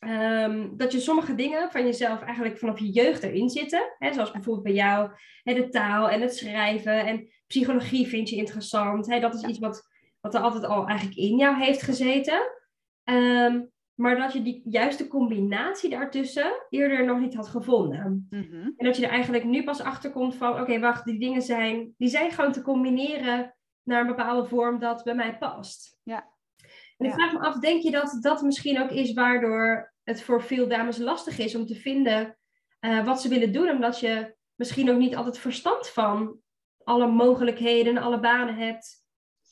um, 0.00 0.76
dat 0.76 0.92
je 0.92 1.00
sommige 1.00 1.34
dingen 1.34 1.70
van 1.70 1.84
jezelf 1.84 2.22
eigenlijk 2.22 2.58
vanaf 2.58 2.78
je 2.78 2.90
jeugd 2.90 3.22
erin 3.22 3.50
zitten. 3.50 3.94
Hè? 3.98 4.12
Zoals 4.12 4.30
bijvoorbeeld 4.30 4.64
bij 4.64 4.74
jou 4.74 5.10
hè, 5.42 5.54
de 5.54 5.68
taal 5.68 6.10
en 6.10 6.20
het 6.20 6.36
schrijven 6.36 7.06
en 7.06 7.28
psychologie 7.46 8.06
vind 8.06 8.28
je 8.28 8.36
interessant. 8.36 9.06
Hè? 9.06 9.20
Dat 9.20 9.34
is 9.34 9.42
iets 9.42 9.58
wat 9.58 9.92
wat 10.24 10.34
er 10.34 10.40
altijd 10.40 10.64
al 10.64 10.86
eigenlijk 10.86 11.18
in 11.18 11.36
jou 11.36 11.56
heeft 11.56 11.82
gezeten. 11.82 12.40
Um, 13.04 13.72
maar 13.94 14.16
dat 14.16 14.32
je 14.32 14.42
die 14.42 14.62
juiste 14.64 15.08
combinatie 15.08 15.90
daartussen 15.90 16.66
eerder 16.68 17.04
nog 17.04 17.20
niet 17.20 17.34
had 17.34 17.48
gevonden. 17.48 18.26
Mhm. 18.30 18.70
En 18.76 18.86
dat 18.86 18.96
je 18.96 19.04
er 19.04 19.12
eigenlijk 19.12 19.44
nu 19.44 19.64
pas 19.64 19.80
achter 19.80 20.10
komt 20.10 20.34
van, 20.34 20.60
oké, 20.60 20.78
wacht, 20.78 21.04
die 21.04 21.18
dingen 21.18 21.42
zijn, 21.42 21.94
die 21.96 22.08
zijn 22.08 22.30
gewoon 22.30 22.52
te 22.52 22.62
combineren 22.62 23.54
naar 23.82 24.00
een 24.00 24.06
bepaalde 24.06 24.48
vorm 24.48 24.78
dat 24.78 25.04
bij 25.04 25.14
mij 25.14 25.38
past. 25.38 25.98
Ja. 26.02 26.32
En 26.96 27.06
ik 27.06 27.12
vraag 27.12 27.32
me 27.32 27.38
af, 27.38 27.58
denk 27.58 27.82
je 27.82 27.90
dat 27.90 28.18
dat 28.20 28.42
misschien 28.42 28.80
ook 28.80 28.90
is 28.90 29.12
waardoor 29.12 29.94
het 30.02 30.22
voor 30.22 30.42
veel 30.42 30.68
dames 30.68 30.98
lastig 30.98 31.38
is 31.38 31.54
om 31.54 31.66
te 31.66 31.74
vinden 31.74 32.38
uh, 32.80 33.04
wat 33.04 33.20
ze 33.20 33.28
willen 33.28 33.52
doen, 33.52 33.70
omdat 33.70 34.00
je 34.00 34.34
misschien 34.54 34.90
ook 34.90 34.98
niet 34.98 35.16
altijd 35.16 35.38
verstand 35.38 35.88
van 35.88 36.38
alle 36.84 37.06
mogelijkheden, 37.06 37.98
alle 37.98 38.20
banen 38.20 38.54
hebt 38.54 39.03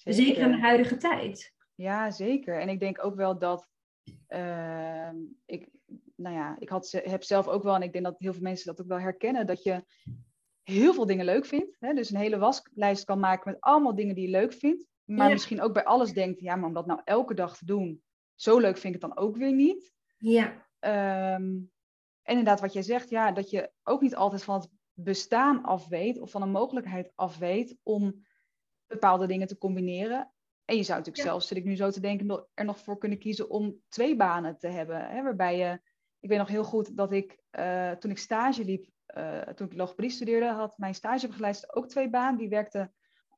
Zeker, 0.04 0.42
in 0.42 0.50
de 0.50 0.60
huidige 0.60 0.96
tijd. 0.96 1.52
Ja, 1.74 2.10
zeker. 2.10 2.60
En 2.60 2.68
ik 2.68 2.80
denk 2.80 3.04
ook 3.04 3.14
wel 3.14 3.38
dat 3.38 3.68
uh, 4.28 5.12
ik, 5.44 5.68
nou 6.16 6.36
ja, 6.36 6.56
ik 6.58 6.68
had, 6.68 6.90
heb 7.04 7.22
zelf 7.22 7.48
ook 7.48 7.62
wel, 7.62 7.74
en 7.74 7.82
ik 7.82 7.92
denk 7.92 8.04
dat 8.04 8.18
heel 8.18 8.32
veel 8.32 8.42
mensen 8.42 8.66
dat 8.66 8.80
ook 8.80 8.88
wel 8.88 9.00
herkennen, 9.00 9.46
dat 9.46 9.62
je 9.62 9.84
heel 10.62 10.94
veel 10.94 11.06
dingen 11.06 11.24
leuk 11.24 11.46
vindt. 11.46 11.76
Hè? 11.78 11.94
Dus 11.94 12.10
een 12.10 12.20
hele 12.20 12.38
waslijst 12.38 13.04
kan 13.04 13.20
maken 13.20 13.50
met 13.50 13.60
allemaal 13.60 13.94
dingen 13.94 14.14
die 14.14 14.24
je 14.24 14.30
leuk 14.30 14.52
vindt. 14.52 14.90
Maar 15.04 15.30
misschien 15.30 15.60
ook 15.60 15.72
bij 15.72 15.84
alles 15.84 16.12
denkt, 16.12 16.40
ja, 16.40 16.56
maar 16.56 16.68
om 16.68 16.74
dat 16.74 16.86
nou 16.86 17.00
elke 17.04 17.34
dag 17.34 17.56
te 17.56 17.64
doen, 17.64 18.02
zo 18.34 18.58
leuk 18.58 18.78
vind 18.78 18.94
ik 18.94 19.02
het 19.02 19.10
dan 19.10 19.24
ook 19.24 19.36
weer 19.36 19.52
niet. 19.52 19.92
Ja. 20.16 20.46
Um, 21.34 21.70
en 22.22 22.38
inderdaad, 22.38 22.60
wat 22.60 22.72
jij 22.72 22.82
zegt, 22.82 23.10
ja, 23.10 23.32
dat 23.32 23.50
je 23.50 23.70
ook 23.82 24.00
niet 24.00 24.14
altijd 24.14 24.44
van 24.44 24.54
het 24.54 24.68
bestaan 24.92 25.62
af 25.62 25.88
weet 25.88 26.20
of 26.20 26.30
van 26.30 26.42
een 26.42 26.50
mogelijkheid 26.50 27.12
af 27.14 27.38
weet 27.38 27.76
om 27.82 28.24
bepaalde 28.92 29.26
dingen 29.26 29.46
te 29.46 29.58
combineren. 29.58 30.32
En 30.64 30.76
je 30.76 30.82
zou 30.82 30.98
natuurlijk 30.98 31.26
zelfs, 31.26 31.46
zit 31.46 31.56
ik 31.56 31.64
nu 31.64 31.76
zo 31.76 31.90
te 31.90 32.00
denken, 32.00 32.48
er 32.54 32.64
nog 32.64 32.78
voor 32.78 32.98
kunnen 32.98 33.18
kiezen 33.18 33.50
om 33.50 33.80
twee 33.88 34.16
banen 34.16 34.58
te 34.58 34.68
hebben. 34.68 35.08
Hè, 35.08 35.22
waarbij 35.22 35.58
je, 35.58 35.80
ik 36.20 36.28
weet 36.28 36.38
nog 36.38 36.48
heel 36.48 36.64
goed 36.64 36.96
dat 36.96 37.12
ik, 37.12 37.38
uh, 37.58 37.90
toen 37.90 38.10
ik 38.10 38.18
stage 38.18 38.64
liep, 38.64 38.86
uh, 39.16 39.40
toen 39.40 39.66
ik 39.66 39.76
logopedie 39.76 40.10
studeerde, 40.10 40.46
had 40.46 40.78
mijn 40.78 40.94
stagebegeleidster 40.94 41.74
ook 41.74 41.88
twee 41.88 42.10
banen. 42.10 42.38
Die 42.38 42.48
werkte 42.48 42.92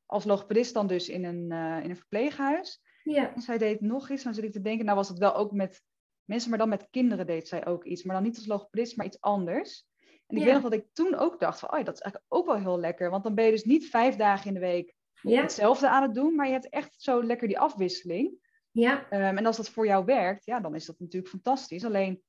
als 0.06 0.24
logopedist 0.24 0.74
dan 0.74 0.86
dus 0.86 1.08
in 1.08 1.24
een, 1.24 1.50
uh, 1.50 1.84
in 1.84 1.90
een 1.90 1.96
verpleeghuis. 1.96 2.82
Ja. 3.02 3.34
En 3.34 3.40
zij 3.40 3.58
deed 3.58 3.80
nog 3.80 4.10
iets, 4.10 4.22
dan 4.22 4.34
zit 4.34 4.44
ik 4.44 4.52
te 4.52 4.60
denken, 4.60 4.84
nou 4.84 4.96
was 4.96 5.08
het 5.08 5.18
wel 5.18 5.34
ook 5.34 5.52
met 5.52 5.82
mensen, 6.24 6.50
maar 6.50 6.58
dan 6.58 6.68
met 6.68 6.88
kinderen 6.90 7.26
deed 7.26 7.48
zij 7.48 7.66
ook 7.66 7.84
iets. 7.84 8.02
Maar 8.02 8.14
dan 8.14 8.24
niet 8.24 8.36
als 8.36 8.46
logopedist, 8.46 8.96
maar 8.96 9.06
iets 9.06 9.20
anders. 9.20 9.86
En 10.26 10.36
ik 10.36 10.38
ja. 10.38 10.44
weet 10.44 10.54
nog 10.54 10.62
dat 10.62 10.80
ik 10.80 10.86
toen 10.92 11.14
ook 11.14 11.40
dacht 11.40 11.58
van, 11.58 11.72
oh 11.72 11.78
ja, 11.78 11.84
dat 11.84 11.94
is 11.94 12.00
eigenlijk 12.00 12.32
ook 12.34 12.46
wel 12.46 12.58
heel 12.58 12.78
lekker. 12.78 13.10
Want 13.10 13.22
dan 13.22 13.34
ben 13.34 13.44
je 13.44 13.50
dus 13.50 13.64
niet 13.64 13.88
vijf 13.88 14.16
dagen 14.16 14.46
in 14.46 14.54
de 14.54 14.60
week 14.60 14.93
ja. 15.32 15.42
hetzelfde 15.42 15.88
aan 15.88 16.02
het 16.02 16.14
doen, 16.14 16.34
maar 16.34 16.46
je 16.46 16.52
hebt 16.52 16.68
echt 16.68 16.94
zo 16.96 17.24
lekker 17.24 17.48
die 17.48 17.58
afwisseling. 17.58 18.42
Ja. 18.70 19.06
Um, 19.10 19.38
en 19.38 19.46
als 19.46 19.56
dat 19.56 19.68
voor 19.68 19.86
jou 19.86 20.04
werkt, 20.04 20.44
ja, 20.44 20.60
dan 20.60 20.74
is 20.74 20.86
dat 20.86 20.98
natuurlijk 20.98 21.32
fantastisch. 21.32 21.84
Alleen, 21.84 22.22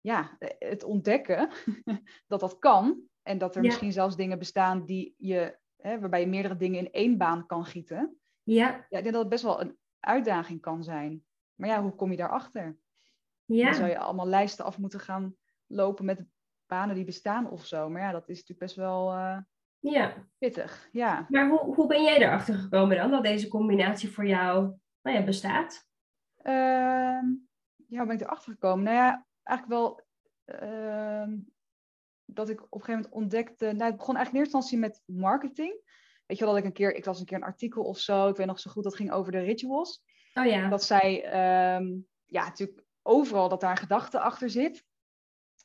ja, 0.00 0.36
het 0.58 0.84
ontdekken 0.84 1.50
dat 2.26 2.40
dat 2.40 2.58
kan 2.58 3.02
en 3.22 3.38
dat 3.38 3.56
er 3.56 3.62
misschien 3.62 3.92
zelfs 3.92 4.16
dingen 4.16 4.38
bestaan 4.38 4.84
die 4.84 5.14
je, 5.16 5.58
hè, 5.76 6.00
waarbij 6.00 6.20
je 6.20 6.26
meerdere 6.26 6.56
dingen 6.56 6.78
in 6.78 6.92
één 6.92 7.18
baan 7.18 7.46
kan 7.46 7.64
gieten. 7.64 8.18
Ja. 8.42 8.66
ja. 8.66 8.98
Ik 8.98 9.02
denk 9.02 9.12
dat 9.12 9.20
het 9.20 9.28
best 9.28 9.42
wel 9.42 9.60
een 9.60 9.78
uitdaging 10.00 10.60
kan 10.60 10.84
zijn. 10.84 11.24
Maar 11.54 11.68
ja, 11.68 11.82
hoe 11.82 11.94
kom 11.94 12.10
je 12.10 12.16
daarachter? 12.16 12.76
Ja. 13.44 13.64
Dan 13.64 13.74
zou 13.74 13.88
je 13.88 13.98
allemaal 13.98 14.26
lijsten 14.26 14.64
af 14.64 14.78
moeten 14.78 15.00
gaan 15.00 15.36
lopen 15.66 16.04
met 16.04 16.24
banen 16.66 16.94
die 16.94 17.04
bestaan 17.04 17.50
of 17.50 17.66
zo. 17.66 17.90
Maar 17.90 18.02
ja, 18.02 18.12
dat 18.12 18.28
is 18.28 18.36
natuurlijk 18.36 18.58
best 18.58 18.76
wel. 18.76 19.12
Uh, 19.12 19.38
ja. 19.82 20.26
Pittig, 20.38 20.88
ja. 20.92 21.26
Maar 21.28 21.48
hoe, 21.48 21.74
hoe 21.74 21.86
ben 21.86 22.02
jij 22.02 22.18
erachter 22.18 22.54
gekomen 22.54 22.96
dan, 22.96 23.10
dat 23.10 23.22
deze 23.22 23.48
combinatie 23.48 24.10
voor 24.10 24.26
jou 24.26 24.74
nou 25.02 25.16
ja, 25.16 25.24
bestaat? 25.24 25.86
Uh, 26.42 27.22
ja, 27.86 27.98
hoe 27.98 28.06
ben 28.06 28.14
ik 28.14 28.20
erachter 28.20 28.52
gekomen? 28.52 28.84
Nou 28.84 28.96
ja, 28.96 29.26
eigenlijk 29.42 29.80
wel 29.80 30.06
uh, 30.62 31.28
dat 32.24 32.48
ik 32.48 32.62
op 32.62 32.72
een 32.72 32.80
gegeven 32.80 33.02
moment 33.02 33.12
ontdekte... 33.12 33.64
Nou, 33.64 33.84
het 33.84 33.96
begon 33.96 34.16
eigenlijk 34.16 34.28
in 34.34 34.38
eerste 34.38 34.56
instantie 34.56 34.78
met 34.78 35.02
marketing. 35.04 35.80
Weet 36.26 36.38
je 36.38 36.44
wel, 36.44 36.52
dat 36.54 36.62
ik 36.62 36.68
een 36.68 36.76
keer... 36.76 36.94
Ik 36.94 37.04
las 37.04 37.20
een 37.20 37.26
keer 37.26 37.36
een 37.36 37.42
artikel 37.42 37.82
of 37.82 37.98
zo, 37.98 38.28
ik 38.28 38.36
weet 38.36 38.46
nog 38.46 38.60
zo 38.60 38.70
goed, 38.70 38.84
dat 38.84 38.96
ging 38.96 39.12
over 39.12 39.32
de 39.32 39.40
rituals. 39.40 40.02
Oh 40.34 40.44
ja. 40.44 40.68
Dat 40.68 40.84
zij, 40.84 41.24
uh, 41.24 41.88
ja, 42.26 42.44
natuurlijk 42.44 42.84
overal 43.02 43.48
dat 43.48 43.60
daar 43.60 43.70
een 43.70 43.76
gedachte 43.76 44.20
achter 44.20 44.50
zit. 44.50 44.84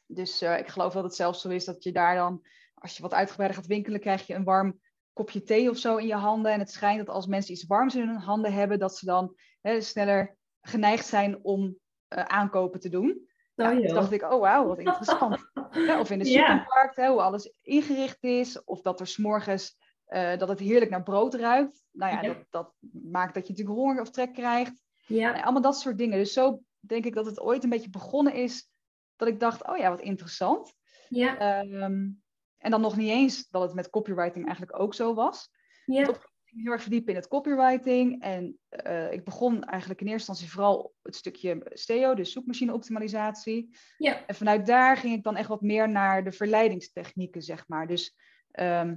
Dus 0.06 0.42
uh, 0.42 0.58
ik 0.58 0.68
geloof 0.68 0.94
dat 0.94 1.04
het 1.04 1.16
zelfs 1.16 1.42
zo 1.42 1.50
is 1.50 1.66
dat 1.66 1.84
je 1.84 1.92
daar 1.92 2.16
dan 2.16 2.46
als 2.80 2.96
je 2.96 3.02
wat 3.02 3.14
uitgebreider 3.14 3.58
gaat 3.58 3.68
winkelen, 3.68 4.00
krijg 4.00 4.28
je 4.28 4.34
een 4.34 4.44
warm 4.44 4.80
kopje 5.14 5.44
thee 5.44 5.70
of 5.70 5.78
zo 5.78 5.96
in 5.98 6.08
je 6.08 6.14
handen. 6.16 6.52
En 6.52 6.60
het 6.60 6.72
schijnt 6.72 7.06
dat 7.06 7.16
als 7.16 7.26
mensen 7.28 7.54
iets 7.54 7.66
warms 7.66 7.96
in 7.96 8.08
hun 8.08 8.18
handen 8.18 8.54
hebben, 8.54 8.80
dat 8.80 8.98
ze 8.98 9.06
dan 9.06 9.36
hè, 9.62 9.82
sneller 9.82 10.36
geneigd 10.62 11.06
zijn 11.06 11.44
om 11.44 11.62
uh, 11.64 12.24
aankopen 12.24 12.80
te 12.80 12.90
doen. 12.90 13.28
Ja, 13.56 13.66
Oh, 13.66 13.72
toen 13.72 13.82
joh. 13.82 13.94
dacht 13.94 14.12
ik, 14.12 14.22
oh 14.24 14.40
wauw, 14.40 14.68
wat 14.68 14.80
interessant. 14.80 15.40
Ja, 15.72 16.00
of 16.00 16.12
in 16.12 16.20
de 16.20 16.30
Ja. 16.30 16.48
supermarkt, 16.48 16.96
hè, 16.96 17.08
hoe 17.10 17.22
alles 17.22 17.54
ingericht 17.62 18.24
is. 18.24 18.64
Of 18.64 18.82
dat 18.82 19.00
er 19.00 19.08
s'morgens 19.08 19.78
eh 20.06 20.38
dat 20.38 20.48
het 20.48 20.60
heerlijk 20.60 20.92
naar 20.92 21.04
brood 21.04 21.34
ruikt. 21.34 21.84
Nou 21.92 22.14
ja, 22.14 22.22
Ja. 22.22 22.28
Dat, 22.34 22.46
dat 22.50 22.74
maakt 23.04 23.34
dat 23.34 23.48
je 23.48 23.54
natuurlijk 23.54 23.78
honger 23.80 24.02
of 24.02 24.10
trek 24.10 24.34
krijgt. 24.34 24.82
Ja, 25.06 25.32
Nou, 25.32 25.44
allemaal 25.44 25.62
dat 25.62 25.80
soort 25.80 25.98
dingen. 25.98 26.18
Dus 26.18 26.34
zo 26.34 26.62
denk 26.80 27.06
ik 27.06 27.14
dat 27.14 27.26
het 27.26 27.40
ooit 27.40 27.64
een 27.64 27.70
beetje 27.70 27.90
begonnen 27.90 28.34
is. 28.34 28.70
Dat 29.16 29.28
ik 29.28 29.40
dacht, 29.40 29.68
oh 29.68 29.78
ja, 29.78 29.90
wat 29.90 30.02
interessant. 30.02 30.74
ja, 31.10 31.38
Ehm, 31.38 32.10
en 32.58 32.72
dan 32.72 32.82
nog 32.82 32.96
niet 32.98 33.10
eens 33.10 33.48
dat 33.50 33.62
het 33.62 33.74
met 33.74 33.90
copywriting 33.90 34.46
eigenlijk 34.46 34.80
ook 34.80 34.94
zo 34.94 35.14
was. 35.14 35.50
ja, 35.86 36.02
Ik 36.02 36.54
ging 36.54 36.64
heel 36.64 36.72
erg 36.72 36.82
verdiepen 36.82 37.10
in 37.10 37.16
het 37.20 37.28
copywriting. 37.28 38.22
En 38.22 38.60
eh, 38.70 39.12
ik 39.12 39.24
begon 39.24 39.64
eigenlijk 39.64 40.02
in 40.02 40.08
eerste 40.08 40.30
instantie 40.32 40.54
vooral 40.56 40.94
het 41.02 41.16
stukje 41.16 41.62
SEO, 41.70 42.14
dus 42.16 42.32
zoekmachine 42.32 42.74
optimalisatie. 42.74 43.76
ja, 43.98 44.26
En 44.26 44.36
vanuit 44.36 44.66
daar 44.66 44.98
ging 44.98 45.14
ik 45.16 45.24
dan 45.24 45.36
echt 45.36 45.48
wat 45.48 45.62
meer 45.62 45.90
naar 45.90 46.24
de 46.24 46.32
verleidingstechnieken, 46.32 47.42
zeg 47.42 47.68
maar. 47.68 47.88
Dus 47.88 48.16
ehm, 48.52 48.96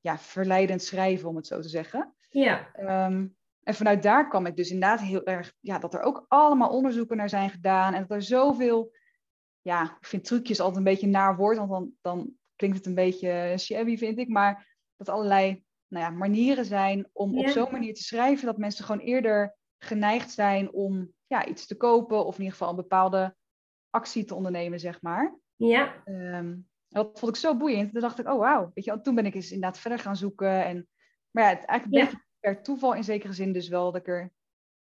ja, 0.00 0.18
verleidend 0.18 0.82
schrijven, 0.82 1.28
om 1.28 1.36
het 1.36 1.46
zo 1.46 1.60
te 1.60 1.68
zeggen. 1.68 2.14
ja, 2.30 2.72
Ehm, 2.72 3.26
en 3.62 3.74
vanuit 3.74 4.02
daar 4.02 4.28
kwam 4.28 4.46
ik 4.46 4.56
dus 4.56 4.70
inderdaad 4.70 5.00
heel 5.00 5.24
erg, 5.24 5.54
ja, 5.60 5.78
dat 5.78 5.94
er 5.94 6.02
ook 6.02 6.24
allemaal 6.28 6.70
onderzoeken 6.70 7.16
naar 7.16 7.28
zijn 7.28 7.50
gedaan. 7.50 7.94
En 7.94 8.00
dat 8.00 8.10
er 8.10 8.22
zoveel, 8.22 8.92
ja, 9.62 9.82
ik 10.00 10.06
vind 10.06 10.24
trucjes 10.24 10.60
altijd 10.60 10.76
een 10.78 10.84
beetje 10.84 11.06
naar 11.06 11.36
woord, 11.36 11.56
want 11.56 11.70
dan, 11.70 11.92
dan 12.00 12.32
klinkt 12.56 12.76
het 12.76 12.86
een 12.86 12.94
beetje 12.94 13.54
shabby, 13.58 13.96
vind 13.96 14.18
ik. 14.18 14.28
Maar 14.28 14.76
dat 14.96 15.08
allerlei 15.08 15.64
nou 15.88 16.04
ja, 16.04 16.10
manieren 16.10 16.64
zijn 16.64 17.08
om 17.12 17.38
op 17.38 17.48
zo'n 17.48 17.72
manier 17.72 17.94
te 17.94 18.02
schrijven 18.02 18.46
dat 18.46 18.58
mensen 18.58 18.84
gewoon 18.84 19.00
eerder 19.06 19.56
geneigd 19.78 20.30
zijn 20.30 20.72
om 20.72 21.12
ja, 21.26 21.46
iets 21.46 21.66
te 21.66 21.76
kopen 21.76 22.26
of 22.26 22.34
in 22.34 22.40
ieder 22.40 22.52
geval 22.56 22.70
een 22.70 22.76
bepaalde 22.76 23.36
actie 23.90 24.24
te 24.24 24.34
ondernemen, 24.34 24.80
zeg 24.80 25.02
maar. 25.02 25.38
ja, 25.56 26.02
Ehm, 26.04 26.56
dat 26.88 27.18
vond 27.18 27.32
ik 27.32 27.40
zo 27.40 27.56
boeiend. 27.56 27.92
Toen 27.92 28.00
dacht 28.00 28.18
ik, 28.18 28.28
oh 28.28 28.38
wauw. 28.38 28.70
Weet 28.74 28.84
je, 28.84 29.00
toen 29.00 29.14
ben 29.14 29.26
ik 29.26 29.34
eens 29.34 29.50
inderdaad 29.52 29.78
verder 29.78 29.98
gaan 29.98 30.16
zoeken. 30.16 30.64
En, 30.64 30.88
maar 31.30 31.44
ja, 31.44 31.48
het 31.58 31.64
eigenlijk 31.64 32.10
Ja. 32.10 32.20
per 32.40 32.62
toeval 32.62 32.94
in 32.94 33.04
zekere 33.04 33.32
zin 33.32 33.52
dus 33.52 33.68
wel 33.68 33.84
dat 33.92 34.00
ik 34.00 34.08
er 34.08 34.32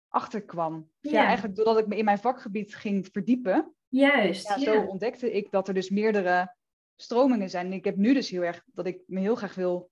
achter 0.09 0.43
kwam. 0.43 0.91
Ja. 1.01 1.11
Ja. 1.11 1.25
eigenlijk 1.25 1.57
doordat 1.57 1.79
ik 1.79 1.87
me 1.87 1.97
in 1.97 2.05
mijn 2.05 2.19
vakgebied 2.19 2.75
ging 2.75 3.09
verdiepen, 3.13 3.75
juist. 3.89 4.49
Ja, 4.49 4.59
zo 4.59 4.81
ontdekte 4.85 5.33
ik 5.33 5.51
dat 5.51 5.69
er 5.69 5.75
dus 5.75 5.91
meerdere 5.91 6.54
stromingen 6.97 7.51
zijn. 7.51 7.67
En 7.67 7.73
ik 7.73 7.85
heb 7.85 7.97
nu 7.97 8.15
dus 8.15 8.31
heel 8.31 8.43
erg 8.43 8.63
dat 8.67 8.87
ik 8.87 9.03
me 9.07 9.21
heel 9.21 9.35
graag 9.35 9.55
wil 9.55 9.91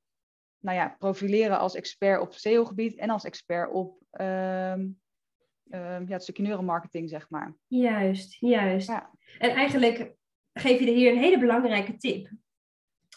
nou 0.63 0.77
ja, 0.77 0.97
profileren 0.99 1.59
als 1.59 1.75
expert 1.75 2.21
op 2.21 2.35
SEO-gebied 2.35 2.97
en 2.97 3.11
als 3.11 3.25
expert 3.25 3.73
op 3.73 4.03
ehm, 4.11 4.89
ehm, 5.71 6.05
ja, 6.07 6.13
het 6.13 6.23
stukje 6.23 6.43
neuromarketing, 6.43 7.09
zeg 7.09 7.31
maar. 7.31 7.57
Juist, 7.67 8.37
juist. 8.41 8.89
Ja. 8.89 9.11
En 9.39 9.51
eigenlijk 9.51 10.15
geef 10.53 10.79
je 10.79 10.91
hier 10.91 11.13
een 11.13 11.19
hele 11.19 11.39
belangrijke 11.39 11.97
tip. 11.97 12.31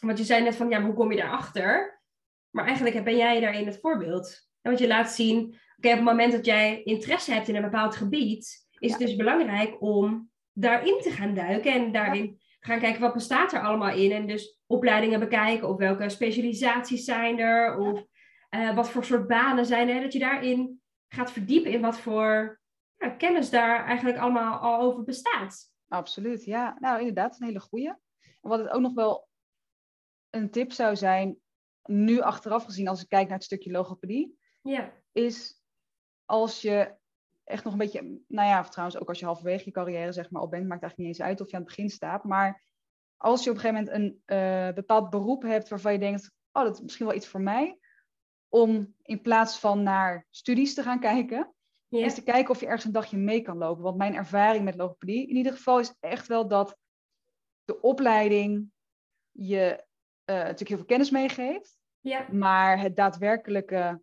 Want 0.02 0.18
je 0.18 0.24
zei 0.24 0.44
net 0.44 0.56
van, 0.56 0.70
ja, 0.70 0.78
maar 0.78 0.88
hoe 0.88 0.96
kom 0.96 1.12
je 1.12 1.18
daarachter? 1.18 2.02
Maar 2.50 2.66
eigenlijk 2.66 3.04
ben 3.04 3.18
jij 3.18 3.40
daarin 3.40 3.66
het 3.66 3.80
voorbeeld. 3.80 4.50
En 4.62 4.72
want 4.72 4.80
je 4.80 4.88
laat 4.88 5.12
zien, 5.12 5.38
oké, 5.78 5.90
op 5.90 5.96
het 5.96 6.04
moment 6.04 6.32
dat 6.32 6.46
jij 6.46 6.84
interesse 6.84 7.32
hebt 7.32 7.48
in 7.48 7.56
een 7.56 7.62
bepaald 7.62 7.96
gebied, 7.96 8.68
is 8.80 8.92
het 8.92 9.00
dus 9.00 9.16
belangrijk 9.16 9.82
om 9.82 10.30
daarin 10.54 11.00
te 11.02 11.12
gaan 11.12 11.34
duiken 11.34 11.74
en 11.74 11.92
daarin 11.92 12.40
gaan 12.66 12.80
kijken 12.80 13.02
wat 13.02 13.14
bestaat 13.14 13.54
er 13.54 13.62
allemaal 13.62 13.96
in. 13.96 14.12
En 14.12 14.28
dus 14.28 14.60
opleidingen 14.66 15.20
bekijken 15.20 15.70
of 15.70 15.78
welke 15.78 16.10
specialisaties 16.10 17.04
zijn 17.04 17.40
er 17.40 17.78
of 17.78 18.06
eh, 18.50 18.76
wat 18.76 18.90
voor 18.90 19.06
soort 19.06 19.28
banen 19.28 19.66
zijn 19.66 19.90
er. 19.90 20.02
Dat 20.02 20.14
je 20.14 20.20
daarin 20.20 20.82
gaat 21.08 21.32
verdiepen 21.32 21.72
in 21.72 21.82
wat 21.82 22.00
voor 22.00 22.60
ja, 22.98 23.10
kennis 23.10 23.50
daar 23.50 23.86
eigenlijk 23.86 24.18
allemaal 24.18 24.58
al 24.58 24.80
over 24.80 25.04
bestaat. 25.04 25.74
Absoluut, 25.88 26.44
ja. 26.44 26.78
Nou, 26.80 27.00
inderdaad, 27.00 27.40
een 27.40 27.48
hele 27.48 27.60
goeie. 27.60 27.88
En 27.88 28.50
wat 28.50 28.60
het 28.60 28.70
ook 28.70 28.82
nog 28.82 28.94
wel 28.94 29.28
een 30.30 30.52
tip 30.52 30.72
zou 30.72 30.96
zijn, 30.96 31.38
nu 31.84 32.20
achteraf 32.20 32.64
gezien, 32.64 32.88
als 32.88 33.02
ik 33.02 33.10
kijk 33.10 33.28
naar 33.28 33.38
het 33.38 33.46
stukje 33.46 33.72
logopedie, 33.72 34.38
Ja, 34.62 34.94
is 35.12 35.62
als 36.26 36.62
je 36.62 36.96
echt 37.46 37.64
nog 37.64 37.74
een 37.74 37.80
beetje, 37.80 38.02
nou 38.28 38.50
ja, 38.50 38.60
of 38.60 38.70
trouwens 38.70 39.00
ook 39.00 39.08
als 39.08 39.20
je 39.20 39.26
halverwege 39.26 39.66
je 39.66 39.72
carrière 39.72 40.12
zeg 40.12 40.30
maar 40.30 40.42
al 40.42 40.48
bent, 40.48 40.68
maakt 40.68 40.82
eigenlijk 40.82 41.10
niet 41.10 41.20
eens 41.20 41.30
uit 41.30 41.42
of 41.42 41.50
je 41.50 41.56
aan 41.56 41.62
het 41.62 41.70
begin 41.70 41.90
staat, 41.90 42.24
maar 42.24 42.64
als 43.18 43.44
je 43.44 43.50
op 43.50 43.56
een 43.56 43.62
gegeven 43.62 43.84
moment 43.84 44.22
een 44.28 44.38
eh, 44.38 44.74
bepaald 44.74 45.10
beroep 45.10 45.42
hebt 45.42 45.70
waarvan 45.70 45.94
je 45.94 46.00
denkt, 46.00 46.32
oh, 46.52 46.64
dat 46.64 46.76
is 46.76 46.82
misschien 46.82 47.06
wel 47.06 47.16
iets 47.16 47.28
voor 47.28 47.42
mij, 47.42 47.80
om 48.50 48.96
in 49.02 49.22
plaats 49.22 49.60
van 49.60 49.84
naar 49.84 50.26
studies 50.30 50.74
te 50.74 50.84
gaan 50.84 51.00
kijken, 51.00 51.54
ja, 51.88 52.06
is 52.06 52.14
te 52.14 52.24
kijken 52.24 52.50
of 52.50 52.60
je 52.60 52.66
ergens 52.66 52.86
een 52.86 52.92
dagje 52.92 53.18
mee 53.18 53.42
kan 53.42 53.58
lopen. 53.58 53.84
Want 53.84 53.98
mijn 53.98 54.16
ervaring 54.16 54.64
met 54.64 54.76
logopedie 54.76 55.28
in 55.28 55.36
ieder 55.36 55.52
geval 55.52 55.80
is 55.80 55.94
echt 56.00 56.28
wel 56.28 56.48
dat 56.48 56.78
de 57.64 57.82
opleiding 57.82 58.72
je 59.32 59.86
eh, 60.24 60.36
natuurlijk 60.36 60.68
heel 60.68 60.78
veel 60.78 60.86
kennis 60.86 61.10
meegeeft, 61.10 61.78
ja, 62.00 62.28
maar 62.32 62.80
het 62.80 62.96
daadwerkelijke 62.96 64.02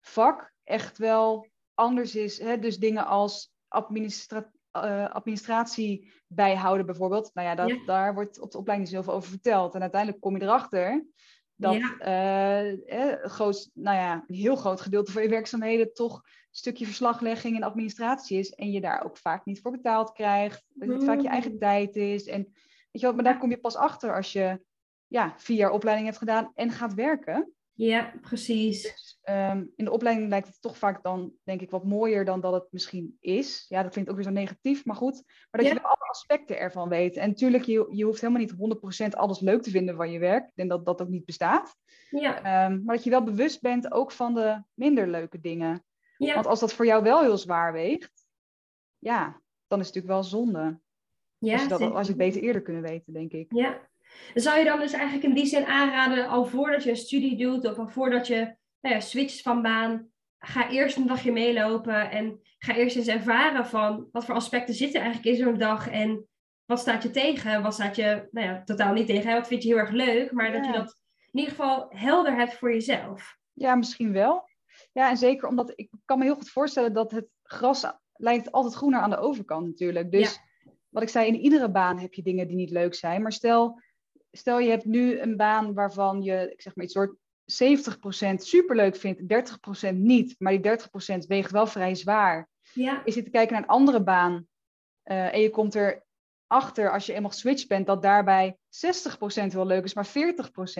vak 0.00 0.52
echt 0.64 0.98
wel 0.98 1.48
anders 1.74 2.14
is. 2.14 2.38
Hè? 2.38 2.58
Dus 2.58 2.78
dingen 2.78 3.06
als 3.06 3.52
administra- 3.68 4.50
eh, 4.70 5.10
administratie 5.10 6.12
bijhouden 6.26 6.86
bijvoorbeeld. 6.86 7.30
Nou 7.34 7.48
ja, 7.48 7.54
dat, 7.54 7.68
Ja. 7.68 7.84
daar 7.86 8.14
wordt 8.14 8.40
op 8.40 8.50
de 8.50 8.58
opleiding 8.58 8.90
zoveel 8.90 9.12
over 9.12 9.28
verteld. 9.30 9.74
En 9.74 9.80
uiteindelijk 9.80 10.20
kom 10.22 10.36
je 10.36 10.42
erachter 10.42 11.06
dat 11.56 11.74
Ja. 11.74 11.96
eh, 11.98 13.22
een 13.22 13.30
groot, 13.30 13.70
nou 13.74 13.96
ja, 13.96 14.24
een 14.26 14.34
heel 14.34 14.56
groot 14.56 14.80
gedeelte 14.80 15.12
van 15.12 15.22
je 15.22 15.28
werkzaamheden 15.28 15.92
toch 15.94 16.14
een 16.14 16.30
stukje 16.50 16.84
verslaglegging 16.84 17.56
en 17.56 17.62
administratie 17.62 18.38
is. 18.38 18.50
En 18.50 18.70
je 18.70 18.80
daar 18.80 19.04
ook 19.04 19.16
vaak 19.16 19.44
niet 19.44 19.60
voor 19.60 19.70
betaald 19.70 20.12
krijgt. 20.12 20.64
Dat 20.68 20.88
het 20.88 21.04
vaak 21.04 21.20
je 21.20 21.28
eigen 21.28 21.52
Mm. 21.52 21.58
tijd 21.58 21.96
is. 21.96 22.26
En 22.26 22.42
weet 22.42 22.52
je 22.90 23.00
wel, 23.00 23.12
maar 23.14 23.24
daar 23.24 23.38
kom 23.38 23.50
je 23.50 23.60
pas 23.60 23.76
achter 23.76 24.14
als 24.16 24.32
je 24.32 24.60
ja, 25.06 25.34
vier 25.36 25.56
jaar 25.56 25.70
opleiding 25.70 26.06
hebt 26.06 26.18
gedaan 26.18 26.50
en 26.54 26.70
gaat 26.70 26.94
werken. 26.94 27.52
ja, 27.76 28.12
precies. 28.20 28.82
Dus 28.82 29.13
ehm, 29.24 29.64
in 29.76 29.84
de 29.84 29.90
opleiding 29.90 30.28
lijkt 30.28 30.46
het 30.46 30.60
toch 30.60 30.78
vaak 30.78 31.02
dan, 31.02 31.32
denk 31.42 31.60
ik, 31.60 31.70
wat 31.70 31.84
mooier 31.84 32.24
dan 32.24 32.40
dat 32.40 32.52
het 32.52 32.66
misschien 32.70 33.16
is. 33.20 33.64
Ja, 33.68 33.82
dat 33.82 33.92
klinkt 33.92 34.10
ook 34.10 34.16
weer 34.16 34.24
zo 34.24 34.30
negatief, 34.32 34.84
maar 34.84 34.96
goed. 34.96 35.22
Maar 35.24 35.60
dat 35.60 35.62
Ja. 35.62 35.68
je 35.68 35.74
wel 35.80 35.84
alle 35.90 36.08
aspecten 36.08 36.58
ervan 36.58 36.88
weet. 36.88 37.16
En 37.16 37.28
natuurlijk, 37.28 37.64
je, 37.64 37.86
je 37.90 38.04
hoeft 38.04 38.20
helemaal 38.20 38.42
niet 38.42 38.54
100% 39.06 39.08
alles 39.16 39.40
leuk 39.40 39.62
te 39.62 39.70
vinden 39.70 39.96
van 39.96 40.10
je 40.10 40.18
werk. 40.18 40.44
Ik 40.48 40.52
denk 40.54 40.70
dat 40.70 40.84
dat 40.84 41.02
ook 41.02 41.08
niet 41.08 41.24
bestaat. 41.24 41.76
Ja, 42.10 42.36
Ehm, 42.42 42.84
maar 42.84 42.94
dat 42.94 43.04
je 43.04 43.10
wel 43.10 43.22
bewust 43.24 43.60
bent 43.60 43.92
ook 43.92 44.12
van 44.12 44.34
de 44.34 44.62
minder 44.74 45.08
leuke 45.08 45.40
dingen. 45.40 45.84
ja, 46.16 46.34
Want 46.34 46.46
als 46.46 46.60
dat 46.60 46.72
voor 46.72 46.86
jou 46.86 47.02
wel 47.02 47.20
heel 47.22 47.38
zwaar 47.38 47.72
weegt, 47.72 48.26
ja, 48.98 49.22
dan 49.66 49.80
is 49.80 49.86
het 49.86 49.94
natuurlijk 49.94 50.06
wel 50.06 50.22
zonde. 50.22 50.80
ja, 51.38 51.52
als, 51.52 51.62
je 51.62 51.68
dat, 51.68 51.80
als 51.80 52.06
je 52.06 52.12
het 52.12 52.22
beter 52.22 52.42
eerder 52.42 52.62
kunnen 52.62 52.82
weten, 52.82 53.12
denk 53.12 53.32
ik. 53.32 53.52
Ja. 53.54 53.88
Zou 54.34 54.58
je 54.58 54.64
dan 54.64 54.78
dus 54.78 54.92
eigenlijk 54.92 55.24
in 55.24 55.34
die 55.34 55.46
zin 55.46 55.64
aanraden, 55.64 56.28
al 56.28 56.44
voordat 56.44 56.82
je 56.82 56.90
een 56.90 56.96
studie 56.96 57.36
doet 57.36 57.64
of 57.66 57.78
al 57.78 57.88
voordat 57.88 58.26
je 58.26 58.56
nou 58.84 58.96
ja, 58.96 59.00
switcht 59.00 59.40
van 59.40 59.62
baan, 59.62 60.08
ga 60.38 60.70
eerst 60.70 60.96
een 60.96 61.06
dagje 61.06 61.32
meelopen 61.32 62.10
en 62.10 62.40
ga 62.58 62.74
eerst 62.74 62.96
eens 62.96 63.08
ervaren 63.08 63.66
van 63.66 64.08
wat 64.12 64.24
voor 64.24 64.34
aspecten 64.34 64.74
zitten 64.74 65.00
eigenlijk 65.00 65.36
in 65.36 65.44
zo'n 65.44 65.58
dag 65.58 65.90
en 65.90 66.28
wat 66.64 66.80
staat 66.80 67.02
je 67.02 67.10
tegen, 67.10 67.62
wat 67.62 67.74
staat 67.74 67.96
je, 67.96 68.28
nou 68.30 68.46
ja, 68.46 68.62
totaal 68.64 68.92
niet 68.92 69.06
tegen, 69.06 69.30
hè, 69.30 69.34
wat 69.34 69.46
vind 69.46 69.62
je 69.62 69.68
heel 69.68 69.78
erg 69.78 69.90
leuk, 69.90 70.32
maar 70.32 70.52
dat 70.52 70.66
je 70.66 70.72
dat 70.72 71.00
in 71.30 71.38
ieder 71.38 71.54
geval 71.54 71.86
helder 71.88 72.36
hebt 72.36 72.54
voor 72.54 72.72
jezelf. 72.72 73.38
Ja, 73.52 73.74
misschien 73.74 74.12
wel. 74.12 74.48
Ja, 74.92 75.10
en 75.10 75.16
zeker 75.16 75.48
omdat 75.48 75.72
ik 75.74 75.90
kan 76.04 76.18
me 76.18 76.24
heel 76.24 76.34
goed 76.34 76.50
voorstellen 76.50 76.92
dat 76.92 77.10
het 77.10 77.26
gras 77.42 77.84
lijkt 78.12 78.52
altijd 78.52 78.74
groener 78.74 79.00
aan 79.00 79.10
de 79.10 79.16
overkant 79.16 79.66
natuurlijk. 79.66 80.10
Dus 80.10 80.40
wat 80.88 81.02
ik 81.02 81.08
zei, 81.08 81.26
in 81.26 81.40
iedere 81.40 81.70
baan 81.70 81.98
heb 81.98 82.14
je 82.14 82.22
dingen 82.22 82.46
die 82.46 82.56
niet 82.56 82.70
leuk 82.70 82.94
zijn. 82.94 83.22
Maar 83.22 83.32
stel, 83.32 83.80
stel 84.30 84.58
je 84.58 84.70
hebt 84.70 84.84
nu 84.84 85.18
een 85.18 85.36
baan 85.36 85.74
waarvan 85.74 86.22
je, 86.22 86.50
ik 86.52 86.62
zeg 86.62 86.74
maar 86.74 86.84
iets 86.84 86.94
soort 86.94 87.16
70% 87.44 88.34
superleuk 88.34 88.96
vindt, 88.96 89.20
30% 89.92 89.94
niet. 89.94 90.34
Maar 90.38 90.52
die 90.52 90.78
30% 91.14 91.26
weegt 91.26 91.50
wel 91.50 91.66
vrij 91.66 91.94
zwaar. 91.94 92.48
Ja, 92.72 93.02
Je 93.04 93.12
zit 93.12 93.24
te 93.24 93.30
kijken 93.30 93.52
naar 93.52 93.62
een 93.62 93.68
andere 93.68 94.02
baan 94.02 94.46
eh, 95.02 95.34
en 95.34 95.40
je 95.40 95.50
komt 95.50 95.74
erachter 95.74 96.92
als 96.92 97.06
je 97.06 97.12
eenmaal 97.12 97.30
geswitcht 97.30 97.68
bent 97.68 97.86
dat 97.86 98.02
daarbij 98.02 98.56
60% 98.56 99.46
wel 99.46 99.66
leuk 99.66 99.84
is, 99.84 99.94
maar 99.94 100.08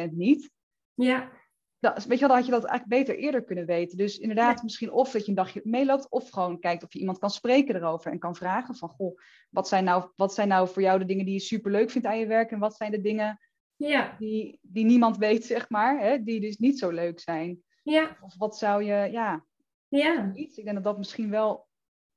40% 0.09 0.11
niet 0.11 0.51
ja, 0.95 1.31
dat, 1.79 2.05
weet 2.05 2.19
je 2.19 2.27
wel, 2.27 2.29
dan 2.29 2.37
had 2.37 2.47
je 2.47 2.53
dat 2.53 2.65
eigenlijk 2.65 3.07
beter 3.07 3.23
eerder 3.23 3.45
kunnen 3.45 3.67
weten. 3.67 3.99
Dus 3.99 4.19
inderdaad, 4.19 4.63
misschien 4.63 4.93
of 4.93 5.11
dat 5.11 5.23
je 5.23 5.29
een 5.29 5.35
dagje 5.35 5.61
meeloopt, 5.65 6.11
of 6.11 6.31
gewoon 6.31 6.61
kijkt 6.61 6.85
of 6.85 6.93
je 6.93 6.99
iemand 6.99 7.19
kan 7.19 7.31
spreken 7.31 7.77
erover 7.77 8.11
en 8.11 8.19
kan 8.19 8.37
vragen 8.37 8.75
van, 8.75 8.89
goh, 8.89 9.19
wat 9.51 9.69
zijn 9.69 9.85
nou, 9.85 10.11
wat 10.17 10.35
zijn 10.35 10.49
nou 10.49 10.69
voor 10.69 10.83
jou 10.83 10.99
de 10.99 11.05
dingen 11.05 11.25
die 11.25 11.35
je 11.35 11.41
superleuk 11.41 11.91
vindt 11.91 12.07
aan 12.07 12.19
je 12.19 12.27
werk 12.27 12.51
en 12.51 12.59
wat 12.59 12.77
zijn 12.77 12.91
de 12.91 13.01
dingen 13.01 13.39
ja, 13.77 14.17
die, 14.19 14.59
die 14.63 14.85
niemand 14.85 15.17
weet, 15.17 15.45
zeg 15.45 15.69
maar, 15.69 16.01
hè, 16.01 16.23
die 16.23 16.41
dus 16.41 16.57
niet 16.57 16.79
zo 16.79 16.91
leuk 16.91 17.21
zijn? 17.21 17.63
ja, 17.83 18.19
Of 18.21 18.37
wat 18.37 18.59
zou 18.59 18.83
je, 18.83 19.11
ja, 19.11 19.45
ja, 19.89 20.35
iets. 20.35 20.57
Ik 20.59 20.65
denk 20.65 20.77
dat 20.77 20.85
dat 20.85 20.99
misschien 20.99 21.31
wel 21.31 21.69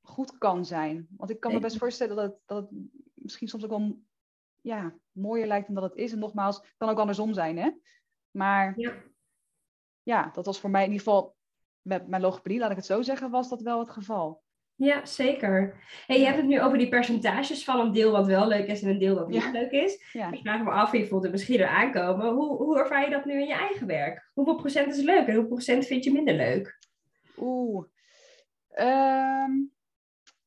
goed 0.01 0.37
kan 0.37 0.65
zijn. 0.65 1.07
Want 1.17 1.29
ik 1.29 1.39
kan 1.39 1.53
me 1.53 1.59
best 1.59 1.77
voorstellen 1.77 2.15
dat 2.15 2.25
het, 2.25 2.41
dat 2.45 2.57
het 2.57 2.79
misschien 3.13 3.47
soms 3.47 3.63
ook 3.63 3.69
wel 3.69 3.99
ja, 4.61 4.95
mooier 5.11 5.47
lijkt 5.47 5.65
dan 5.65 5.75
dat 5.75 5.89
het 5.89 5.99
is. 5.99 6.11
En 6.11 6.19
nogmaals, 6.19 6.55
het 6.55 6.73
kan 6.77 6.89
ook 6.89 6.99
andersom 6.99 7.33
zijn, 7.33 7.57
hè? 7.57 7.71
Maar 8.31 8.79
ja, 8.79 9.03
ja, 10.03 10.29
dat 10.29 10.45
was 10.45 10.59
voor 10.59 10.69
mij 10.69 10.83
in 10.83 10.91
ieder 10.91 11.05
geval 11.05 11.35
met 11.81 12.07
mijn 12.07 12.21
logopedie, 12.21 12.59
laat 12.59 12.69
ik 12.69 12.75
het 12.75 12.85
zo 12.85 13.01
zeggen, 13.01 13.29
was 13.29 13.49
dat 13.49 13.61
wel 13.61 13.79
het 13.79 13.89
geval. 13.89 14.43
Ja, 14.77 15.05
zeker. 15.05 15.75
Hey, 16.05 16.19
je 16.19 16.25
hebt 16.25 16.37
het 16.37 16.45
nu 16.45 16.61
over 16.61 16.77
die 16.77 16.89
percentages 16.89 17.63
van 17.63 17.79
een 17.79 17.91
deel 17.91 18.11
wat 18.11 18.25
wel 18.27 18.47
leuk 18.47 18.67
is 18.67 18.81
en 18.81 18.89
een 18.89 18.99
deel 18.99 19.15
dat 19.15 19.27
niet 19.27 19.43
Ja. 19.43 19.51
leuk 19.51 19.71
is. 19.71 20.09
Ja. 20.13 20.31
Ik 20.31 20.39
vraag 20.39 20.63
me 20.63 20.69
af, 20.71 20.91
je 20.91 21.07
voelt 21.07 21.23
het 21.23 21.31
misschien 21.31 21.59
er 21.59 21.67
aankomen. 21.67 22.29
Hoe, 22.33 22.57
hoe 22.57 22.79
ervaar 22.79 23.03
je 23.03 23.09
dat 23.09 23.25
nu 23.25 23.33
in 23.33 23.47
je 23.47 23.53
eigen 23.53 23.87
werk? 23.87 24.29
Hoeveel 24.33 24.55
procent 24.55 24.95
is 24.95 25.01
leuk 25.03 25.17
en 25.27 25.33
hoeveel 25.33 25.47
procent 25.47 25.85
vind 25.85 26.03
je 26.03 26.11
minder 26.11 26.33
leuk? 26.33 26.77
Oeh. 27.37 27.85
Ehm, 28.69 29.51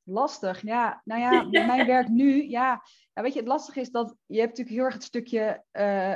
lastig. 0.04 0.62
Ja, 0.62 1.00
nou 1.04 1.20
ja, 1.20 1.42
mijn 1.74 1.86
werk 1.86 2.08
nu, 2.08 2.48
ja. 2.48 2.82
ja. 3.14 3.22
Weet 3.22 3.32
je, 3.32 3.38
het 3.38 3.48
lastige 3.48 3.80
is 3.80 3.90
dat 3.90 4.16
je 4.26 4.38
hebt 4.38 4.48
natuurlijk 4.48 4.76
heel 4.76 4.84
erg 4.84 4.94
het 4.94 5.02
stukje, 5.04 5.64
eh, 5.70 6.14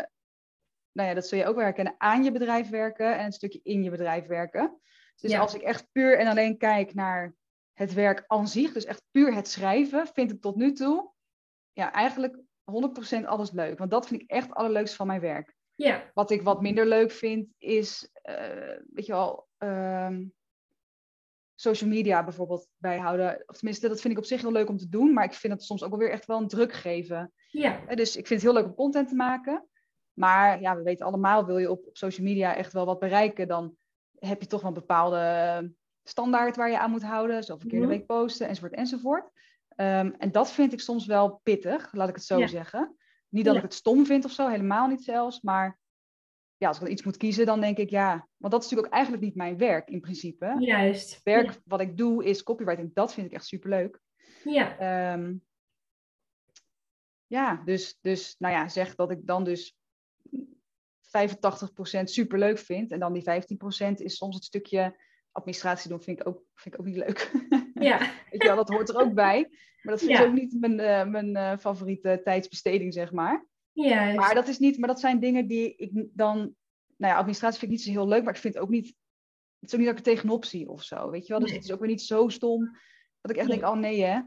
nou 0.93 1.09
ja, 1.09 1.15
dat 1.15 1.27
zul 1.27 1.39
je 1.39 1.47
ook 1.47 1.55
wel 1.55 1.65
herkennen, 1.65 1.95
aan 1.99 2.25
je 2.25 2.33
bedrijf 2.33 2.69
werken 2.69 3.19
en 3.19 3.25
het 3.25 3.35
stukje 3.35 3.61
in 3.62 3.83
je 3.83 3.91
bedrijf 3.91 4.27
werken. 4.27 4.81
Dus 5.17 5.31
Ja. 5.31 5.41
als 5.41 5.55
ik 5.55 5.62
echt 5.62 5.89
puur 5.93 6.19
en 6.19 6.27
alleen 6.27 6.59
kijk 6.59 6.95
naar 6.95 7.35
het 7.75 7.93
werk 7.93 8.25
aan 8.27 8.49
zich, 8.49 8.72
dus 8.72 8.85
echt 8.85 9.03
puur 9.11 9.35
het 9.35 9.49
schrijven, 9.49 10.07
vind 10.07 10.33
ik 10.33 10.41
tot 10.41 10.57
nu 10.57 10.72
toe, 10.72 11.11
ja, 11.72 11.93
eigenlijk 11.93 12.37
100% 12.64 13.25
alles 13.25 13.51
leuk. 13.51 13.79
Want 13.79 13.91
dat 13.91 14.07
vind 14.07 14.20
ik 14.22 14.31
echt 14.31 14.47
het 14.47 14.57
allerleukste 14.57 14.97
van 14.97 15.07
mijn 15.07 15.20
werk. 15.20 15.55
Ja, 15.75 16.11
Wat 16.14 16.31
ik 16.31 16.43
wat 16.43 16.61
minder 16.62 16.87
leuk 16.87 17.11
vind 17.11 17.49
is, 17.59 18.09
eh, 18.12 18.79
weet 18.93 19.07
je 19.07 19.12
wel, 19.12 19.49
ehm, 19.59 20.27
social 21.55 21.91
media 21.91 22.25
bijvoorbeeld 22.25 22.68
bijhouden. 22.77 23.43
Of 23.47 23.57
tenminste, 23.57 23.89
dat 23.89 24.01
vind 24.01 24.12
ik 24.12 24.18
op 24.18 24.25
zich 24.25 24.41
heel 24.41 24.53
leuk 24.53 24.68
om 24.68 24.77
te 24.77 24.89
doen, 24.89 25.12
maar 25.12 25.25
ik 25.25 25.33
vind 25.33 25.53
het 25.53 25.62
soms 25.62 25.83
ook 25.83 25.91
wel 25.91 25.99
weer 25.99 26.11
echt 26.11 26.27
wel 26.27 26.39
een 26.41 26.49
druk 26.49 26.72
geven. 26.72 27.33
ja, 27.49 27.87
Eh, 27.87 27.97
Dus 27.97 28.16
ik 28.16 28.27
vind 28.27 28.43
het 28.43 28.51
heel 28.51 28.61
leuk 28.61 28.70
om 28.70 28.75
content 28.77 29.09
te 29.09 29.14
maken. 29.14 29.68
Maar 30.12 30.61
ja, 30.61 30.77
we 30.77 30.83
weten 30.83 31.07
allemaal, 31.07 31.45
wil 31.47 31.59
je 31.59 31.70
op, 31.70 31.87
op 31.87 31.97
social 31.97 32.27
media 32.27 32.57
echt 32.57 32.72
wel 32.72 32.87
wat 32.87 32.99
bereiken, 32.99 33.49
dan 33.49 33.77
heb 34.18 34.41
je 34.41 34.47
toch 34.47 34.61
wel 34.61 34.68
een 34.70 34.79
bepaalde 34.81 35.75
standaard 36.05 36.57
waar 36.57 36.70
je 36.70 36.78
aan 36.78 36.90
moet 36.90 37.02
houden. 37.02 37.44
Zoveel 37.44 37.68
keer 37.70 37.80
de 37.80 37.86
Mhm. 37.86 37.94
week 37.96 38.07
posten, 38.07 38.48
enzovoort, 38.48 38.72
enzovoort. 38.74 39.30
Ehm, 39.68 40.12
en 40.18 40.32
dat 40.32 40.52
vind 40.52 40.72
ik 40.72 40.80
soms 40.80 41.07
wel 41.07 41.40
pittig, 41.42 41.92
laat 41.92 42.09
ik 42.09 42.14
het 42.14 42.24
zo 42.24 42.38
Ja. 42.38 42.46
zeggen. 42.46 42.96
Niet 43.28 43.44
dat 43.44 43.52
Ja. 43.55 43.59
ik 43.61 43.64
het 43.66 43.74
stom 43.74 44.07
vind 44.07 44.24
of 44.24 44.30
zo, 44.30 44.48
helemaal 44.48 44.86
niet 44.88 45.05
zelfs. 45.05 45.40
Maar 45.40 45.78
ja, 46.57 46.68
als 46.68 46.76
ik 46.76 46.82
dan 46.82 46.92
iets 46.92 47.02
moet 47.02 47.16
kiezen, 47.16 47.46
dan 47.46 47.61
denk 47.61 47.76
ik 47.78 47.90
ja. 47.90 48.28
Want 48.36 48.52
dat 48.52 48.62
is 48.64 48.68
natuurlijk 48.70 48.86
ook 48.86 48.92
eigenlijk 49.00 49.24
niet 49.24 49.34
mijn 49.34 49.57
werk 49.59 49.88
in 49.88 50.00
principe. 50.00 50.57
juist. 50.59 51.14
Het 51.14 51.22
werk 51.22 51.61
wat 51.64 51.80
ik 51.80 51.96
doe 51.96 52.24
is 52.24 52.42
copywriting. 52.42 52.94
Dat 52.94 53.14
vind 53.14 53.26
ik 53.26 53.32
echt 53.32 53.46
superleuk. 53.46 54.00
Ja, 54.44 54.78
Ehm, 54.78 55.34
ja, 57.26 57.62
dus, 57.64 57.98
dus 58.00 58.34
nou 58.38 58.55
ja, 58.55 58.68
zeg 58.68 58.94
dat 58.94 59.11
ik 59.11 59.26
dan 59.26 59.44
dus 59.44 59.76
85% 61.00 62.11
superleuk 62.11 62.59
vind. 62.59 62.90
En 62.90 62.98
dan 62.98 63.12
die 63.12 63.22
15% 63.22 64.00
is 64.00 64.16
soms 64.16 64.34
het 64.34 64.44
stukje 64.44 64.96
administratie 65.35 65.89
doen, 65.89 66.01
vind 66.01 66.20
ik 66.20 66.26
ook, 66.26 66.43
vind 66.55 66.74
ik 66.74 66.80
ook 66.80 66.87
niet 66.87 66.97
leuk. 66.97 67.32
ja, 67.74 67.99
Weet 68.30 68.43
je 68.43 68.47
wel, 68.49 68.57
dat 68.57 68.68
hoort 68.68 68.89
er 68.89 69.01
ook 69.01 69.14
bij. 69.14 69.41
Maar 69.82 69.93
dat 69.95 69.99
vind 70.03 70.11
ik 70.11 70.16
Ja. 70.18 70.24
ook 70.26 70.32
niet 70.35 70.57
mijn, 70.61 70.80
eh, 70.80 71.05
mijn 71.07 71.37
eh, 71.37 71.59
favoriete 71.59 72.20
tijdsbesteding, 72.24 72.93
zeg 72.93 73.12
maar. 73.12 73.47
juist. 73.72 74.16
Maar 74.16 74.35
dat 74.35 74.49
is 74.49 74.59
niet, 74.59 74.78
maar 74.78 74.89
dat 74.89 75.01
zijn 75.01 75.20
dingen 75.20 75.47
die 75.47 75.74
ik 75.76 75.91
dan, 76.12 76.37
nou 76.97 77.12
ja, 77.12 77.16
administratie 77.16 77.59
vind 77.59 77.70
ik 77.72 77.76
niet 77.76 77.87
zo 77.87 77.93
heel 78.01 78.09
leuk, 78.09 78.24
maar 78.24 78.35
ik 78.35 78.41
vind 78.41 78.55
het 78.55 78.62
ook 78.62 78.68
niet, 78.70 78.87
het 79.59 79.68
is 79.68 79.72
ook 79.72 79.78
niet 79.78 79.89
dat 79.89 79.99
ik 79.99 80.07
er 80.07 80.12
tegenop 80.12 80.45
zie 80.45 80.68
of 80.68 80.82
zo, 80.82 81.11
weet 81.11 81.26
je 81.26 81.32
wel. 81.32 81.39
Dus 81.41 81.49
Nee. 81.49 81.59
het 81.59 81.66
is 81.68 81.72
ook 81.74 81.80
weer 81.80 81.89
niet 81.89 82.03
zo 82.03 82.28
stom 82.28 82.76
dat 83.20 83.30
ik 83.30 83.37
echt 83.37 83.49
Nee. 83.49 83.59
denk, 83.59 83.72
oh 83.72 83.78
nee 83.78 84.03
hè. 84.03 84.20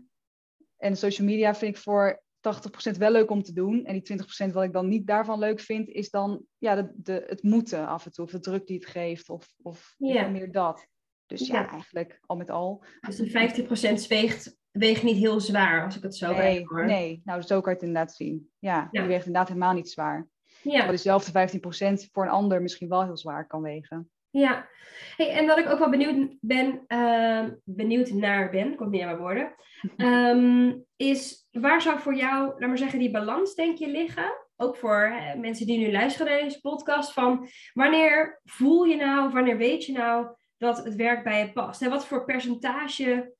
En 0.78 0.98
social 0.98 1.28
media 1.28 1.56
vind 1.56 1.76
ik 1.76 1.82
voor 1.82 2.22
80% 2.40 2.98
wel 2.98 3.12
leuk 3.12 3.30
om 3.30 3.44
te 3.44 3.54
doen. 3.54 3.86
En 3.86 3.94
die 3.94 4.02
20% 4.02 4.54
wat 4.54 4.64
ik 4.64 4.74
dan 4.74 4.88
niet 4.88 5.08
daarvan 5.08 5.40
leuk 5.40 5.60
vind, 5.60 5.88
is 5.90 6.10
dan 6.10 6.46
ja, 6.58 6.76
de, 6.76 6.92
de, 6.96 7.24
het 7.28 7.44
moeten 7.44 7.88
af 7.88 8.06
en 8.06 8.12
toe, 8.12 8.26
of 8.26 8.32
de 8.32 8.40
druk 8.40 8.68
die 8.68 8.78
het 8.80 8.86
geeft, 8.90 9.30
of, 9.30 9.54
of 9.62 9.96
Ja. 9.98 10.28
meer 10.28 10.52
dat. 10.52 10.88
Dus 11.28 11.48
ja, 11.48 11.60
Ja. 11.62 11.70
eigenlijk 11.70 12.20
al 12.26 12.36
met 12.38 12.50
al. 12.50 12.84
Dus 13.02 13.16
die 13.16 13.32
15% 13.32 14.08
weegt, 14.08 14.58
weegt 14.72 15.04
niet 15.04 15.18
heel 15.18 15.40
zwaar, 15.40 15.84
als 15.84 15.98
ik 15.98 16.04
het 16.04 16.16
zo 16.16 16.34
Nee, 16.34 16.66
hoor. 16.66 16.86
nee, 16.86 17.22
nou 17.24 17.42
zo 17.42 17.62
kan 17.62 17.72
je 17.74 17.78
het 17.80 17.88
inderdaad 17.88 18.16
zien. 18.16 18.50
Ja, 18.60 18.88
Ja. 18.92 19.00
die 19.00 19.10
weegt 19.10 19.26
inderdaad 19.26 19.48
helemaal 19.48 19.74
niet 19.74 19.90
zwaar. 19.90 20.28
Ja. 20.62 20.72
Terwijl 20.72 20.90
diezelfde 20.90 21.32
15% 21.32 22.10
voor 22.12 22.24
een 22.24 22.30
ander 22.30 22.62
misschien 22.62 22.90
wel 22.90 23.04
heel 23.04 23.18
zwaar 23.18 23.48
kan 23.48 23.62
wegen. 23.62 24.10
Ja, 24.30 24.68
hey, 25.16 25.30
en 25.32 25.46
wat 25.46 25.58
ik 25.58 25.70
ook 25.70 25.80
wel 25.80 25.90
benieuwd 25.90 26.36
ben, 26.42 26.84
ehm, 26.88 27.52
benieuwd 27.64 28.10
naar 28.10 28.50
ben, 28.50 28.76
komt 28.76 28.90
niet 28.92 29.02
aan 29.02 29.08
mijn 29.08 29.20
woorden, 29.20 29.56
ehm, 29.98 30.76
is 30.96 31.48
waar 31.52 31.82
zou 31.82 32.00
voor 32.00 32.16
jou, 32.16 32.46
laat 32.48 32.60
maar 32.70 32.78
zeggen, 32.78 33.00
die 33.00 33.12
balans 33.12 33.56
denk 33.56 33.78
je 33.78 33.88
liggen? 33.88 34.46
Ook 34.56 34.76
voor 34.76 35.14
mensen 35.38 35.66
die 35.68 35.78
nu 35.78 35.92
luisteren 35.92 36.32
naar 36.32 36.42
deze 36.42 36.62
podcast, 36.62 37.14
van 37.14 37.48
wanneer 37.74 38.42
voel 38.44 38.84
je 38.84 38.96
nou, 38.96 39.32
wanneer 39.32 39.58
weet 39.58 39.86
je 39.86 39.92
nou 39.92 40.28
dat 40.58 40.84
het 40.84 40.96
werk 40.96 41.24
bij 41.24 41.46
je 41.46 41.52
past? 41.54 41.82
En 41.82 41.90
wat 41.90 42.06
voor 42.06 42.26
percentage, 42.26 43.34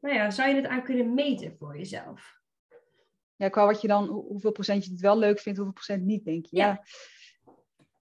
nou 0.00 0.14
ja, 0.14 0.30
zou 0.30 0.48
je 0.48 0.54
het 0.54 0.66
aan 0.66 0.82
kunnen 0.82 1.14
meten 1.14 1.56
voor 1.58 1.76
jezelf? 1.76 2.34
Ja, 3.36 3.48
qua 3.48 3.66
wat 3.66 3.80
je 3.80 3.88
dan, 3.88 4.06
hoe- 4.06 4.24
hoeveel 4.26 4.52
procent 4.52 4.84
je 4.84 4.90
het 4.90 5.00
wel 5.00 5.18
leuk 5.18 5.38
vindt, 5.40 5.58
hoeveel 5.58 5.74
procent 5.74 6.04
niet, 6.04 6.24
denk 6.24 6.46
je. 6.46 6.56
Ja. 6.56 6.66
Ja, 6.66 6.82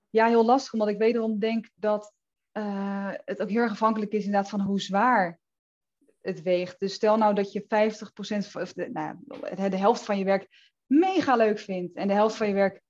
ja 0.09 0.27
heel 0.27 0.45
lastig, 0.45 0.73
omdat 0.73 0.87
ik 0.87 0.97
wederom 0.97 1.39
denk 1.39 1.69
dat 1.75 2.13
eh, 2.51 3.11
het 3.25 3.41
ook 3.41 3.49
heel 3.49 3.61
erg 3.61 3.71
afhankelijk 3.71 4.11
is 4.11 4.25
inderdaad 4.25 4.49
van 4.49 4.61
hoe 4.61 4.81
zwaar 4.81 5.39
het 6.21 6.41
weegt. 6.41 6.79
Dus 6.79 6.93
stel 6.93 7.17
nou 7.17 7.33
dat 7.33 7.51
je 7.51 7.61
50% 7.61 8.47
van, 8.47 8.61
of 8.61 8.73
de, 8.73 8.89
nou, 8.89 9.17
de 9.69 9.77
helft 9.77 10.03
van 10.05 10.17
je 10.17 10.25
werk 10.25 10.73
mega 10.85 11.35
leuk 11.35 11.59
vindt 11.59 11.95
en 11.95 12.07
de 12.07 12.13
helft 12.13 12.35
van 12.35 12.47
je 12.47 12.53
werk 12.53 12.81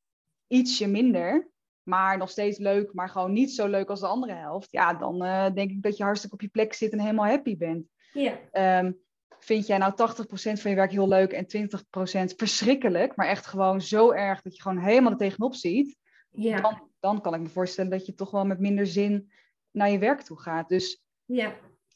ietsje 0.48 0.88
minder, 0.88 1.50
maar 1.86 2.18
nog 2.18 2.30
steeds 2.30 2.58
leuk, 2.58 2.94
maar 2.94 3.10
gewoon 3.10 3.34
niet 3.34 3.52
zo 3.52 3.68
leuk 3.68 3.90
als 3.90 4.00
de 4.00 4.08
andere 4.08 4.34
helft. 4.34 4.68
Ja, 4.72 4.94
dan 4.94 5.24
eh, 5.24 5.54
denk 5.54 5.72
ik 5.72 5.82
dat 5.82 5.98
je 5.98 6.04
hartstikke 6.04 6.36
op 6.36 6.42
je 6.42 6.48
plek 6.48 6.74
zit 6.74 6.92
en 6.92 7.00
helemaal 7.00 7.26
happy 7.26 7.58
bent. 7.58 7.88
Ja, 8.14 8.40
Ehm, 8.52 8.92
vind 9.40 9.68
jij 9.68 9.78
nou 9.78 9.94
80% 9.96 10.62
van 10.62 10.72
je 10.72 10.78
werk 10.78 10.92
heel 10.92 11.08
leuk 11.08 11.32
en 11.32 11.46
20% 11.48 12.34
verschrikkelijk, 12.36 13.16
maar 13.16 13.28
echt 13.28 13.46
gewoon 13.46 13.82
zo 13.82 14.12
erg 14.12 14.42
dat 14.42 14.56
je 14.56 14.62
gewoon 14.62 14.78
helemaal 14.78 15.12
er 15.12 15.18
tegenop 15.18 15.56
ziet, 15.56 15.98
ja, 16.32 16.62
dan, 16.62 16.90
dan 17.00 17.22
kan 17.22 17.34
ik 17.34 17.42
me 17.42 17.48
voorstellen 17.50 17.92
dat 17.92 18.06
je 18.06 18.14
toch 18.14 18.32
wel 18.32 18.46
met 18.46 18.60
minder 18.60 18.88
zin 18.88 19.32
naar 19.72 19.90
je 19.90 19.98
werk 20.00 20.22
toe 20.22 20.40
gaat. 20.40 20.70
Dus 20.70 21.04
ja, 21.26 21.54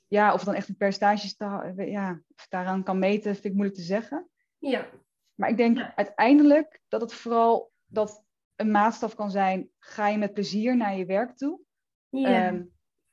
ja, 0.07 0.27
of 0.29 0.35
het 0.35 0.45
dan 0.45 0.55
echt 0.55 0.69
een 0.69 0.77
percentage 0.77 1.27
sta- 1.27 1.73
ja, 1.77 2.21
of 2.35 2.47
daaraan 2.47 2.83
kan 2.83 2.99
meten, 2.99 3.31
vind 3.33 3.45
ik 3.45 3.53
moeilijk 3.53 3.75
te 3.77 3.83
zeggen. 3.83 4.29
ja, 4.57 4.87
Maar 5.35 5.49
ik 5.49 5.57
denk 5.57 5.77
Ja. 5.77 5.95
uiteindelijk 5.95 6.81
dat 6.87 7.01
het 7.01 7.13
vooral 7.13 7.71
dat 7.85 8.23
een 8.60 8.72
maatstaf 8.72 9.16
kan 9.16 9.32
zijn, 9.32 9.70
ga 9.80 10.07
je 10.07 10.18
met 10.18 10.34
plezier 10.34 10.78
naar 10.78 10.97
je 10.97 11.05
werk 11.05 11.38
toe? 11.38 11.60
Ehm, 12.26 12.64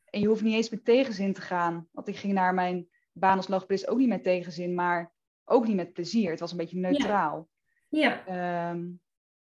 en 0.04 0.20
je 0.20 0.26
hoeft 0.26 0.42
niet 0.42 0.54
eens 0.54 0.70
met 0.70 0.84
tegenzin 0.84 1.32
te 1.32 1.40
gaan. 1.40 1.88
Want 1.92 2.08
ik 2.08 2.16
ging 2.16 2.32
naar 2.32 2.54
mijn 2.54 2.88
baan 3.12 3.36
als 3.36 3.48
logopedist 3.48 3.88
ook 3.88 3.98
niet 3.98 4.08
met 4.08 4.22
tegenzin, 4.22 4.74
maar 4.74 5.12
ook 5.44 5.66
niet 5.66 5.76
met 5.76 5.92
plezier. 5.92 6.30
Het 6.30 6.40
was 6.40 6.50
een 6.50 6.56
beetje 6.56 6.78
neutraal. 6.78 7.48
ja, 7.88 8.26
Ehm, 8.26 8.88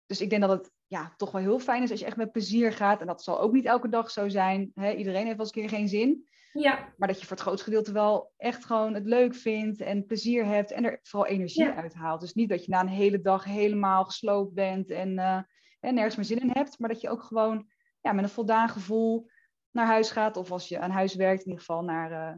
dus 0.05 0.21
ik 0.21 0.29
denk 0.29 0.41
dat 0.41 0.51
het 0.51 0.71
ja, 0.87 1.13
toch 1.17 1.31
wel 1.31 1.41
heel 1.41 1.59
fijn 1.59 1.83
is 1.83 1.91
als 1.91 1.99
je 1.99 2.05
echt 2.05 2.15
met 2.17 2.31
plezier 2.31 2.73
gaat. 2.73 3.01
En 3.01 3.07
dat 3.07 3.23
zal 3.23 3.39
ook 3.39 3.51
niet 3.53 3.65
elke 3.65 3.89
dag 3.89 4.11
zo 4.11 4.29
zijn. 4.29 4.71
Iedereen 4.75 5.25
heeft 5.25 5.37
wel 5.37 5.45
eens 5.45 5.55
een 5.55 5.61
keer 5.61 5.69
geen 5.69 5.87
zin. 5.87 6.27
ja, 6.53 6.93
Maar 6.97 7.07
dat 7.07 7.19
je 7.19 7.25
voor 7.25 7.35
het 7.35 7.45
grootste 7.45 7.63
gedeelte 7.63 7.91
wel 7.91 8.33
echt 8.37 8.65
gewoon 8.65 8.93
het 8.93 9.05
leuk 9.05 9.35
vindt 9.35 9.81
en 9.81 10.05
plezier 10.05 10.45
hebt 10.45 10.71
en 10.71 10.85
er 10.85 10.99
vooral 11.03 11.29
energie 11.29 11.63
Ja. 11.63 11.75
uit 11.75 11.93
haalt. 11.93 12.21
Dus 12.21 12.33
niet 12.33 12.49
dat 12.49 12.65
je 12.65 12.71
na 12.71 12.79
een 12.81 12.87
hele 12.87 13.21
dag 13.21 13.43
helemaal 13.43 14.05
gesloopt 14.05 14.53
bent 14.53 14.89
en, 14.89 15.19
eh, 15.19 15.39
en 15.79 15.93
nergens 15.93 16.15
meer 16.15 16.25
zin 16.25 16.39
in 16.39 16.51
hebt, 16.53 16.79
maar 16.79 16.89
dat 16.89 17.01
je 17.01 17.09
ook 17.09 17.23
gewoon 17.23 17.69
ja, 18.01 18.11
met 18.11 18.23
een 18.23 18.29
voldaan 18.29 18.69
gevoel 18.69 19.29
naar 19.71 19.85
huis 19.85 20.11
gaat. 20.11 20.37
Of 20.37 20.51
als 20.51 20.67
je 20.67 20.79
aan 20.79 20.91
huis 20.91 21.15
werkt, 21.15 21.41
in 21.41 21.47
ieder 21.47 21.59
geval 21.59 21.83
naar 21.83 22.11
eh, 22.11 22.35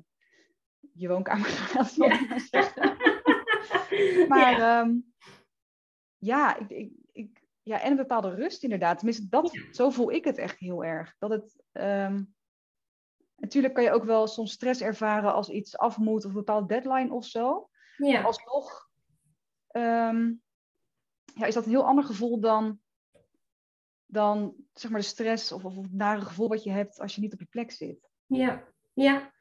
je 0.94 1.08
woonkamer 1.08 1.46
gaat. 1.50 1.92
ik 1.92 1.98
maar. 1.98 2.50
Maar 4.28 4.52
ja, 4.52 4.58
ja, 4.58 4.92
ja, 6.18 6.58
ik, 6.58 6.70
ik, 6.70 6.92
ik, 7.12 7.44
ja, 7.62 7.82
en 7.82 7.92
een 7.92 7.98
bepaalde 7.98 8.36
rust 8.36 8.64
inderdaad. 8.64 8.98
Tenminste, 8.98 9.30
dat, 9.30 9.58
zo 9.72 9.90
voel 9.90 10.12
ik 10.12 10.26
het 10.26 10.38
echt 10.38 10.60
heel 10.60 10.84
erg. 10.84 11.16
Dat 11.20 11.30
het, 11.30 11.64
ehm, 11.72 12.24
natuurlijk 13.36 13.74
kan 13.74 13.84
je 13.84 13.92
ook 13.92 14.04
wel 14.04 14.28
soms 14.28 14.52
stress 14.52 14.82
ervaren 14.82 15.34
als 15.34 15.50
iets 15.50 15.78
af 15.78 15.98
moet 15.98 16.26
of 16.26 16.30
een 16.30 16.38
bepaalde 16.38 16.68
deadline 16.68 17.14
of 17.14 17.26
zo. 17.26 17.70
ja, 17.98 18.22
Alsnog 18.22 18.90
ehm, 19.68 20.34
ja, 21.34 21.46
is 21.46 21.54
dat 21.54 21.66
een 21.66 21.72
heel 21.72 21.86
ander 21.86 22.04
gevoel 22.04 22.40
dan, 22.40 22.80
dan 24.12 24.56
zeg 24.74 24.92
maar 24.92 25.00
de 25.00 25.06
stress 25.06 25.52
of, 25.52 25.66
of 25.66 25.76
het 25.76 25.94
nare 25.94 26.22
gevoel 26.22 26.48
wat 26.48 26.64
je 26.64 26.72
hebt 26.72 27.00
als 27.00 27.16
je 27.16 27.22
niet 27.22 27.34
op 27.34 27.40
je 27.40 27.46
plek 27.46 27.72
zit. 27.72 28.10
Ja, 28.26 28.64
ja. 28.94 29.32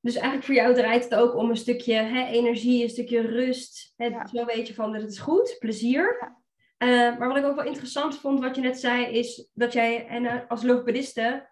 Dus 0.00 0.14
eigenlijk 0.14 0.44
voor 0.44 0.54
jou 0.54 0.74
draait 0.74 1.04
het 1.04 1.14
ook 1.14 1.34
om 1.34 1.50
een 1.50 1.56
stukje 1.56 1.94
hè, 1.94 2.26
energie, 2.26 2.82
een 2.82 2.90
stukje 2.90 3.20
rust. 3.20 3.92
Het, 3.96 4.12
Ja. 4.12 4.26
Zo 4.26 4.44
weet 4.44 4.68
je 4.68 4.74
van 4.74 4.92
dat 4.92 5.02
het 5.02 5.10
is 5.10 5.18
goed, 5.18 5.56
plezier. 5.58 6.16
Ja. 6.20 6.36
Eh, 6.76 7.18
maar 7.18 7.28
wat 7.28 7.36
ik 7.36 7.44
ook 7.44 7.56
wel 7.56 7.64
interessant 7.64 8.18
vond, 8.18 8.40
wat 8.40 8.56
je 8.56 8.62
net 8.62 8.80
zei, 8.80 9.04
is 9.04 9.50
dat 9.54 9.72
jij 9.72 10.06
en, 10.06 10.26
eh, 10.26 10.48
als 10.48 10.62
logopediste 10.62 11.50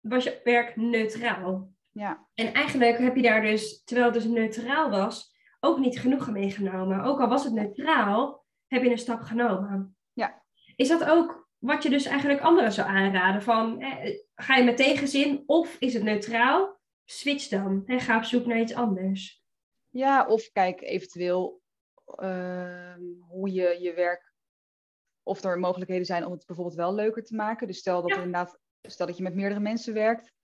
was 0.00 0.24
je 0.24 0.40
werk 0.44 0.76
neutraal. 0.76 1.70
Ja, 1.90 2.28
En 2.34 2.52
eigenlijk 2.52 2.98
heb 2.98 3.16
je 3.16 3.22
daar 3.22 3.42
dus, 3.42 3.82
terwijl 3.84 4.06
het 4.12 4.22
dus 4.22 4.32
neutraal 4.32 4.90
was, 4.90 5.34
ook 5.60 5.78
niet 5.78 5.98
genoegen 5.98 6.32
meegenomen. 6.32 7.02
Ook 7.02 7.20
al 7.20 7.28
was 7.28 7.44
het 7.44 7.52
neutraal, 7.52 8.44
heb 8.66 8.82
je 8.82 8.90
een 8.90 8.98
stap 8.98 9.20
genomen. 9.20 9.96
Ja. 10.12 10.42
Is 10.76 10.88
dat 10.88 11.04
ook 11.04 11.45
wat 11.66 11.82
je 11.82 11.90
dus 11.90 12.04
eigenlijk 12.04 12.40
anderen 12.40 12.72
zou 12.72 12.88
aanraden? 12.88 13.42
Van, 13.42 13.80
eh, 13.80 14.18
ga 14.34 14.56
je 14.56 14.64
met 14.64 14.76
tegenzin 14.76 15.42
of 15.46 15.76
is 15.78 15.94
het 15.94 16.02
neutraal? 16.02 16.80
Switch 17.04 17.48
dan 17.48 17.82
en 17.86 18.00
ga 18.00 18.16
op 18.16 18.24
zoek 18.24 18.46
naar 18.46 18.60
iets 18.60 18.74
anders. 18.74 19.44
Ja, 19.88 20.26
of 20.26 20.50
kijk 20.52 20.80
eventueel 20.80 21.62
ehm, 22.04 23.02
hoe 23.28 23.52
je 23.52 23.78
je 23.80 23.94
werk, 23.94 24.34
of 25.22 25.44
er 25.44 25.58
mogelijkheden 25.58 26.06
zijn 26.06 26.24
om 26.24 26.32
het 26.32 26.46
bijvoorbeeld 26.46 26.76
wel 26.76 26.94
leuker 26.94 27.24
te 27.24 27.34
maken. 27.34 27.66
Dus 27.66 27.78
stel 27.78 28.02
dat, 28.02 28.10
er 28.10 28.16
inderdaad, 28.16 28.58
stel 28.82 29.06
dat 29.06 29.16
je 29.16 29.22
met 29.22 29.34
meerdere 29.34 29.60
mensen 29.60 29.94
werkt 29.94 30.34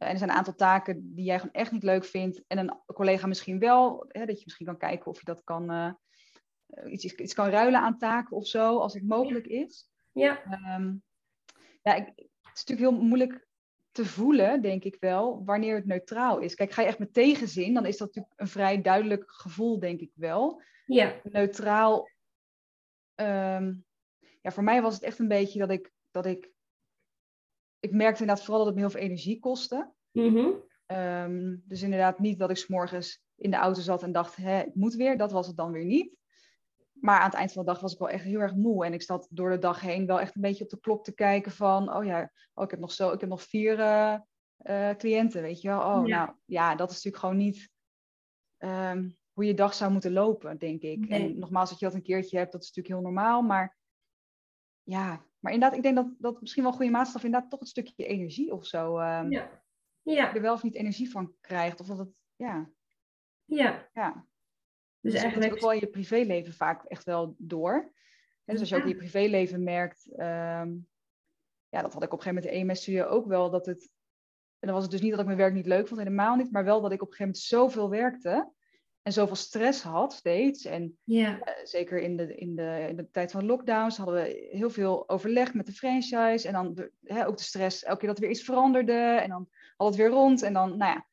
en 0.00 0.10
er 0.10 0.18
zijn 0.18 0.30
een 0.30 0.36
aantal 0.36 0.54
taken 0.54 1.14
die 1.14 1.24
jij 1.24 1.38
gewoon 1.38 1.54
echt 1.54 1.72
niet 1.72 1.82
leuk 1.82 2.04
vindt 2.04 2.42
en 2.46 2.58
een 2.58 2.80
collega 2.86 3.26
misschien 3.26 3.58
wel, 3.58 4.04
hè, 4.08 4.26
dat 4.26 4.38
je 4.38 4.44
misschien 4.44 4.66
kan 4.66 4.76
kijken 4.76 5.06
of 5.06 5.18
je 5.18 5.24
dat 5.24 5.44
kan, 5.44 5.72
uh, 5.72 5.92
iets, 6.92 7.04
iets 7.04 7.34
kan 7.34 7.48
ruilen 7.48 7.80
aan 7.80 7.98
taken 7.98 8.36
of 8.36 8.46
zo, 8.46 8.78
als 8.78 8.94
het 8.94 9.06
mogelijk 9.06 9.46
is. 9.46 9.89
Ja. 10.12 10.42
Ehm, 10.44 10.94
ja, 11.82 11.94
ik, 11.94 12.06
het 12.40 12.58
is 12.58 12.64
natuurlijk 12.64 12.90
heel 12.90 13.06
moeilijk 13.06 13.48
te 13.92 14.04
voelen, 14.04 14.62
denk 14.62 14.84
ik 14.84 14.96
wel, 15.00 15.44
wanneer 15.44 15.74
het 15.74 15.86
neutraal 15.86 16.38
is. 16.38 16.54
Kijk, 16.54 16.70
ga 16.72 16.82
je 16.82 16.88
echt 16.88 16.98
met 16.98 17.12
tegenzin, 17.12 17.74
dan 17.74 17.86
is 17.86 17.96
dat 17.96 18.06
natuurlijk 18.06 18.40
een 18.40 18.48
vrij 18.48 18.80
duidelijk 18.80 19.24
gevoel, 19.32 19.78
denk 19.78 20.00
ik 20.00 20.10
wel. 20.14 20.62
Ja. 20.86 21.20
Neutraal. 21.22 22.08
ehm, 23.14 23.74
ja, 24.42 24.50
voor 24.50 24.62
mij 24.62 24.82
was 24.82 24.94
het 24.94 25.02
echt 25.02 25.18
een 25.18 25.28
beetje 25.28 25.58
dat 25.58 25.70
ik, 25.70 25.92
dat 26.10 26.26
ik. 26.26 26.50
Ik 27.80 27.92
merkte 27.92 28.20
inderdaad 28.20 28.44
vooral 28.44 28.64
dat 28.64 28.66
het 28.66 28.74
me 28.76 28.80
heel 28.80 28.98
veel 28.98 29.08
energie 29.08 29.38
kostte. 29.38 29.92
Mhm. 30.10 30.48
Ehm, 30.86 31.56
dus 31.64 31.82
inderdaad 31.82 32.18
niet 32.18 32.38
dat 32.38 32.50
ik 32.50 32.56
's 32.56 32.66
morgens 32.66 33.22
in 33.36 33.50
de 33.50 33.56
auto 33.56 33.80
zat 33.80 34.02
en 34.02 34.12
dacht, 34.12 34.36
hè, 34.36 34.52
het 34.52 34.74
moet 34.74 34.94
weer. 34.94 35.16
Dat 35.18 35.32
was 35.32 35.46
het 35.46 35.56
dan 35.56 35.72
weer 35.72 35.84
niet. 35.84 36.16
Maar 37.00 37.18
aan 37.18 37.24
het 37.24 37.34
eind 37.34 37.52
van 37.52 37.64
de 37.64 37.70
dag 37.72 37.80
was 37.80 37.92
ik 37.92 37.98
wel 37.98 38.08
echt 38.08 38.24
heel 38.24 38.40
erg 38.40 38.54
moe. 38.54 38.84
En 38.84 38.92
ik 38.92 39.02
zat 39.02 39.26
door 39.30 39.50
de 39.50 39.58
dag 39.58 39.80
heen 39.80 40.06
wel 40.06 40.20
echt 40.20 40.34
een 40.34 40.40
beetje 40.40 40.64
op 40.64 40.70
de 40.70 40.80
klok 40.80 41.04
te 41.04 41.14
kijken 41.14 41.52
van... 41.52 41.94
Oh 41.94 42.04
ja, 42.04 42.32
oh, 42.54 42.64
ik 42.64 42.70
heb 42.70 42.80
nog 42.80 42.92
zo, 42.92 43.12
ik 43.12 43.20
heb 43.20 43.28
nog 43.28 43.42
vier 43.42 43.80
eh, 43.80 44.18
eh, 44.56 44.96
cliënten, 44.96 45.42
weet 45.42 45.60
je 45.60 45.68
wel. 45.68 45.80
Oh, 45.80 46.06
Ja. 46.06 46.24
nou 46.24 46.36
ja, 46.44 46.74
dat 46.74 46.90
is 46.90 46.94
natuurlijk 46.94 47.22
gewoon 47.22 47.36
niet 47.38 47.70
ehm, 48.56 49.10
hoe 49.32 49.44
je 49.44 49.54
dag 49.54 49.74
zou 49.74 49.92
moeten 49.92 50.12
lopen, 50.12 50.58
denk 50.58 50.82
ik. 50.82 51.08
Nee. 51.08 51.22
En 51.32 51.38
nogmaals, 51.38 51.70
dat 51.70 51.78
je 51.78 51.84
dat 51.84 51.94
een 51.94 52.02
keertje 52.02 52.38
hebt, 52.38 52.52
dat 52.52 52.62
is 52.62 52.66
natuurlijk 52.72 52.94
heel 52.94 53.12
normaal. 53.12 53.42
Maar 53.42 53.76
ja, 54.82 55.24
maar 55.38 55.52
inderdaad, 55.52 55.76
ik 55.78 55.82
denk 55.82 55.96
dat 55.96 56.14
dat 56.18 56.40
misschien 56.40 56.62
wel 56.62 56.72
een 56.72 56.78
goede 56.78 56.92
maatstaf 56.92 57.24
inderdaad 57.24 57.50
toch 57.50 57.60
een 57.60 57.66
stukje 57.66 58.06
energie 58.06 58.52
of 58.52 58.66
zo... 58.66 58.98
ehm, 58.98 59.30
Ja. 59.30 59.62
Ja. 60.02 60.34
er 60.34 60.40
wel 60.40 60.54
of 60.54 60.62
niet 60.62 60.74
energie 60.74 61.10
van 61.10 61.34
krijgt. 61.40 61.80
Of 61.80 61.86
dat 61.86 61.98
het, 61.98 62.22
ja, 62.36 62.70
Ja. 63.44 63.88
ja. 63.92 64.26
Dus 65.00 65.12
Dus 65.12 65.22
eigenlijk... 65.22 65.52
ook 65.52 65.60
wel 65.60 65.72
in 65.72 65.80
je 65.80 65.86
privéleven 65.86 66.52
vaak 66.52 66.84
echt 66.84 67.04
wel 67.04 67.34
door. 67.38 67.92
Hè, 68.44 68.52
dus 68.52 68.60
als 68.60 68.68
je 68.68 68.76
ook 68.76 68.82
in 68.82 68.88
je 68.88 68.96
privéleven 68.96 69.62
merkt, 69.62 70.06
ehm, 70.16 70.72
ja, 71.68 71.82
dat 71.82 71.92
had 71.92 72.02
ik 72.02 72.12
op 72.12 72.18
een 72.18 72.24
gegeven 72.24 72.34
moment 72.34 72.46
in 72.46 72.68
EMS-studio 72.68 73.04
ook 73.04 73.26
wel, 73.26 73.50
dat 73.50 73.66
het, 73.66 73.82
en 74.58 74.66
dan 74.66 74.72
was 74.72 74.82
het 74.82 74.92
dus 74.92 75.00
niet 75.00 75.10
dat 75.10 75.20
ik 75.20 75.26
mijn 75.26 75.38
werk 75.38 75.54
niet 75.54 75.66
leuk 75.66 75.88
vond, 75.88 76.00
helemaal 76.00 76.36
niet, 76.36 76.52
maar 76.52 76.64
wel 76.64 76.80
dat 76.80 76.92
ik 76.92 77.02
op 77.02 77.08
een 77.10 77.14
gegeven 77.14 77.26
moment 77.26 77.44
zoveel 77.44 77.90
werkte 77.90 78.52
en 79.02 79.12
zoveel 79.12 79.36
stress 79.36 79.82
had 79.82 80.12
steeds. 80.12 80.64
En 80.64 80.98
Ja. 81.04 81.40
eh, 81.40 81.64
zeker 81.64 81.98
in 81.98 82.16
de, 82.16 82.34
in, 82.34 82.56
de, 82.56 82.86
in 82.88 82.96
de 82.96 83.10
tijd 83.10 83.30
van 83.30 83.46
lockdowns 83.46 83.96
hadden 83.96 84.14
we 84.14 84.48
heel 84.50 84.70
veel 84.70 85.08
overleg 85.08 85.54
met 85.54 85.66
de 85.66 85.72
franchise 85.72 86.46
en 86.46 86.52
dan 86.52 86.74
de, 86.74 86.92
hè, 87.02 87.26
ook 87.26 87.36
de 87.36 87.42
stress, 87.42 87.82
elke 87.84 87.98
keer 87.98 88.08
dat 88.08 88.16
er 88.16 88.22
weer 88.24 88.32
iets 88.32 88.44
veranderde 88.44 88.92
en 89.22 89.28
dan 89.28 89.48
had 89.76 89.86
het 89.88 89.96
weer 89.96 90.08
rond 90.08 90.42
en 90.42 90.52
dan, 90.52 90.76
nou 90.76 90.92
ja, 90.92 91.06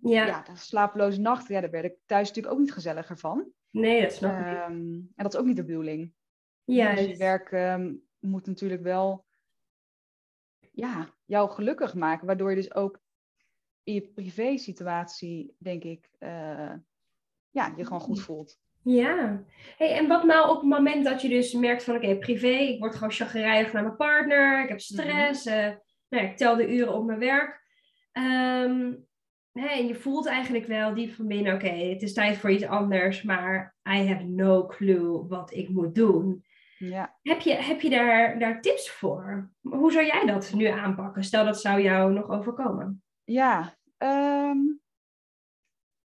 Ja. 0.00 0.26
ja, 0.26 0.42
de 0.42 0.56
slapeloze 0.56 1.20
nachten, 1.20 1.54
ja, 1.54 1.60
daar 1.60 1.70
werd 1.70 1.84
ik 1.84 1.96
thuis 2.06 2.28
natuurlijk 2.28 2.54
ook 2.54 2.60
niet 2.60 2.72
gezelliger 2.72 3.18
van. 3.18 3.50
Nee, 3.70 4.02
dat 4.02 4.12
snap 4.12 4.38
ik. 4.38 4.46
Ehm, 4.46 4.70
en 4.70 5.12
dat 5.16 5.34
is 5.34 5.40
ook 5.40 5.46
niet 5.46 5.56
de 5.56 5.64
bedoeling. 5.64 6.12
Ja. 6.64 6.94
Dus 6.94 7.06
je 7.06 7.16
werk 7.16 7.52
ehm, 7.52 7.94
moet 8.18 8.46
natuurlijk 8.46 8.82
wel 8.82 9.24
ja, 10.72 11.08
jou 11.24 11.50
gelukkig 11.50 11.94
maken, 11.94 12.26
waardoor 12.26 12.50
je 12.50 12.56
dus 12.56 12.74
ook 12.74 13.00
in 13.82 13.94
je 13.94 14.02
privé 14.02 14.56
situatie, 14.56 15.54
denk 15.58 15.84
ik, 15.84 16.10
eh, 16.18 16.72
ja, 17.50 17.74
je 17.76 17.84
gewoon 17.84 18.00
goed 18.00 18.20
voelt. 18.20 18.58
Ja. 18.82 19.44
Hey, 19.76 19.96
en 19.96 20.08
wat 20.08 20.24
nou 20.24 20.50
op 20.50 20.56
het 20.56 20.68
moment 20.68 21.04
dat 21.04 21.22
je 21.22 21.28
dus 21.28 21.52
merkt 21.52 21.84
van 21.84 21.96
oké, 21.96 22.16
privé, 22.18 22.48
ik 22.48 22.78
word 22.78 22.94
gewoon 22.94 23.12
chagrijnig 23.12 23.72
naar 23.72 23.82
mijn 23.82 23.96
partner, 23.96 24.62
ik 24.62 24.68
heb 24.68 24.80
stress, 24.80 25.46
eh, 25.46 25.70
nou 26.08 26.24
ik 26.24 26.36
tel 26.36 26.56
de 26.56 26.74
uren 26.74 26.94
op 26.94 27.04
mijn 27.04 27.18
werk. 27.18 27.64
Ehm, 28.12 28.92
en 29.56 29.86
je 29.86 29.94
voelt 29.94 30.26
eigenlijk 30.26 30.66
wel 30.66 30.94
diep 30.94 31.14
van 31.14 31.26
binnen, 31.26 31.54
oké, 31.54 31.68
het 31.68 32.02
is 32.02 32.12
tijd 32.12 32.36
voor 32.38 32.50
iets 32.50 32.64
anders, 32.64 33.22
maar 33.22 33.76
I 33.88 34.08
have 34.08 34.24
no 34.24 34.66
clue 34.66 35.26
wat 35.26 35.52
ik 35.52 35.68
moet 35.68 35.94
doen. 35.94 36.44
Ja, 36.78 37.16
Heb 37.22 37.40
je, 37.40 37.54
heb 37.54 37.80
je 37.80 37.90
daar, 37.90 38.38
daar 38.38 38.60
tips 38.60 38.90
voor? 38.90 39.50
Hoe 39.60 39.92
zou 39.92 40.04
jij 40.06 40.26
dat 40.26 40.52
nu 40.54 40.64
aanpakken? 40.66 41.24
Stel 41.24 41.44
dat 41.44 41.60
zou 41.60 41.80
jou 41.82 42.12
nog 42.12 42.28
overkomen. 42.30 43.02
ja. 43.24 43.76
ehm, 43.96 44.58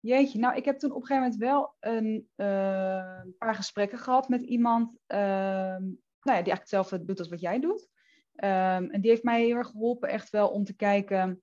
jeetje, 0.00 0.38
nou, 0.38 0.56
ik 0.56 0.64
heb 0.64 0.78
toen 0.78 0.90
op 0.92 1.00
een 1.00 1.06
gegeven 1.06 1.30
moment 1.30 1.42
wel 1.42 1.74
een 1.80 2.28
eh, 2.34 3.20
paar 3.38 3.54
gesprekken 3.54 3.98
gehad 3.98 4.28
met 4.28 4.42
iemand, 4.42 4.98
ehm, 5.06 5.82
nou 5.82 6.38
ja, 6.38 6.42
die 6.42 6.52
eigenlijk 6.52 6.60
hetzelfde 6.60 7.04
doet 7.04 7.18
als 7.18 7.28
wat 7.28 7.40
jij 7.40 7.60
doet. 7.60 7.88
Ehm, 8.34 8.84
en 8.84 9.00
die 9.00 9.10
heeft 9.10 9.22
mij 9.22 9.44
heel 9.44 9.56
erg 9.56 9.68
geholpen, 9.68 10.08
echt 10.08 10.30
wel 10.30 10.48
om 10.48 10.64
te 10.64 10.76
kijken. 10.76 11.42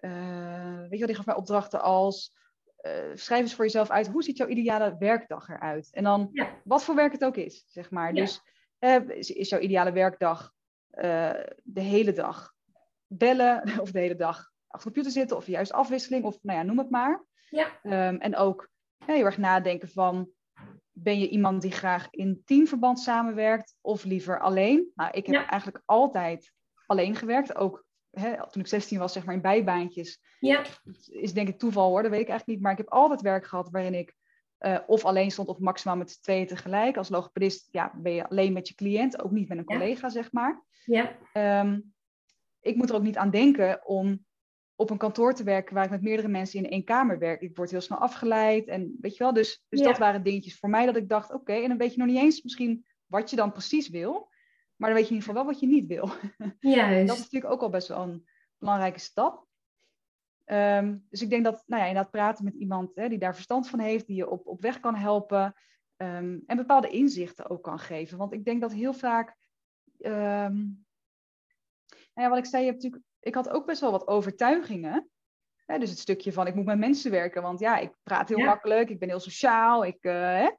Eh, 0.00 0.80
weet 0.88 0.98
je 0.98 1.06
die 1.06 1.14
gaf 1.14 1.26
mij 1.26 1.34
opdrachten 1.34 1.82
als. 1.82 2.38
eh, 2.76 2.92
schrijf 3.14 3.40
eens 3.42 3.54
voor 3.54 3.64
jezelf 3.64 3.90
uit, 3.90 4.08
hoe 4.08 4.22
ziet 4.22 4.36
jouw 4.36 4.46
ideale 4.46 4.96
werkdag 4.98 5.48
eruit? 5.48 5.90
En 5.92 6.04
dan 6.04 6.28
Ja. 6.32 6.48
wat 6.64 6.84
voor 6.84 6.94
werk 6.94 7.12
het 7.12 7.24
ook 7.24 7.36
is, 7.36 7.64
zeg 7.68 7.90
maar. 7.90 8.14
Ja. 8.14 8.20
Dus 8.20 8.40
eh, 8.78 9.08
is, 9.08 9.30
is 9.30 9.48
jouw 9.48 9.60
ideale 9.60 9.92
werkdag 9.92 10.52
de 11.62 11.80
hele 11.80 12.12
dag 12.12 12.54
bellen 13.06 13.62
of 13.82 13.90
de 13.90 13.98
hele 13.98 14.16
dag 14.16 14.36
achter 14.66 14.88
de 14.90 14.94
computer 14.94 15.10
zitten 15.10 15.36
of 15.36 15.46
juist 15.46 15.72
afwisseling 15.72 16.24
of 16.24 16.38
nou 16.42 16.58
ja, 16.58 16.64
noem 16.64 16.78
het 16.78 16.90
maar. 16.90 17.24
Ja. 17.50 17.80
Ehm, 17.82 18.14
en 18.16 18.36
ook 18.36 18.68
heel 19.04 19.24
erg 19.24 19.38
nadenken 19.38 19.88
van, 19.88 20.30
ben 20.92 21.18
je 21.18 21.28
iemand 21.28 21.62
die 21.62 21.72
graag 21.72 22.08
in 22.10 22.42
teamverband 22.44 23.00
samenwerkt 23.00 23.74
of 23.80 24.04
liever 24.04 24.40
alleen? 24.40 24.90
Nou, 24.94 25.10
ik 25.10 25.26
heb 25.26 25.34
Ja. 25.34 25.46
eigenlijk 25.48 25.82
altijd 25.86 26.52
alleen 26.86 27.14
gewerkt, 27.14 27.56
ook 27.56 27.84
hè, 28.10 28.50
toen 28.50 28.62
ik 28.62 28.68
16 28.68 28.98
was, 28.98 29.12
zeg 29.12 29.24
maar 29.24 29.34
in 29.34 29.40
bijbaantjes. 29.40 30.20
Ja, 30.40 30.64
is 31.10 31.32
denk 31.32 31.48
ik 31.48 31.58
toeval 31.58 31.88
hoor, 31.88 32.02
dat 32.02 32.10
weet 32.10 32.20
ik 32.20 32.28
eigenlijk 32.28 32.58
niet, 32.58 32.60
maar 32.66 32.72
ik 32.72 32.84
heb 32.84 32.88
altijd 32.92 33.20
werk 33.20 33.46
gehad 33.46 33.70
waarin 33.70 33.94
ik 33.94 34.14
eh, 34.58 34.78
of 34.86 35.04
alleen 35.04 35.30
stond 35.30 35.48
of 35.48 35.58
maximaal 35.58 35.96
met 35.96 36.10
z'n 36.10 36.20
tweeën 36.22 36.46
tegelijk. 36.46 36.96
Als 36.96 37.08
logopedist 37.08 37.68
ja, 37.70 37.92
ben 37.96 38.12
je 38.12 38.28
alleen 38.28 38.52
met 38.52 38.68
je 38.68 38.74
cliënt, 38.74 39.22
ook 39.22 39.30
niet 39.30 39.48
met 39.48 39.58
een 39.58 39.64
Ja. 39.66 39.76
collega, 39.78 40.08
zeg 40.08 40.32
maar. 40.32 40.64
ja, 40.84 41.16
Ehm, 41.32 41.80
ik 42.60 42.76
moet 42.76 42.88
er 42.88 42.94
ook 42.94 43.02
niet 43.02 43.16
aan 43.16 43.30
denken 43.30 43.86
om 43.86 44.24
op 44.74 44.90
een 44.90 44.98
kantoor 44.98 45.34
te 45.34 45.42
werken 45.44 45.74
waar 45.74 45.84
ik 45.84 45.90
met 45.90 46.02
meerdere 46.02 46.28
mensen 46.28 46.64
in 46.64 46.70
één 46.70 46.84
kamer 46.84 47.18
werk. 47.18 47.40
Ik 47.40 47.56
word 47.56 47.70
heel 47.70 47.80
snel 47.80 47.98
afgeleid 47.98 48.66
en 48.68 48.96
weet 49.00 49.16
je 49.16 49.24
wel. 49.24 49.32
Dus, 49.32 49.64
dus 49.68 49.80
Ja. 49.80 49.86
dat 49.86 49.98
waren 49.98 50.22
dingetjes 50.22 50.58
voor 50.58 50.68
mij 50.70 50.86
dat 50.86 50.96
ik 50.96 51.08
dacht, 51.08 51.32
oké, 51.32 51.52
en 51.52 51.68
dan 51.68 51.78
weet 51.78 51.92
je 51.92 51.98
nog 51.98 52.06
niet 52.08 52.18
eens 52.18 52.42
misschien 52.42 52.86
wat 53.06 53.30
je 53.30 53.36
dan 53.36 53.52
precies 53.52 53.88
wil. 53.88 54.29
Maar 54.80 54.88
dan 54.90 54.98
weet 54.98 55.08
je 55.08 55.14
in 55.14 55.20
ieder 55.20 55.28
geval 55.28 55.34
wel 55.44 55.52
wat 55.52 55.60
je 55.60 55.66
niet 55.66 55.86
wil. 55.86 56.10
juist. 56.76 57.06
Dat 57.08 57.16
is 57.16 57.22
natuurlijk 57.22 57.52
ook 57.52 57.60
al 57.62 57.68
best 57.70 57.88
wel 57.88 58.02
een 58.02 58.28
belangrijke 58.58 58.98
stap. 58.98 59.46
Ehm, 60.44 60.98
dus 61.10 61.22
ik 61.22 61.30
denk 61.30 61.44
dat, 61.44 61.62
nou 61.66 61.82
ja, 61.82 61.88
inderdaad 61.88 62.12
praten 62.12 62.44
met 62.44 62.54
iemand 62.54 62.94
hè, 62.94 63.08
die 63.08 63.18
daar 63.18 63.34
verstand 63.34 63.68
van 63.68 63.78
heeft, 63.78 64.06
die 64.06 64.16
je 64.16 64.28
op, 64.30 64.46
op 64.46 64.60
weg 64.60 64.80
kan 64.80 64.94
helpen. 64.94 65.54
ehm, 65.96 66.38
en 66.46 66.56
bepaalde 66.56 66.88
inzichten 66.88 67.50
ook 67.50 67.62
kan 67.62 67.78
geven. 67.78 68.18
Want 68.18 68.32
ik 68.32 68.44
denk 68.44 68.60
dat 68.60 68.72
heel 68.72 68.92
vaak. 68.92 69.36
ehm, 69.98 70.56
nou 72.14 72.14
ja, 72.14 72.28
wat 72.28 72.38
ik 72.38 72.44
zei, 72.44 72.62
je 72.64 72.70
hebt 72.70 72.82
natuurlijk, 72.82 73.10
ik 73.20 73.34
had 73.34 73.48
ook 73.48 73.66
best 73.66 73.80
wel 73.80 73.90
wat 73.90 74.06
overtuigingen. 74.08 75.10
Hè, 75.66 75.78
dus 75.78 75.90
het 75.90 75.98
stukje 75.98 76.32
van 76.32 76.46
ik 76.46 76.54
moet 76.54 76.64
met 76.64 76.78
mensen 76.78 77.10
werken, 77.10 77.42
want 77.42 77.60
ja, 77.60 77.76
ik 77.78 77.96
praat 78.02 78.28
heel 78.28 78.38
Ja. 78.38 78.44
makkelijk, 78.44 78.90
ik 78.90 78.98
ben 78.98 79.08
heel 79.08 79.20
sociaal. 79.20 79.84
Ik, 79.84 79.98
eh, 80.04 80.12
hè. 80.12 80.50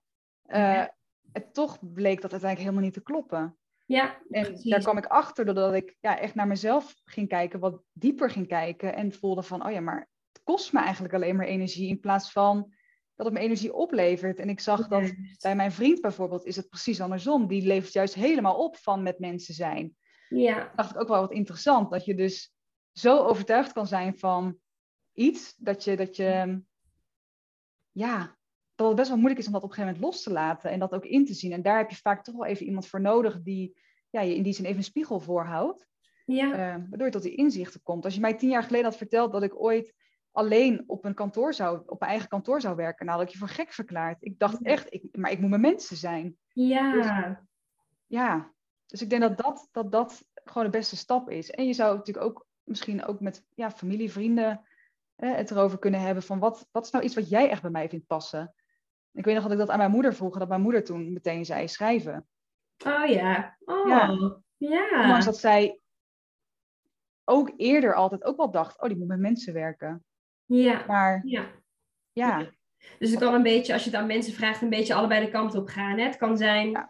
Eh, 0.43 0.59
Ja. 0.74 0.95
En 1.32 1.51
toch 1.51 1.78
bleek 1.93 2.22
dat 2.22 2.32
uiteindelijk 2.32 2.59
helemaal 2.59 2.84
niet 2.84 2.93
te 2.93 3.01
kloppen. 3.03 3.57
Ja, 3.91 4.21
En 4.29 4.43
precies. 4.43 4.69
daar 4.69 4.79
kwam 4.79 4.97
ik 4.97 5.05
achter 5.05 5.45
doordat 5.45 5.73
ik 5.73 5.97
ja, 5.99 6.19
echt 6.19 6.35
naar 6.35 6.47
mezelf 6.47 6.93
ging 7.03 7.27
kijken, 7.27 7.59
wat 7.59 7.83
dieper 7.91 8.29
ging 8.29 8.47
kijken. 8.47 8.95
En 8.95 9.13
voelde 9.13 9.43
van, 9.43 9.65
oh 9.65 9.71
ja, 9.71 9.79
maar 9.79 10.09
het 10.31 10.43
kost 10.43 10.73
me 10.73 10.79
eigenlijk 10.79 11.13
alleen 11.13 11.35
maar 11.35 11.45
energie 11.45 11.87
in 11.89 11.99
plaats 11.99 12.31
van 12.31 12.73
dat 13.15 13.25
het 13.25 13.35
me 13.35 13.39
energie 13.41 13.73
oplevert. 13.73 14.39
En 14.39 14.49
ik 14.49 14.59
zag 14.59 14.87
dat 14.87 15.13
bij 15.41 15.55
mijn 15.55 15.71
vriend 15.71 16.01
bijvoorbeeld 16.01 16.45
is 16.45 16.55
het 16.55 16.69
precies 16.69 17.01
andersom. 17.01 17.47
Die 17.47 17.67
levert 17.67 17.93
juist 17.93 18.13
helemaal 18.13 18.55
op 18.63 18.77
van 18.77 19.03
met 19.03 19.19
mensen 19.19 19.53
zijn. 19.53 19.95
Ja, 20.29 20.71
dacht 20.75 20.91
ik 20.91 21.01
ook 21.01 21.07
wel 21.07 21.21
wat 21.21 21.31
interessant. 21.31 21.91
Dat 21.91 22.05
je 22.05 22.15
dus 22.15 22.53
zo 22.91 23.17
overtuigd 23.17 23.73
kan 23.73 23.87
zijn 23.87 24.17
van 24.17 24.57
iets, 25.13 25.55
dat 25.55 25.83
je, 25.83 25.95
dat 25.95 26.15
je 26.15 26.61
ja, 27.91 28.37
dat 28.82 28.89
het 28.89 28.99
best 28.99 29.09
wel 29.09 29.17
moeilijk 29.17 29.39
is 29.41 29.47
om 29.47 29.53
dat 29.53 29.63
op 29.63 29.69
een 29.69 29.75
gegeven 29.75 29.95
moment 29.99 30.13
los 30.13 30.23
te 30.23 30.32
laten 30.32 30.71
en 30.71 30.79
dat 30.79 30.93
ook 30.93 31.05
in 31.05 31.25
te 31.25 31.34
zien. 31.34 31.51
En 31.51 31.61
daar 31.61 31.77
heb 31.77 31.89
je 31.89 31.95
vaak 31.95 32.23
toch 32.23 32.36
wel 32.36 32.45
even 32.45 32.65
iemand 32.65 32.88
voor 32.88 33.01
nodig 33.01 33.41
die 33.41 33.77
ja, 34.09 34.21
je 34.21 34.36
in 34.36 34.43
die 34.43 34.53
zin 34.53 34.65
even 34.65 34.77
een 34.77 34.84
spiegel 34.84 35.19
voorhoudt. 35.19 35.88
ja, 36.25 36.51
eh, 36.51 36.84
waardoor 36.89 37.05
je 37.05 37.13
tot 37.13 37.21
die 37.21 37.36
inzichten 37.36 37.82
komt. 37.84 38.05
Als 38.05 38.13
je 38.13 38.19
mij 38.19 38.34
tien 38.34 38.49
jaar 38.49 38.63
geleden 38.63 38.86
had 38.86 38.97
verteld 38.97 39.32
dat 39.32 39.43
ik 39.43 39.61
ooit 39.61 39.93
alleen 40.32 40.84
op 40.88 41.05
een 41.05 41.13
kantoor 41.13 41.53
zou, 41.53 41.82
op 41.86 41.99
mijn 41.99 42.11
eigen 42.11 42.29
kantoor 42.29 42.61
zou 42.61 42.75
werken, 42.75 43.05
nou 43.05 43.17
had 43.17 43.27
ik 43.27 43.34
je 43.34 43.39
voor 43.39 43.47
gek 43.47 43.71
verklaard. 43.71 44.17
Ik 44.19 44.39
dacht 44.39 44.61
echt, 44.61 44.93
ik, 44.93 45.03
maar 45.11 45.32
ik 45.32 45.39
moet 45.39 45.49
met 45.49 45.61
mensen 45.61 45.97
zijn. 45.97 46.38
ja, 46.95 47.45
Ja, 48.07 48.51
dus 48.86 49.01
ik 49.01 49.09
denk 49.09 49.21
dat 49.21 49.38
dat, 49.38 49.67
dat 49.71 49.91
dat 49.91 50.25
gewoon 50.34 50.63
de 50.63 50.77
beste 50.77 50.97
stap 50.97 51.29
is. 51.29 51.51
En 51.51 51.65
je 51.65 51.73
zou 51.73 51.97
natuurlijk 51.97 52.25
ook 52.25 52.45
misschien 52.63 53.05
ook 53.05 53.19
met 53.19 53.45
ja, 53.53 53.71
familie, 53.71 54.11
vrienden 54.11 54.65
het 55.15 55.51
erover 55.51 55.79
kunnen 55.79 56.01
hebben 56.01 56.23
van 56.23 56.39
wat, 56.39 56.67
wat 56.71 56.86
is 56.86 56.91
nou 56.91 57.03
iets 57.03 57.15
wat 57.15 57.29
jij 57.29 57.49
echt 57.49 57.61
bij 57.61 57.71
mij 57.71 57.89
vindt 57.89 58.07
passen. 58.07 58.53
Ik 59.14 59.26
weet 59.26 59.34
nog 59.34 59.43
dat 59.43 59.51
ik 59.51 59.57
dat 59.57 59.70
aan 59.70 59.78
mijn 59.78 59.91
moeder 59.91 60.14
vroeg, 60.14 60.38
dat 60.38 60.47
mijn 60.47 60.62
moeder 60.62 60.84
toen 60.84 61.14
meteen 61.14 61.45
zei 61.45 61.68
schrijven. 61.68 62.28
Oh 62.86 63.05
ja, 63.05 63.57
oh 63.59 63.88
ja. 63.88 64.18
ja. 64.57 65.01
Ondanks 65.01 65.26
dat 65.26 65.38
zij 65.38 65.80
ook 67.24 67.51
eerder 67.57 67.95
altijd 67.95 68.24
ook 68.24 68.38
wel 68.38 68.51
dacht, 68.51 68.82
oh 68.82 68.88
die 68.88 68.97
moet 68.97 69.07
met 69.07 69.20
mensen 69.20 69.53
werken. 69.53 70.03
Ja. 70.45 70.86
Maar 70.88 71.22
ja. 71.26 71.45
ja. 72.12 72.51
Dus 72.99 73.09
het 73.09 73.20
kan 73.20 73.34
een 73.34 73.43
beetje, 73.43 73.74
als 73.74 73.84
je 73.84 73.89
het 73.89 73.99
aan 73.99 74.07
mensen 74.07 74.34
vraagt, 74.34 74.62
een 74.62 74.70
beetje 74.70 74.93
allebei 74.93 75.26
de 75.26 75.32
kant 75.32 75.55
op 75.55 75.68
gaan. 75.68 75.97
Hè? 75.97 76.03
Het 76.03 76.18
kan 76.18 76.38
zijn 76.38 76.89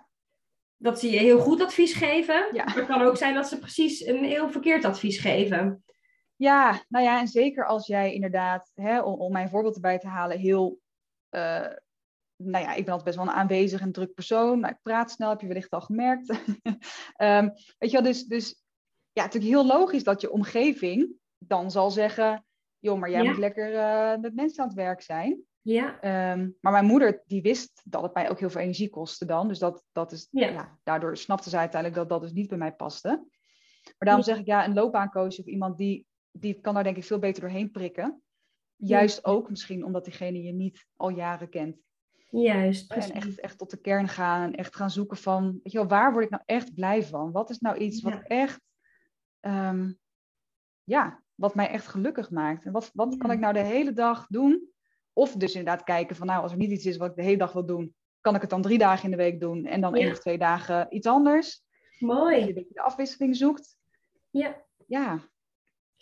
dat 0.77 0.99
ze 0.99 1.09
je 1.09 1.17
heel 1.17 1.39
goed 1.39 1.61
advies 1.61 1.93
geven. 1.93 2.47
Ja. 2.53 2.63
Maar 2.63 2.75
het 2.75 2.85
kan 2.85 3.01
ook 3.01 3.17
zijn 3.17 3.33
dat 3.33 3.47
ze 3.47 3.59
precies 3.59 4.05
een 4.05 4.23
heel 4.23 4.49
verkeerd 4.49 4.85
advies 4.85 5.19
geven. 5.19 5.83
Ja, 6.35 6.83
nou 6.87 7.05
ja, 7.05 7.19
en 7.19 7.27
zeker 7.27 7.65
als 7.65 7.87
jij 7.87 8.13
inderdaad, 8.13 8.71
hè, 8.73 9.01
om, 9.01 9.19
om 9.19 9.31
mijn 9.31 9.49
voorbeeld 9.49 9.75
erbij 9.75 9.99
te 9.99 10.07
halen, 10.07 10.39
heel, 10.39 10.79
uh, 11.31 11.67
nou 12.43 12.63
ja, 12.63 12.73
ik 12.73 12.85
ben 12.85 12.93
altijd 12.93 13.03
best 13.03 13.17
wel 13.17 13.25
een 13.25 13.39
aanwezig 13.41 13.81
en 13.81 13.91
druk 13.91 14.13
persoon. 14.13 14.59
Nou, 14.59 14.73
ik 14.73 14.79
praat 14.81 15.11
snel, 15.11 15.29
heb 15.29 15.41
je 15.41 15.47
wellicht 15.47 15.71
al 15.71 15.81
gemerkt. 15.81 16.29
um, 16.29 17.51
weet 17.79 17.91
je 17.91 17.91
wel, 17.91 18.01
dus, 18.01 18.25
dus 18.25 18.63
ja, 19.11 19.23
natuurlijk 19.23 19.53
heel 19.53 19.65
logisch 19.65 20.03
dat 20.03 20.21
je 20.21 20.31
omgeving 20.31 21.13
dan 21.37 21.71
zal 21.71 21.91
zeggen, 21.91 22.45
joh, 22.79 22.99
maar 22.99 23.09
jij 23.09 23.23
moet 23.23 23.37
lekker 23.37 23.73
uh, 23.73 24.21
met 24.21 24.35
mensen 24.35 24.63
aan 24.63 24.69
het 24.69 24.77
werk 24.77 25.01
zijn. 25.01 25.45
Ja. 25.61 26.33
Um, 26.33 26.57
maar 26.61 26.71
mijn 26.71 26.85
moeder, 26.85 27.23
die 27.25 27.41
wist 27.41 27.81
dat 27.85 28.01
het 28.01 28.13
mij 28.13 28.29
ook 28.29 28.39
heel 28.39 28.49
veel 28.49 28.61
energie 28.61 28.89
kostte 28.89 29.25
dan. 29.25 29.47
Dus 29.47 29.59
dat, 29.59 29.83
dat 29.91 30.11
is, 30.11 30.27
ja. 30.31 30.47
ja 30.47 30.79
daardoor 30.83 31.17
snapte 31.17 31.49
ze 31.49 31.57
uiteindelijk 31.57 32.01
dat 32.01 32.09
dat 32.09 32.21
dus 32.21 32.31
niet 32.31 32.49
bij 32.49 32.57
mij 32.57 32.73
paste. 32.73 33.07
Maar 33.07 34.07
daarom 34.07 34.23
zeg 34.23 34.37
ik, 34.37 34.45
ja, 34.45 34.65
een 34.65 34.73
loopbaancoach 34.73 35.39
of 35.39 35.45
iemand 35.45 35.77
die, 35.77 36.05
die 36.31 36.61
kan 36.61 36.73
daar 36.73 36.83
denk 36.83 36.97
ik 36.97 37.03
veel 37.03 37.19
beter 37.19 37.41
doorheen 37.41 37.71
prikken. 37.71 38.21
Juist 38.75 39.25
ook 39.25 39.49
misschien 39.49 39.85
omdat 39.85 40.05
diegene 40.05 40.41
je 40.41 40.53
niet 40.53 40.85
al 40.95 41.09
jaren 41.09 41.49
kent. 41.49 41.77
Juist, 42.31 42.87
precies. 42.87 43.11
En 43.11 43.21
echt, 43.21 43.39
echt 43.39 43.57
tot 43.57 43.69
de 43.69 43.81
kern 43.81 44.07
gaan 44.07 44.43
en 44.43 44.55
echt 44.55 44.75
gaan 44.75 44.89
zoeken 44.89 45.17
van, 45.17 45.59
weet 45.63 45.71
je 45.71 45.77
wel, 45.77 45.87
waar 45.87 46.11
word 46.11 46.23
ik 46.23 46.29
nou 46.29 46.43
echt 46.45 46.73
blij 46.73 47.03
van? 47.03 47.31
Wat 47.31 47.49
is 47.49 47.59
nou 47.59 47.77
iets 47.77 48.01
wat 48.01 48.21
echt, 48.23 48.61
um, 49.41 49.99
ja, 50.83 51.23
wat 51.35 51.55
mij 51.55 51.69
echt 51.69 51.87
gelukkig 51.87 52.29
maakt? 52.29 52.65
En 52.65 52.71
wat, 52.71 52.91
wat 52.93 53.17
kan 53.17 53.31
ik 53.31 53.39
nou 53.39 53.53
de 53.53 53.59
hele 53.59 53.93
dag 53.93 54.27
doen 54.27 54.69
of 55.13 55.35
dus 55.35 55.55
inderdaad 55.55 55.83
kijken 55.83 56.15
van 56.15 56.27
nou, 56.27 56.41
als 56.41 56.51
er 56.51 56.57
niet 56.57 56.71
iets 56.71 56.85
is 56.85 56.97
wat 56.97 57.09
ik 57.09 57.15
de 57.15 57.23
hele 57.23 57.37
dag 57.37 57.53
wil 57.53 57.65
doen, 57.65 57.95
kan 58.21 58.35
ik 58.35 58.41
het 58.41 58.49
dan 58.49 58.61
drie 58.61 58.77
dagen 58.77 59.03
in 59.03 59.11
de 59.11 59.17
week 59.17 59.39
doen 59.39 59.65
en 59.65 59.81
dan 59.81 59.95
één 59.95 60.11
of 60.11 60.19
twee 60.19 60.37
dagen 60.37 60.95
iets 60.95 61.07
anders. 61.07 61.63
Mooi. 61.99 62.53
Dat 62.53 62.67
je 62.67 62.73
de 62.73 62.81
afwisseling 62.81 63.35
zoekt. 63.35 63.77
Ja. 64.29 64.65
Ja. 64.87 65.05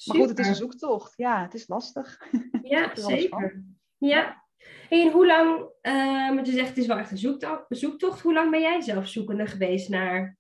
Maar 0.05 0.17
goed, 0.17 0.30
het 0.30 0.39
is 0.39 0.47
een 0.47 0.55
zoektocht. 0.55 1.13
Ja, 1.15 1.41
het 1.41 1.53
is 1.53 1.67
lastig. 1.67 2.17
Ja, 2.63 2.95
zeker. 2.95 3.63
Ja. 3.97 4.47
En 4.89 5.12
hoe 5.12 5.26
lang, 5.26 5.60
uh, 5.60 6.32
maar 6.34 6.45
je 6.45 6.51
zegt 6.51 6.68
het 6.68 6.78
is 6.78 6.88
wel 6.88 6.97
echt 6.97 7.12
een 7.12 7.18
zoektocht, 7.18 7.66
zoektocht. 7.70 8.22
Hoe 8.22 8.34
lang 8.34 8.51
ben 8.51 8.62
jij 8.62 8.82
zelf 8.82 9.07
zoekende 9.07 9.47
geweest 9.47 9.89
naar, 9.89 10.38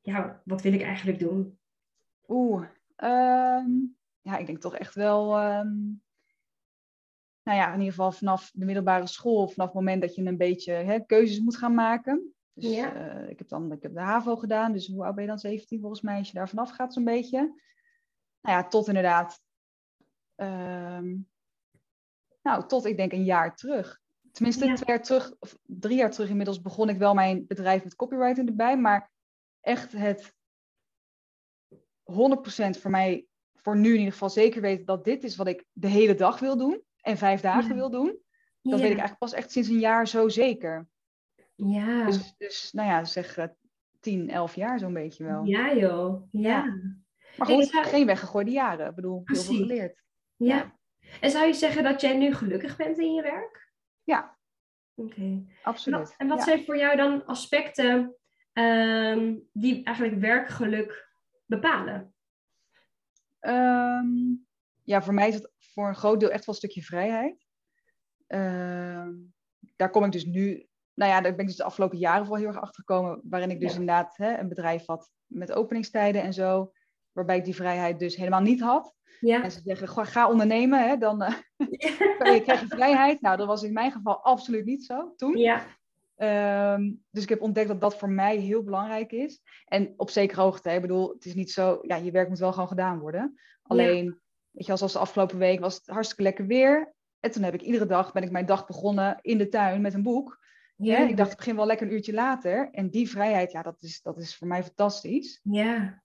ja, 0.00 0.42
wat 0.44 0.62
wil 0.62 0.72
ik 0.72 0.82
eigenlijk 0.82 1.18
doen? 1.18 1.58
Oeh, 2.28 2.66
um, 2.96 3.96
ja, 4.20 4.36
ik 4.36 4.46
denk 4.46 4.60
toch 4.60 4.76
echt 4.76 4.94
wel 4.94 5.42
um, 5.42 6.02
nou 7.42 7.58
ja, 7.58 7.66
in 7.66 7.78
ieder 7.78 7.94
geval 7.94 8.12
vanaf 8.12 8.50
de 8.54 8.64
middelbare 8.64 9.06
school, 9.06 9.48
vanaf 9.48 9.66
het 9.66 9.76
moment 9.76 10.02
dat 10.02 10.14
je 10.14 10.22
een 10.22 10.36
beetje 10.36 10.72
hè, 10.72 11.06
keuzes 11.06 11.40
moet 11.40 11.56
gaan 11.56 11.74
maken. 11.74 12.34
Dus 12.52 12.74
ja. 12.74 13.22
uh, 13.22 13.30
ik 13.30 13.38
heb 13.38 13.48
dan 13.48 13.72
ik 13.72 13.82
heb 13.82 13.94
de 13.94 14.00
HAVO 14.00 14.36
gedaan, 14.36 14.72
dus 14.72 14.86
hoe 14.86 15.04
oud 15.04 15.14
ben 15.14 15.24
je 15.24 15.30
dan? 15.30 15.38
17 15.38 15.80
volgens 15.80 16.00
mij, 16.00 16.18
als 16.18 16.28
je 16.28 16.34
daar 16.34 16.48
vanaf 16.48 16.70
gaat 16.70 16.92
zo'n 16.92 17.04
beetje. 17.04 17.38
Nou 18.40 18.56
ja, 18.56 18.68
tot 18.68 18.88
inderdaad, 18.88 19.40
um, 20.36 21.29
nou, 22.42 22.66
tot 22.66 22.84
ik 22.84 22.96
denk 22.96 23.12
een 23.12 23.24
jaar 23.24 23.56
terug. 23.56 24.00
Tenminste, 24.32 24.66
ja. 24.66 24.74
twee 24.74 24.96
jaar 24.96 25.02
terug, 25.02 25.32
of 25.38 25.58
drie 25.62 25.96
jaar 25.96 26.10
terug 26.10 26.28
inmiddels, 26.28 26.60
begon 26.60 26.88
ik 26.88 26.98
wel 26.98 27.14
mijn 27.14 27.46
bedrijf 27.46 27.84
met 27.84 27.96
copywriting 27.96 28.48
erbij. 28.48 28.78
Maar 28.78 29.10
echt 29.60 29.92
het 29.92 30.34
100% 32.04 32.80
voor 32.80 32.90
mij, 32.90 33.26
voor 33.54 33.76
nu 33.76 33.88
in 33.88 33.98
ieder 33.98 34.12
geval 34.12 34.30
zeker 34.30 34.60
weten 34.60 34.84
dat 34.84 35.04
dit 35.04 35.24
is 35.24 35.36
wat 35.36 35.46
ik 35.46 35.64
de 35.72 35.88
hele 35.88 36.14
dag 36.14 36.38
wil 36.38 36.56
doen 36.56 36.82
en 37.00 37.16
vijf 37.16 37.40
dagen 37.40 37.68
ja. 37.68 37.74
wil 37.74 37.90
doen, 37.90 38.18
dat 38.62 38.80
weet 38.80 38.90
ik 38.90 38.98
eigenlijk 38.98 39.18
pas 39.18 39.32
echt 39.32 39.52
sinds 39.52 39.68
een 39.68 39.78
jaar 39.78 40.08
zo 40.08 40.28
zeker. 40.28 40.88
Ja. 41.54 42.04
Dus, 42.06 42.34
dus 42.36 42.72
nou 42.72 42.88
ja, 42.88 43.04
zeg 43.04 43.38
uh, 43.38 43.44
tien, 44.00 44.30
elf 44.30 44.54
jaar 44.54 44.78
zo'n 44.78 44.92
beetje 44.92 45.24
wel. 45.24 45.44
Ja 45.44 45.74
joh, 45.74 46.22
ja. 46.30 46.78
Maar 47.36 47.46
goed, 47.46 47.68
geen 47.70 48.06
weggegooide 48.06 48.50
jaren. 48.50 48.88
Ik 48.88 48.94
bedoel, 48.94 49.20
Precies. 49.20 49.48
heel 49.48 49.56
veel 49.56 49.66
geleerd. 49.66 50.02
Ja. 50.36 50.78
En 51.20 51.30
zou 51.30 51.46
je 51.46 51.52
zeggen 51.52 51.82
dat 51.82 52.00
jij 52.00 52.16
nu 52.16 52.34
gelukkig 52.34 52.76
bent 52.76 52.98
in 52.98 53.14
je 53.14 53.22
werk? 53.22 53.72
Ja. 54.04 54.38
Oké. 54.94 55.10
Okay. 55.10 55.46
Absoluut. 55.62 56.14
En 56.18 56.28
wat, 56.28 56.38
ja. 56.38 56.44
zijn 56.44 56.64
voor 56.64 56.76
jou 56.76 56.96
dan 56.96 57.26
aspecten 57.26 58.14
um, 58.52 59.48
die 59.52 59.84
eigenlijk 59.84 60.20
werkgeluk 60.20 61.08
bepalen? 61.46 62.14
Um, 63.40 64.46
ja, 64.84 65.02
voor 65.02 65.14
mij 65.14 65.28
is 65.28 65.34
het 65.34 65.50
voor 65.58 65.88
een 65.88 65.94
groot 65.94 66.20
deel 66.20 66.30
echt 66.30 66.44
wel 66.44 66.54
een 66.54 66.60
stukje 66.60 66.82
vrijheid. 66.82 67.46
Uh, 68.28 69.08
daar 69.76 69.90
kom 69.90 70.04
ik 70.04 70.12
dus 70.12 70.24
nu, 70.24 70.68
nou 70.94 71.10
ja, 71.10 71.20
daar 71.20 71.32
ben 71.32 71.40
ik 71.40 71.46
dus 71.46 71.56
de 71.56 71.64
afgelopen 71.64 71.98
jaren 71.98 72.26
voor 72.26 72.38
heel 72.38 72.46
erg 72.46 72.60
achter 72.60 72.84
gekomen, 72.84 73.20
waarin 73.24 73.50
ik 73.50 73.60
dus 73.60 73.72
ja. 73.72 73.78
inderdaad 73.78 74.16
hè, 74.16 74.38
een 74.38 74.48
bedrijf 74.48 74.86
had 74.86 75.10
met 75.26 75.52
openingstijden 75.52 76.22
en 76.22 76.32
zo, 76.32 76.72
waarbij 77.12 77.36
ik 77.36 77.44
die 77.44 77.54
vrijheid 77.54 77.98
dus 77.98 78.16
helemaal 78.16 78.40
niet 78.40 78.60
had. 78.60 78.94
Ja. 79.20 79.42
En 79.42 79.50
ze 79.50 79.60
zeggen, 79.64 79.88
ga, 79.88 80.04
ga 80.04 80.30
ondernemen, 80.30 80.88
hè, 80.88 80.96
dan 80.96 81.22
uh, 81.22 82.34
je 82.34 82.40
krijg 82.42 82.60
je 82.60 82.66
vrijheid. 82.66 83.20
Nou, 83.20 83.36
dat 83.36 83.46
was 83.46 83.62
in 83.62 83.72
mijn 83.72 83.92
geval 83.92 84.22
absoluut 84.22 84.64
niet 84.64 84.84
zo 84.84 85.12
toen. 85.16 85.36
Ja. 85.36 85.62
Um, 86.74 87.02
dus 87.10 87.22
ik 87.22 87.28
heb 87.28 87.42
ontdekt 87.42 87.68
dat 87.68 87.80
dat 87.80 87.98
voor 87.98 88.10
mij 88.10 88.36
heel 88.36 88.62
belangrijk 88.62 89.12
is. 89.12 89.42
En 89.64 89.94
op 89.96 90.10
zekere 90.10 90.40
hoogte, 90.40 90.70
ik 90.70 90.80
bedoel, 90.80 91.12
het 91.12 91.24
is 91.24 91.34
niet 91.34 91.50
zo, 91.50 91.78
ja, 91.82 91.96
je 91.96 92.10
werk 92.10 92.28
moet 92.28 92.38
wel 92.38 92.52
gewoon 92.52 92.68
gedaan 92.68 92.98
worden. 92.98 93.40
Alleen, 93.62 94.04
ja. 94.04 94.18
weet 94.50 94.66
je, 94.66 94.76
zoals 94.76 94.92
de 94.92 94.98
afgelopen 94.98 95.38
week 95.38 95.60
was 95.60 95.74
het 95.74 95.86
hartstikke 95.86 96.22
lekker 96.22 96.46
weer. 96.46 96.94
En 97.20 97.30
toen 97.30 97.42
heb 97.42 97.54
ik 97.54 97.62
iedere 97.62 97.86
dag, 97.86 98.12
ben 98.12 98.22
ik 98.22 98.30
mijn 98.30 98.46
dag 98.46 98.66
begonnen 98.66 99.18
in 99.20 99.38
de 99.38 99.48
tuin 99.48 99.80
met 99.80 99.94
een 99.94 100.02
boek. 100.02 100.38
Ja. 100.76 101.08
Ik 101.08 101.16
dacht, 101.16 101.30
ik 101.30 101.36
begin 101.36 101.56
wel 101.56 101.66
lekker 101.66 101.86
een 101.86 101.92
uurtje 101.92 102.12
later. 102.12 102.68
En 102.70 102.90
die 102.90 103.10
vrijheid, 103.10 103.52
ja, 103.52 103.62
dat 103.62 103.82
is, 103.82 104.02
dat 104.02 104.18
is 104.18 104.36
voor 104.36 104.46
mij 104.46 104.62
fantastisch. 104.62 105.40
Ja. 105.42 106.02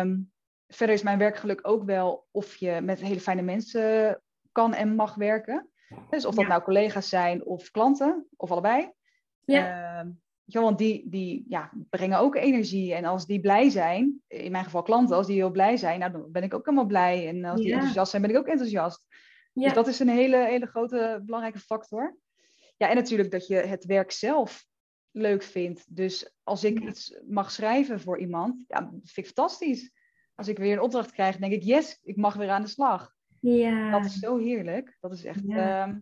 Um, 0.00 0.32
verder 0.70 0.94
is 0.94 1.02
mijn 1.02 1.18
werkgeluk 1.18 1.60
ook 1.62 1.84
wel 1.84 2.26
of 2.30 2.56
je 2.56 2.80
met 2.80 3.00
hele 3.00 3.20
fijne 3.20 3.42
mensen 3.42 4.20
kan 4.52 4.74
en 4.74 4.94
mag 4.94 5.14
werken. 5.14 5.68
Dus 6.10 6.24
of 6.24 6.34
dat 6.34 6.44
ja. 6.44 6.50
nou 6.50 6.62
collega's 6.62 7.08
zijn 7.08 7.44
of 7.44 7.70
klanten, 7.70 8.26
of 8.36 8.50
allebei. 8.50 8.92
Ja. 9.44 10.02
Uh, 10.04 10.10
ja, 10.44 10.60
want 10.60 10.78
die, 10.78 11.08
die 11.08 11.44
ja, 11.48 11.70
brengen 11.90 12.18
ook 12.18 12.36
energie. 12.36 12.94
En 12.94 13.04
als 13.04 13.26
die 13.26 13.40
blij 13.40 13.68
zijn, 13.70 14.22
in 14.26 14.50
mijn 14.50 14.64
geval 14.64 14.82
klanten, 14.82 15.16
als 15.16 15.26
die 15.26 15.36
heel 15.36 15.50
blij 15.50 15.76
zijn, 15.76 15.98
nou, 15.98 16.12
dan 16.12 16.32
ben 16.32 16.42
ik 16.42 16.54
ook 16.54 16.64
helemaal 16.64 16.86
blij. 16.86 17.28
En 17.28 17.44
als 17.44 17.60
die 17.60 17.68
Ja. 17.68 17.74
enthousiast 17.74 18.10
zijn, 18.10 18.22
ben 18.22 18.30
ik 18.30 18.36
ook 18.36 18.46
enthousiast. 18.46 19.06
Ja. 19.52 19.64
Dus 19.64 19.72
dat 19.72 19.86
is 19.86 19.98
een 19.98 20.08
hele, 20.08 20.36
hele 20.36 20.66
grote 20.66 21.22
belangrijke 21.24 21.58
factor. 21.58 22.16
Ja, 22.76 22.88
en 22.88 22.96
natuurlijk 22.96 23.30
dat 23.30 23.46
je 23.46 23.54
het 23.54 23.84
werk 23.84 24.10
zelf 24.10 24.66
leuk 25.10 25.42
vindt. 25.42 25.96
Dus 25.96 26.34
als 26.42 26.64
ik 26.64 26.78
Ja. 26.82 26.88
iets 26.88 27.20
mag 27.28 27.50
schrijven 27.50 28.00
voor 28.00 28.18
iemand, 28.18 28.64
ja, 28.68 28.80
dat 28.80 28.90
vind 28.90 29.16
ik 29.16 29.26
fantastisch. 29.26 29.90
Als 30.40 30.48
ik 30.48 30.58
weer 30.58 30.72
een 30.72 30.80
opdracht 30.82 31.12
krijg, 31.12 31.36
denk 31.36 31.52
ik, 31.52 31.62
yes, 31.62 31.98
ik 32.02 32.16
mag 32.16 32.34
weer 32.34 32.50
aan 32.50 32.62
de 32.62 32.68
slag. 32.68 33.12
Ja. 33.40 33.90
Dat 33.90 34.04
is 34.04 34.18
zo 34.18 34.38
heerlijk. 34.38 34.96
Dat 35.00 35.12
is 35.12 35.24
echt, 35.24 35.40
Ja. 35.46 35.82
ehm, 35.86 35.98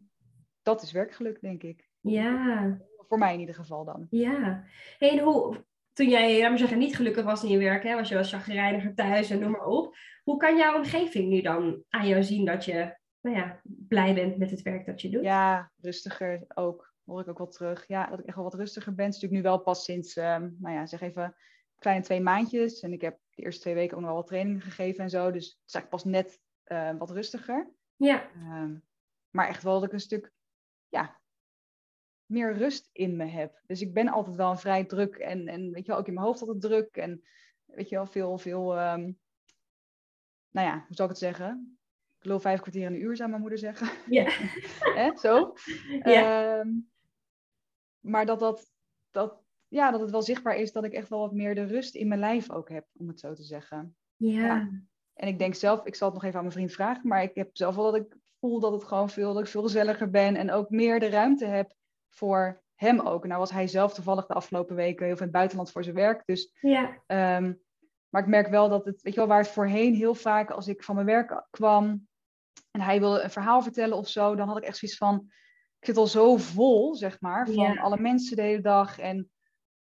dat 0.62 0.82
is 0.82 0.93
werkgeluk, 0.93 1.41
denk 1.41 1.62
ik. 1.62 1.89
ja. 2.01 2.78
Voor 3.09 3.18
mij 3.18 3.34
in 3.34 3.41
ieder 3.41 3.55
geval 3.55 3.84
dan. 3.84 4.07
Ja. 4.11 4.64
Hey, 4.99 5.11
en 5.11 5.18
hoe, 5.18 5.64
toen 5.93 6.09
jij, 6.09 6.41
laat 6.41 6.49
maar 6.49 6.59
zeggen, 6.59 6.78
niet 6.78 6.97
gelukkig 6.97 7.24
was 7.24 7.43
in 7.45 7.51
je 7.51 7.59
werk, 7.59 7.82
hè, 7.82 7.95
was 7.95 8.09
je 8.09 8.16
als 8.16 8.30
chagrijniger 8.32 8.95
thuis 8.95 9.30
en 9.30 9.39
noem 9.39 9.51
maar 9.51 9.66
op. 9.66 9.97
Hoe 10.22 10.36
kan 10.36 10.57
jouw 10.57 10.76
omgeving 10.76 11.28
nu 11.28 11.41
dan 11.41 11.82
aan 11.89 12.09
jou 12.09 12.22
zien 12.22 12.45
dat 12.45 12.64
je 12.64 12.97
nou 13.20 13.36
ja, 13.36 13.61
blij 13.64 14.14
bent 14.14 14.39
met 14.39 14.51
het 14.51 14.62
werk 14.62 14.86
dat 14.86 15.01
je 15.01 15.09
doet? 15.09 15.22
Ja, 15.22 15.70
rustiger 15.80 16.45
ook. 16.55 16.95
Hoor 17.05 17.20
ik 17.20 17.28
ook 17.28 17.39
wel 17.39 17.49
terug. 17.49 17.84
Ja, 17.86 18.07
dat 18.07 18.18
ik 18.18 18.24
echt 18.26 18.34
wel 18.34 18.45
wat 18.45 18.55
rustiger 18.55 18.95
ben. 18.95 19.05
Het 19.05 19.14
is 19.14 19.20
natuurlijk 19.20 19.47
nu 19.47 19.51
wel 19.55 19.62
pas 19.62 19.84
sinds, 19.84 20.16
ehm, 20.16 20.49
nou 20.59 20.74
ja, 20.74 20.86
zeg 20.86 21.01
even 21.01 21.34
kleine 21.78 22.03
twee 22.05 22.20
maandjes. 22.20 22.80
En 22.80 22.93
ik 22.93 23.01
heb 23.01 23.18
de 23.39 23.45
eerste 23.45 23.61
twee 23.61 23.74
weken 23.74 23.95
ook 23.95 24.01
nog 24.01 24.11
wel 24.11 24.18
wat 24.18 24.28
trainingen 24.28 24.61
gegeven 24.61 25.05
en 25.05 25.11
zo. 25.11 25.30
Dus 25.30 25.47
het 25.47 25.62
is 25.66 25.74
eigenlijk 25.74 25.89
pas 25.89 26.05
net 26.05 26.41
eh, 26.64 26.99
wat 26.99 27.11
rustiger. 27.11 27.70
Ja. 27.97 28.30
Ehm, 28.30 28.76
maar 29.30 29.49
echt 29.49 29.62
wel 29.62 29.74
dat 29.74 29.84
ik 29.84 29.93
een 29.93 30.01
stuk, 30.01 30.32
ja, 30.89 31.20
meer 32.26 32.57
rust 32.57 32.89
in 32.93 33.16
me 33.16 33.24
heb. 33.24 33.61
Dus 33.66 33.80
ik 33.80 33.95
ben 33.95 34.09
altijd 34.09 34.36
wel 34.36 34.57
vrij 34.57 34.84
druk 34.84 35.16
en, 35.16 35.49
en 35.49 35.72
weet 35.72 35.84
je 35.84 35.91
wel, 35.91 36.01
ook 36.01 36.07
in 36.07 36.14
mijn 36.14 36.26
hoofd 36.26 36.41
altijd 36.41 36.61
druk. 36.61 36.97
En 36.97 37.22
weet 37.64 37.89
je 37.89 37.95
wel, 37.95 38.07
veel, 38.07 38.39
veel, 38.39 38.76
ehm, 38.76 39.12
nou 40.51 40.66
ja, 40.66 40.84
hoe 40.86 40.97
zou 40.97 41.09
ik 41.11 41.14
het 41.14 41.24
zeggen? 41.24 41.78
Ik 42.16 42.22
geloof 42.22 42.43
vijf 42.43 42.61
kwartier 42.61 42.82
in 42.82 42.95
een 42.95 43.01
uur, 43.01 43.16
zou 43.16 43.28
mijn 43.28 43.41
moeder 43.41 43.59
zeggen. 43.59 43.89
Ja. 44.07 44.30
Hè, 44.99 45.16
zo. 45.16 45.55
Ja. 46.03 46.59
Ehm, 46.59 46.70
maar 48.01 48.26
dat, 48.26 48.41
dat, 48.41 48.72
dat, 49.11 49.43
ja, 49.68 49.90
dat 49.90 50.00
het 50.00 50.10
wel 50.10 50.22
zichtbaar 50.22 50.56
is 50.56 50.72
dat 50.72 50.84
ik 50.84 50.92
echt 50.92 51.08
wel 51.08 51.18
wat 51.18 51.32
meer 51.32 51.54
de 51.54 51.64
rust 51.64 51.94
in 51.94 52.08
mijn 52.08 52.20
lijf 52.20 52.50
ook 52.50 52.68
heb, 52.68 52.86
om 52.96 53.08
het 53.08 53.20
zo 53.20 53.34
te 53.34 53.42
zeggen. 53.42 53.96
Ja. 54.16 54.40
Ja. 54.46 54.68
En 55.14 55.28
ik 55.28 55.38
denk 55.38 55.54
zelf, 55.54 55.84
ik 55.84 55.94
zal 55.94 56.06
het 56.06 56.16
nog 56.16 56.24
even 56.24 56.36
aan 56.36 56.42
mijn 56.44 56.56
vriend 56.56 56.72
vragen, 56.72 57.08
maar 57.08 57.22
ik 57.22 57.34
heb 57.34 57.50
zelf 57.52 57.74
wel 57.74 57.84
dat 57.92 57.94
ik 57.96 58.16
voel 58.40 58.60
dat 58.60 58.72
het 58.72 58.84
gewoon 58.84 59.10
veel, 59.10 59.32
dat 59.34 59.42
ik 59.42 59.48
veel 59.48 59.62
gezelliger 59.62 60.10
ben 60.10 60.36
en 60.36 60.50
ook 60.50 60.70
meer 60.70 61.00
de 61.00 61.08
ruimte 61.08 61.44
heb 61.46 61.74
voor 62.08 62.62
hem 62.74 63.00
ook. 63.00 63.26
Nou 63.26 63.38
was 63.38 63.50
hij 63.50 63.66
zelf 63.66 63.94
toevallig 63.94 64.26
de 64.26 64.34
afgelopen 64.34 64.76
weken 64.76 65.06
heel 65.06 65.16
veel 65.16 65.26
in 65.26 65.32
het 65.32 65.36
buitenland 65.38 65.70
voor 65.70 65.82
zijn 65.84 65.94
werk. 65.96 66.22
Dus, 66.24 66.56
Ja, 66.60 67.02
ehm, 67.06 67.52
maar 68.08 68.22
ik 68.22 68.28
merk 68.28 68.48
wel 68.48 68.68
dat 68.68 68.84
het, 68.84 69.02
weet 69.02 69.12
je 69.14 69.18
wel, 69.20 69.28
waar 69.28 69.38
het 69.38 69.48
voorheen 69.48 69.94
heel 69.94 70.14
vaak 70.14 70.50
als 70.50 70.68
ik 70.68 70.82
van 70.84 70.94
mijn 70.94 71.06
werk 71.06 71.46
kwam 71.50 72.08
en 72.70 72.80
hij 72.80 73.00
wilde 73.00 73.22
een 73.22 73.30
verhaal 73.30 73.62
vertellen 73.62 73.96
of 73.96 74.08
zo, 74.08 74.34
dan 74.34 74.48
had 74.48 74.56
ik 74.56 74.64
echt 74.64 74.76
zoiets 74.76 74.98
van, 74.98 75.26
ik 75.78 75.86
zit 75.86 75.96
al 75.96 76.06
zo 76.06 76.36
vol, 76.36 76.94
zeg 76.94 77.20
maar, 77.20 77.46
van 77.46 77.54
Ja. 77.72 77.80
alle 77.80 77.98
mensen 78.00 78.36
de 78.36 78.42
hele 78.42 78.60
dag. 78.60 78.98
En 78.98 79.30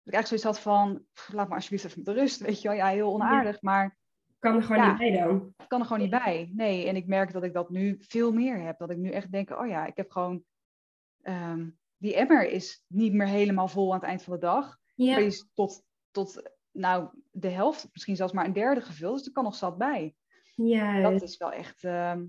ik 0.05 0.13
echt 0.13 0.27
zoiets 0.27 0.45
had 0.45 0.59
van, 0.59 1.05
"Pff, 1.13 1.33
laat 1.33 1.49
me 1.49 1.55
alsjeblieft 1.55 1.85
even 1.85 2.01
met 2.05 2.15
rust, 2.15 2.39
weet 2.41 2.61
je 2.61 2.67
wel. 2.67 2.77
Ja, 2.77 2.87
heel 2.87 3.13
onaardig, 3.13 3.61
maar 3.61 3.97
kan 4.39 4.55
er 4.55 4.63
gewoon 4.63 4.81
Ja. 4.83 4.89
niet 4.89 4.97
bij 4.97 5.11
dan. 5.11 5.53
kan 5.67 5.79
er 5.79 5.85
gewoon 5.85 6.01
niet 6.01 6.09
bij. 6.11 6.51
Nee, 6.53 6.87
en 6.87 6.95
ik 6.95 7.07
merk 7.07 7.31
dat 7.31 7.43
ik 7.43 7.53
dat 7.53 7.69
nu 7.69 7.95
veel 7.99 8.31
meer 8.33 8.59
heb. 8.61 8.77
Dat 8.77 8.89
ik 8.89 8.97
nu 8.97 9.09
echt 9.11 9.31
denk, 9.31 9.49
oh 9.49 9.67
ja, 9.67 9.85
ik 9.85 9.97
heb 9.97 10.11
gewoon... 10.11 10.43
ehm, 11.21 11.69
die 11.97 12.15
emmer 12.15 12.49
is 12.49 12.83
niet 12.87 13.13
meer 13.13 13.27
helemaal 13.27 13.67
vol 13.67 13.93
aan 13.93 13.99
het 13.99 14.07
eind 14.07 14.23
van 14.23 14.33
de 14.33 14.39
dag. 14.39 14.77
Ja, 14.95 15.05
Maar 15.11 15.17
die 15.19 15.27
is 15.27 15.49
tot, 15.53 15.83
tot 16.11 16.51
nou, 16.71 17.09
de 17.31 17.49
helft, 17.49 17.89
misschien 17.93 18.15
zelfs 18.15 18.33
maar 18.33 18.45
een 18.45 18.53
derde 18.53 18.81
gevuld. 18.81 19.17
Dus 19.17 19.25
er 19.27 19.31
kan 19.33 19.43
nog 19.43 19.55
zat 19.55 19.77
bij. 19.77 20.15
juist. 20.55 21.19
Dat 21.19 21.29
is 21.29 21.37
wel 21.37 21.51
echt 21.51 21.83
ehm, 21.83 22.25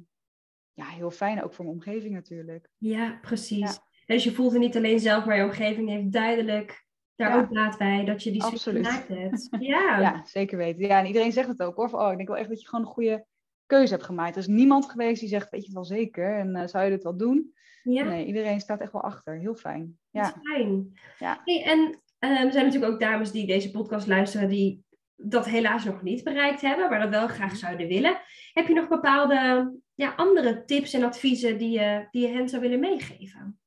ja, 0.73 0.87
heel 0.87 1.11
fijn, 1.11 1.43
ook 1.43 1.55
voor 1.55 1.65
mijn 1.65 1.77
omgeving 1.77 2.15
natuurlijk. 2.15 2.71
Ja, 2.79 3.19
precies. 3.23 3.59
Ja. 3.75 3.85
Dus 4.07 4.25
je 4.25 4.33
voelt 4.33 4.53
het 4.53 4.61
niet 4.61 4.77
alleen 4.77 5.01
zelf, 5.01 5.25
maar 5.25 5.37
je 5.37 5.45
omgeving 5.45 5.89
heeft 5.89 6.13
duidelijk 6.13 6.86
daar 7.17 7.31
Ja. 7.31 7.41
ook 7.41 7.49
baat 7.49 7.79
bij 7.79 8.05
dat 8.05 8.23
je 8.23 8.31
die 8.31 8.43
switch 8.43 8.63
gemaakt 8.63 9.09
hebt. 9.09 9.49
Ja. 9.61 9.99
Ja, 10.01 10.23
zeker 10.25 10.59
weten. 10.59 10.87
Ja, 10.87 10.99
en 10.99 11.07
iedereen 11.07 11.33
zegt 11.33 11.49
het 11.49 11.63
ook 11.63 11.77
hoor. 11.77 11.91
Van, 11.91 12.01
oh, 12.01 12.11
ik 12.11 12.17
denk 12.17 12.29
wel 12.29 12.37
echt 12.39 12.49
dat 12.49 12.61
je 12.61 12.69
gewoon 12.69 12.85
een 12.85 12.93
goede 12.93 13.27
keuze 13.67 13.93
hebt 13.93 14.05
gemaakt. 14.07 14.35
Er 14.35 14.41
is 14.41 14.47
niemand 14.47 14.91
geweest 14.91 15.21
die 15.21 15.29
zegt, 15.29 15.51
weet 15.51 15.61
je 15.61 15.67
het 15.67 15.75
wel 15.75 15.85
zeker? 15.85 16.39
En 16.39 16.57
eh, 16.57 16.67
zou 16.67 16.85
je 16.85 16.91
dit 16.91 17.03
wel 17.03 17.17
doen? 17.17 17.55
ja. 17.83 18.05
Nee, 18.05 18.27
iedereen 18.27 18.61
staat 18.61 18.81
echt 18.81 18.93
wel 18.93 19.03
achter. 19.03 19.39
Heel 19.39 19.55
fijn. 19.55 19.99
Dat 20.11 20.25
Ja. 20.25 20.35
is 20.43 20.51
fijn. 20.55 20.99
Ja. 21.19 21.41
Hey, 21.45 21.63
en 21.65 22.01
eh, 22.19 22.31
er 22.45 22.53
zijn 22.53 22.65
natuurlijk 22.65 22.93
ook 22.93 23.01
dames 23.01 23.31
die 23.31 23.47
deze 23.47 23.71
podcast 23.71 24.07
luisteren 24.07 24.49
die 24.49 24.85
dat 25.17 25.47
helaas 25.47 25.85
nog 25.85 26.03
niet 26.03 26.25
bereikt 26.25 26.61
hebben, 26.61 26.91
maar 26.91 27.01
dat 27.01 27.09
wel 27.09 27.27
graag 27.29 27.57
zouden 27.57 27.87
willen. 27.89 28.19
Heb 28.53 28.67
je 28.67 28.75
nog 28.75 28.89
bepaalde 28.89 29.73
ja, 29.95 30.13
andere 30.17 30.65
tips 30.65 30.93
en 30.93 31.03
adviezen 31.03 31.59
die 31.59 31.71
je, 31.81 32.07
die 32.11 32.23
je 32.29 32.35
hen 32.35 32.49
zou 32.49 32.63
willen 32.63 32.81
meegeven? 32.81 33.59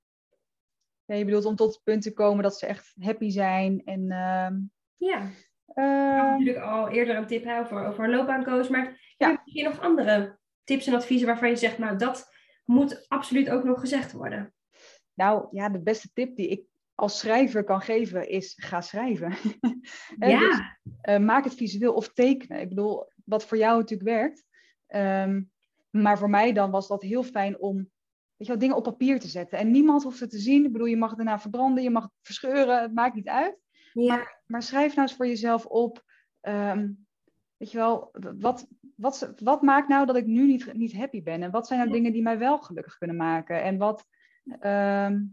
Ja, 1.10 1.16
je 1.16 1.26
bedoelt 1.26 1.46
om 1.46 1.56
tot 1.56 1.74
het 1.74 1.84
punt 1.84 2.02
te 2.02 2.14
komen 2.14 2.44
dat 2.44 2.58
ze 2.58 2.66
echt 2.66 2.94
happy 3.00 3.30
zijn. 3.30 3.82
En 3.86 4.12
ehm, 4.12 4.56
Ja, 4.98 5.18
ik 5.18 5.32
had 5.66 5.86
ehm, 5.86 6.16
natuurlijk 6.16 6.66
al 6.66 6.90
eerder 6.90 7.16
een 7.16 7.28
tip 7.28 7.44
hè, 7.44 7.60
over, 7.60 7.86
over 7.86 8.04
een 8.04 8.10
loopbaancoach, 8.10 8.70
maar 8.70 9.14
Ja. 9.18 9.30
heb 9.30 9.42
je 9.44 9.64
nog 9.64 9.80
andere 9.80 10.38
tips 10.64 10.88
en 10.88 10.94
adviezen 10.94 11.28
waarvan 11.28 11.50
je 11.50 11.56
zegt, 11.56 11.78
nou 11.78 11.98
dat 11.98 12.34
moet 12.66 13.06
absoluut 13.08 13.50
ook 13.50 13.64
nog 13.64 13.80
gezegd 13.80 14.12
worden? 14.12 14.54
nou 15.14 15.48
ja, 15.52 15.70
de 15.70 15.82
beste 15.82 16.10
tip 16.14 16.36
die 16.36 16.48
ik 16.48 16.64
als 16.96 17.20
schrijver 17.20 17.64
kan 17.64 17.82
geven 17.82 18.30
is 18.30 18.54
ga 18.58 18.82
schrijven. 18.82 19.32
Hè, 20.20 20.30
ja, 20.30 20.40
dus, 20.40 20.60
eh, 21.02 21.20
maak 21.20 21.44
het 21.44 21.56
visueel 21.56 21.94
of 21.94 22.14
tekenen. 22.14 22.62
Ik 22.62 22.70
bedoel, 22.70 23.12
wat 23.26 23.46
voor 23.46 23.58
jou 23.58 23.78
natuurlijk 23.80 24.10
werkt. 24.10 24.46
Ehm, 24.88 25.42
maar 25.90 26.18
voor 26.18 26.30
mij 26.30 26.54
dan 26.54 26.72
was 26.72 26.88
dat 26.88 27.02
heel 27.02 27.24
fijn 27.24 27.60
om 27.60 27.90
weet 28.40 28.48
je 28.48 28.54
wel, 28.54 28.58
dingen 28.58 28.76
op 28.76 28.84
papier 28.84 29.20
te 29.20 29.28
zetten. 29.28 29.58
En 29.60 29.72
niemand 29.72 30.04
hoeft 30.04 30.20
het 30.20 30.30
te 30.30 30.38
zien. 30.40 30.66
Ik 30.66 30.72
bedoel, 30.72 30.88
je 30.88 30.98
mag 30.98 31.16
daarna 31.16 31.40
verbranden, 31.40 31.84
je 31.84 31.90
mag 31.90 32.04
het 32.04 32.12
verscheuren, 32.22 32.82
het 32.82 32.94
maakt 32.94 33.16
niet 33.16 33.28
uit. 33.28 33.58
ja, 33.94 34.28
Maar 34.46 34.64
schrijf 34.64 34.96
nou 34.96 35.08
eens 35.08 35.18
voor 35.18 35.28
jezelf 35.28 35.66
op. 35.66 36.04
ehm, 36.42 36.92
weet 37.58 37.72
je 37.72 37.78
wel, 37.78 38.10
wat, 38.38 38.68
wat, 38.96 39.34
wat 39.44 39.62
maakt 39.62 39.88
nou 39.88 40.06
dat 40.06 40.16
ik 40.16 40.26
nu 40.26 40.46
niet, 40.48 40.74
niet 40.74 40.94
happy 40.94 41.24
ben? 41.24 41.44
En 41.44 41.52
wat 41.52 41.68
zijn 41.68 41.80
nou 41.80 41.92
Ja. 41.92 41.98
dingen 41.98 42.12
die 42.14 42.22
mij 42.22 42.38
wel 42.38 42.58
gelukkig 42.60 42.98
kunnen 42.98 43.16
maken? 43.16 43.64
En 43.64 43.78
wat, 43.78 44.06
ehm, 44.60 45.24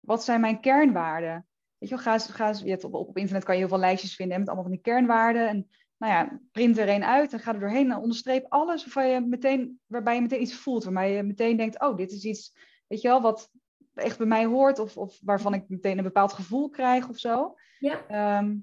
wat 0.00 0.24
zijn 0.24 0.40
mijn 0.40 0.60
kernwaarden? 0.60 1.46
Weet 1.78 1.88
je 1.88 1.94
wel, 1.94 2.04
ga 2.04 2.12
eens, 2.12 2.26
ga 2.26 2.48
eens, 2.48 2.60
je 2.60 2.70
hebt 2.70 2.84
op, 2.84 2.94
op 2.94 3.16
internet 3.16 3.44
kan 3.44 3.54
je 3.54 3.60
heel 3.60 3.68
veel 3.68 3.78
lijstjes 3.78 4.14
vinden 4.14 4.38
met 4.38 4.46
allemaal 4.46 4.64
van 4.64 4.74
die 4.74 4.82
kernwaarden. 4.82 5.48
En 5.48 5.68
nou 6.02 6.14
ja, 6.14 6.40
print 6.52 6.78
er 6.78 6.88
een 6.88 7.04
uit 7.04 7.32
en 7.32 7.40
ga 7.40 7.54
er 7.54 7.60
doorheen 7.60 7.90
en 7.90 7.98
onderstreep 7.98 8.46
alles 8.48 8.84
waarvan 8.84 9.08
je 9.08 9.20
meteen, 9.20 9.80
waarbij 9.86 10.14
je 10.14 10.20
meteen 10.20 10.42
iets 10.42 10.54
voelt. 10.54 10.84
Waarmee 10.84 11.14
je 11.14 11.22
meteen 11.22 11.56
denkt, 11.56 11.80
oh, 11.80 11.96
dit 11.96 12.12
is 12.12 12.24
iets, 12.24 12.54
weet 12.86 13.00
je 13.00 13.08
wel, 13.08 13.20
wat 13.20 13.50
echt 13.94 14.18
bij 14.18 14.26
mij 14.26 14.44
hoort. 14.44 14.78
Of, 14.78 14.96
of 14.96 15.18
waarvan 15.24 15.54
ik 15.54 15.68
meteen 15.68 15.98
een 15.98 16.04
bepaald 16.04 16.32
gevoel 16.32 16.70
krijg 16.70 17.08
of 17.08 17.18
zo. 17.18 17.54
ja, 17.78 18.06
Ehm, 18.08 18.56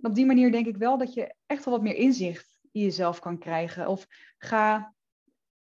op 0.00 0.14
die 0.14 0.26
manier 0.26 0.52
denk 0.52 0.66
ik 0.66 0.76
wel 0.76 0.98
dat 0.98 1.14
je 1.14 1.34
echt 1.46 1.64
wel 1.64 1.74
wat 1.74 1.82
meer 1.82 1.94
inzicht 1.94 2.56
in 2.72 2.82
jezelf 2.82 3.18
kan 3.18 3.38
krijgen. 3.38 3.88
Of 3.88 4.06
ga 4.38 4.94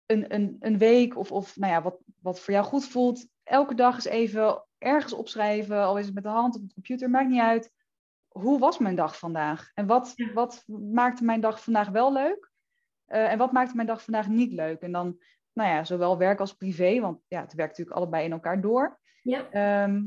een, 0.05 0.33
een, 0.33 0.55
een 0.59 0.77
week 0.77 1.17
of, 1.17 1.31
of 1.31 1.57
nou 1.57 1.71
ja, 1.71 1.81
wat, 1.81 1.97
wat 2.21 2.39
voor 2.39 2.53
jou 2.53 2.65
goed 2.65 2.87
voelt, 2.87 3.27
elke 3.43 3.75
dag 3.75 3.95
eens 3.95 4.05
even 4.05 4.65
ergens 4.77 5.13
opschrijven, 5.13 5.83
al 5.83 5.97
is 5.97 6.05
het 6.05 6.13
met 6.13 6.23
de 6.23 6.29
hand 6.29 6.55
op 6.55 6.61
de 6.67 6.73
computer, 6.73 7.09
maakt 7.09 7.29
niet 7.29 7.41
uit. 7.41 7.71
Hoe 8.34 8.59
was 8.59 8.77
mijn 8.77 8.95
dag 8.95 9.17
vandaag? 9.19 9.71
En 9.73 9.86
wat, 9.86 10.11
Ja. 10.15 10.34
wat 10.34 10.63
maakte 10.91 11.23
mijn 11.23 11.41
dag 11.41 11.63
vandaag 11.63 11.89
wel 11.89 12.13
leuk? 12.13 12.51
Eh, 13.05 13.31
en 13.31 13.38
wat 13.38 13.51
maakte 13.51 13.75
mijn 13.75 13.88
dag 13.88 14.03
vandaag 14.03 14.27
niet 14.27 14.51
leuk? 14.51 14.81
En 14.81 14.91
dan, 14.91 15.21
nou 15.53 15.69
ja, 15.69 15.84
zowel 15.84 16.17
werk 16.17 16.39
als 16.39 16.53
privé, 16.53 16.99
want 16.99 17.19
ja, 17.27 17.41
het 17.41 17.53
werkt 17.53 17.71
natuurlijk 17.77 17.97
allebei 17.97 18.25
in 18.25 18.31
elkaar 18.31 18.61
door. 18.61 18.99
ja, 19.21 19.49
Ehm, 19.49 20.03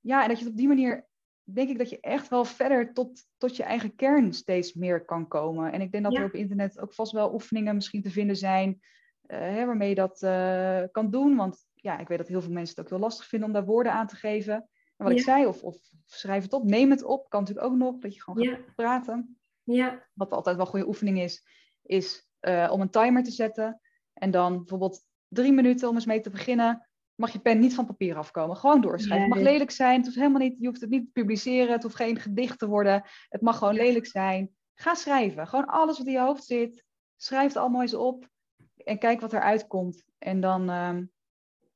ja, 0.00 0.22
en 0.22 0.28
dat 0.28 0.38
je 0.38 0.44
het 0.44 0.52
op 0.52 0.58
die 0.58 0.68
manier, 0.68 1.08
denk 1.42 1.68
ik 1.68 1.78
dat 1.78 1.90
je 1.90 2.00
echt 2.00 2.28
wel 2.28 2.44
verder 2.44 2.92
tot, 2.92 3.24
tot 3.36 3.56
je 3.56 3.62
eigen 3.62 3.94
kern 3.94 4.32
steeds 4.34 4.74
meer 4.74 5.04
kan 5.04 5.28
komen. 5.28 5.72
En 5.72 5.80
ik 5.80 5.92
denk 5.92 6.04
dat 6.04 6.12
Ja. 6.12 6.18
er 6.18 6.24
op 6.24 6.34
internet 6.34 6.80
ook 6.80 6.94
vast 6.94 7.12
wel 7.12 7.32
oefeningen 7.32 7.74
misschien 7.74 8.02
te 8.02 8.10
vinden 8.10 8.36
zijn, 8.36 8.80
eh, 9.22 9.38
hè, 9.38 9.66
waarmee 9.66 9.88
je 9.88 9.94
dat 9.94 10.22
eh, 10.22 10.82
kan 10.90 11.10
doen. 11.10 11.36
Want 11.36 11.66
ja, 11.74 11.98
ik 11.98 12.08
weet 12.08 12.18
dat 12.18 12.28
heel 12.28 12.42
veel 12.42 12.52
mensen 12.52 12.74
het 12.76 12.84
ook 12.84 12.90
heel 12.90 13.00
lastig 13.06 13.26
vinden 13.26 13.48
om 13.48 13.54
daar 13.54 13.64
woorden 13.64 13.92
aan 13.92 14.06
te 14.06 14.16
geven. 14.16 14.69
Wat 15.02 15.12
ik 15.12 15.20
zei, 15.20 15.46
of, 15.46 15.62
of 15.62 15.76
schrijf 16.04 16.42
het 16.42 16.52
op, 16.52 16.64
neem 16.64 16.90
het 16.90 17.02
op, 17.02 17.28
kan 17.28 17.40
natuurlijk 17.40 17.66
ook 17.66 17.76
nog, 17.76 17.98
dat 17.98 18.14
je 18.14 18.22
gewoon 18.22 18.44
gaat 18.44 18.56
ja, 18.56 18.72
praten. 18.74 19.38
ja, 19.62 20.08
Wat 20.12 20.32
altijd 20.32 20.56
wel 20.56 20.64
een 20.64 20.70
goede 20.70 20.86
oefening 20.86 21.20
is, 21.20 21.44
is 21.82 22.28
eh, 22.40 22.68
om 22.72 22.80
een 22.80 22.90
timer 22.90 23.22
te 23.22 23.30
zetten. 23.30 23.80
En 24.12 24.30
dan 24.30 24.56
bijvoorbeeld 24.56 25.06
drie 25.28 25.52
minuten 25.52 25.88
om 25.88 25.94
eens 25.94 26.06
mee 26.06 26.20
te 26.20 26.30
beginnen. 26.30 26.88
Mag 27.14 27.32
je 27.32 27.38
pen 27.38 27.58
niet 27.58 27.74
van 27.74 27.86
papier 27.86 28.16
afkomen. 28.16 28.56
Gewoon 28.56 28.80
doorschrijven. 28.80 29.26
Het 29.26 29.34
mag 29.34 29.52
lelijk 29.52 29.70
zijn. 29.70 29.96
Het 29.96 30.04
hoeft 30.04 30.18
helemaal 30.18 30.40
niet, 30.40 30.56
je 30.58 30.66
hoeft 30.66 30.80
het 30.80 30.90
niet 30.90 31.04
te 31.04 31.10
publiceren. 31.12 31.72
Het 31.72 31.82
hoeft 31.82 31.96
geen 31.96 32.18
gedicht 32.18 32.58
te 32.58 32.68
worden. 32.68 33.02
Het 33.28 33.40
mag 33.40 33.58
gewoon 33.58 33.74
lelijk 33.74 34.06
zijn. 34.06 34.50
Ga 34.74 34.94
schrijven. 34.94 35.46
Gewoon 35.46 35.66
alles 35.66 35.98
wat 35.98 36.06
in 36.06 36.12
je 36.12 36.20
hoofd 36.20 36.44
zit. 36.44 36.84
Schrijf 37.16 37.46
het 37.46 37.56
allemaal 37.56 37.82
eens 37.82 37.94
op. 37.94 38.28
En 38.76 38.98
kijk 38.98 39.20
wat 39.20 39.32
eruit 39.32 39.66
komt. 39.66 40.04
En 40.18 40.40
dan, 40.40 40.70
ehm, 40.70 41.04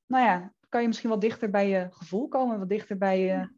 nou 0.06 0.24
ja, 0.24 0.52
kan 0.74 0.82
je 0.82 0.88
misschien 0.88 1.10
wat 1.10 1.20
dichter 1.20 1.50
bij 1.50 1.68
je 1.68 1.86
gevoel 1.90 2.28
komen. 2.28 2.58
Wat 2.58 2.68
dichter 2.68 2.98
bij 2.98 3.20
je, 3.20 3.48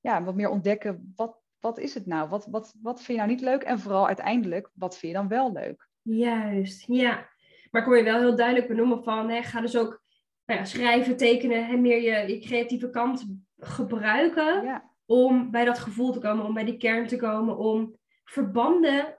ja, 0.00 0.24
wat 0.24 0.34
meer 0.34 0.48
ontdekken. 0.48 1.12
Wat, 1.16 1.40
wat 1.60 1.78
is 1.78 1.94
het 1.94 2.06
nou? 2.06 2.28
Wat, 2.28 2.46
wat, 2.46 2.74
wat 2.82 2.96
vind 2.96 3.06
je 3.18 3.24
nou 3.24 3.28
niet 3.28 3.40
leuk? 3.40 3.62
En 3.62 3.78
vooral 3.78 4.06
uiteindelijk, 4.06 4.70
wat 4.74 4.98
vind 4.98 5.12
je 5.12 5.18
dan 5.18 5.28
wel 5.28 5.52
leuk? 5.52 5.88
juist, 6.02 6.84
ja. 6.86 7.28
Maar 7.70 7.80
ik 7.80 7.86
hoor 7.86 7.96
je 7.96 8.02
wel 8.04 8.18
heel 8.18 8.36
duidelijk 8.36 8.68
benoemen 8.68 9.02
van, 9.04 9.28
hè, 9.30 9.42
ga 9.42 9.60
dus 9.60 9.76
ook 9.76 10.02
nou 10.46 10.58
ja, 10.60 10.64
schrijven, 10.66 11.16
tekenen 11.16 11.68
en 11.68 11.80
meer 11.80 12.02
je, 12.02 12.32
je 12.34 12.38
creatieve 12.40 12.90
kant 12.90 13.26
gebruiken 13.56 14.62
Ja, 14.64 14.90
om 15.06 15.50
bij 15.50 15.64
dat 15.64 15.78
gevoel 15.78 16.12
te 16.12 16.18
komen, 16.18 16.44
om 16.44 16.54
bij 16.54 16.64
die 16.64 16.76
kern 16.76 17.06
te 17.06 17.16
komen, 17.16 17.56
om 17.58 17.96
verbanden 18.24 19.18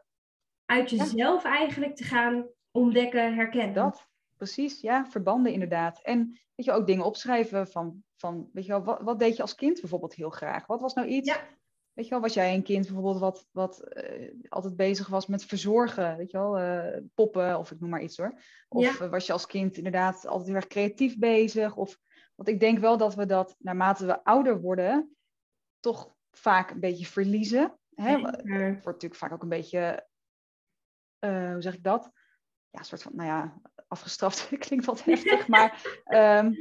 uit 0.66 0.90
Ja. 0.90 0.98
jezelf 0.98 1.44
eigenlijk 1.44 1.96
te 1.96 2.04
gaan 2.04 2.48
ontdekken, 2.72 3.36
herkennen. 3.36 3.74
dat. 3.74 4.12
Precies, 4.44 4.82
ja, 4.82 5.06
verbanden 5.06 5.52
inderdaad. 5.52 6.00
En 6.02 6.40
weet 6.56 6.66
je, 6.66 6.72
ook 6.72 6.88
dingen 6.88 7.06
opschrijven 7.06 7.68
van, 7.68 8.04
van 8.16 8.50
weet 8.54 8.66
je 8.66 8.72
wel, 8.72 8.84
wat, 8.84 9.02
wat 9.02 9.20
deed 9.20 9.36
je 9.36 9.42
als 9.42 9.56
kind 9.56 9.80
bijvoorbeeld 9.80 10.14
heel 10.14 10.30
graag? 10.30 10.66
Wat 10.66 10.82
was 10.82 10.94
nou 10.94 11.08
iets, 11.08 11.30
Ja. 11.30 11.48
weet 11.94 12.06
je 12.06 12.12
wel, 12.12 12.22
was 12.22 12.34
jij 12.34 12.54
een 12.54 12.64
kind 12.64 12.86
bijvoorbeeld 12.86 13.20
wat, 13.20 13.48
wat 13.52 13.80
eh, 13.82 14.32
altijd 14.50 14.76
bezig 14.76 15.08
was 15.08 15.28
met 15.28 15.46
verzorgen, 15.46 16.18
weet 16.18 16.32
je 16.32 16.38
wel, 16.38 16.58
eh, 16.58 17.02
poppen 17.14 17.58
of 17.58 17.72
ik 17.72 17.80
noem 17.80 17.90
maar 17.90 18.02
iets 18.02 18.18
hoor. 18.18 18.40
Of 18.70 19.00
eh, 19.02 19.10
was 19.10 19.26
je 19.26 19.34
als 19.34 19.46
kind 19.46 19.78
inderdaad 19.78 20.28
altijd 20.28 20.48
heel 20.48 20.56
erg 20.56 20.68
creatief 20.68 21.18
bezig? 21.18 21.76
Of, 21.76 22.00
want 22.36 22.50
ik 22.50 22.60
denk 22.60 22.80
wel 22.80 22.98
dat 22.98 23.16
we 23.16 23.26
dat 23.26 23.56
naarmate 23.60 24.06
we 24.06 24.24
ouder 24.24 24.62
worden, 24.62 25.16
toch 25.80 26.16
vaak 26.32 26.70
een 26.70 26.80
beetje 26.80 27.06
verliezen. 27.06 27.80
Hè? 27.96 28.18
Het 28.18 28.22
wordt 28.54 28.86
natuurlijk 28.86 29.16
vaak 29.16 29.32
ook 29.32 29.44
een 29.44 29.50
beetje, 29.50 30.08
hoe 31.20 31.56
zeg 31.62 31.74
ik 31.74 31.84
dat? 31.84 32.12
Ja, 32.74 32.80
een 32.80 32.86
soort 32.86 33.02
van, 33.02 33.16
nou 33.16 33.28
ja, 33.30 33.62
afgestraft 33.88 34.50
klinkt 34.66 34.86
wat 34.86 35.04
heftig, 35.06 35.48
maar 35.48 36.02
ehm, 36.06 36.54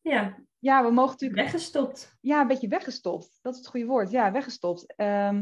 Ja, 0.00 0.38
ja, 0.58 0.84
we 0.84 0.90
mogen 0.90 1.10
natuurlijk 1.10 1.40
weggestopt. 1.40 2.16
ja, 2.20 2.40
een 2.40 2.46
beetje 2.46 2.68
weggestopt. 2.68 3.38
Dat 3.42 3.52
is 3.52 3.58
het 3.58 3.68
goede 3.68 3.86
woord. 3.86 4.10
Ja, 4.10 4.32
weggestopt. 4.32 4.94
Ehm, 4.96 5.34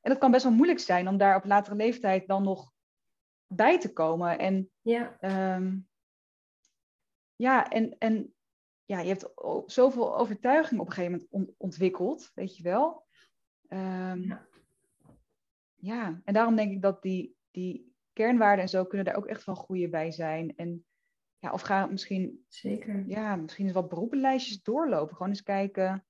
en 0.00 0.10
dat 0.10 0.18
kan 0.18 0.30
best 0.30 0.44
wel 0.44 0.52
moeilijk 0.52 0.78
zijn 0.78 1.08
om 1.08 1.16
daar 1.16 1.36
op 1.36 1.44
latere 1.44 1.76
leeftijd 1.76 2.26
dan 2.28 2.42
nog 2.42 2.72
bij 3.46 3.78
te 3.80 3.92
komen. 3.92 4.38
En 4.38 4.70
Ja, 4.80 5.16
ehm, 5.20 5.78
ja, 7.36 7.68
en, 7.68 7.98
en 7.98 8.34
ja, 8.84 9.00
je 9.00 9.08
hebt 9.08 9.28
zoveel 9.72 10.16
overtuiging 10.18 10.80
op 10.80 10.86
een 10.86 10.92
gegeven 10.92 11.12
moment 11.12 11.30
on- 11.32 11.54
ontwikkeld, 11.58 12.30
weet 12.34 12.56
je 12.56 12.62
wel. 12.62 13.06
Ja. 13.68 14.46
ja, 15.74 16.20
en 16.24 16.34
daarom 16.34 16.56
denk 16.56 16.72
ik 16.72 16.82
dat 16.82 17.02
die, 17.02 17.36
die 17.50 17.89
kernwaarden 18.12 18.62
en 18.64 18.70
zo 18.70 18.84
kunnen 18.84 19.06
daar 19.06 19.16
ook 19.16 19.26
echt 19.26 19.44
wel 19.44 19.54
goede 19.54 19.88
bij 19.88 20.10
zijn. 20.10 20.56
En 20.56 20.84
ja, 21.38 21.52
of 21.52 21.60
ga 21.60 21.86
misschien, 21.86 22.44
Zeker. 22.48 23.04
ja, 23.06 23.36
misschien 23.36 23.64
eens 23.64 23.74
wat 23.74 23.88
beroepenlijstjes 23.88 24.62
doorlopen. 24.62 25.16
Gewoon 25.16 25.28
eens 25.32 25.42
kijken, 25.42 26.04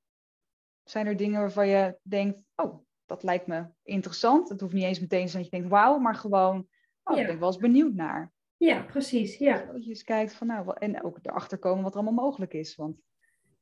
zijn 0.85 1.07
er 1.07 1.17
dingen 1.17 1.41
waarvan 1.41 1.69
je 1.69 1.99
denkt, 2.03 2.39
oh, 2.55 2.85
dat 3.07 3.23
lijkt 3.23 3.47
me 3.47 3.67
interessant. 3.83 4.49
Het 4.49 4.61
hoeft 4.61 4.75
niet 4.75 4.85
eens 4.85 5.01
meteen 5.01 5.27
dat 5.33 5.45
je 5.45 5.51
denkt, 5.51 5.69
wauw, 5.69 5.99
maar 5.99 6.15
gewoon, 6.15 6.69
oh, 7.03 7.17
Ja. 7.17 7.21
ik 7.23 7.27
ben 7.29 7.39
wel 7.39 7.49
eens 7.49 7.57
benieuwd 7.57 7.95
naar. 7.95 8.33
Ja, 8.57 8.83
precies. 8.83 9.37
Ja. 9.39 9.65
Dat 9.73 9.85
je 9.85 9.89
eens 9.89 10.05
kijkt 10.05 10.35
van, 10.35 10.47
nou, 10.47 10.73
en 10.79 11.03
ook 11.03 11.19
erachter 11.23 11.59
komen 11.59 11.83
wat 11.83 11.95
er 11.95 12.01
allemaal 12.01 12.25
mogelijk 12.25 12.55
is. 12.55 12.77
Want 12.77 13.01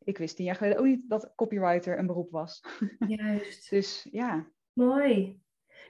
ik 0.04 0.18
wist 0.18 0.36
tien 0.36 0.44
jaar 0.44 0.54
geleden 0.54 0.78
ook 0.78 0.84
niet 0.84 1.08
dat 1.08 1.32
copywriter 1.34 1.98
een 1.98 2.06
beroep 2.06 2.30
was. 2.30 2.64
Juist. 3.08 3.70
Dus 3.70 4.06
ja, 4.10 4.50
Mooi. 4.72 5.40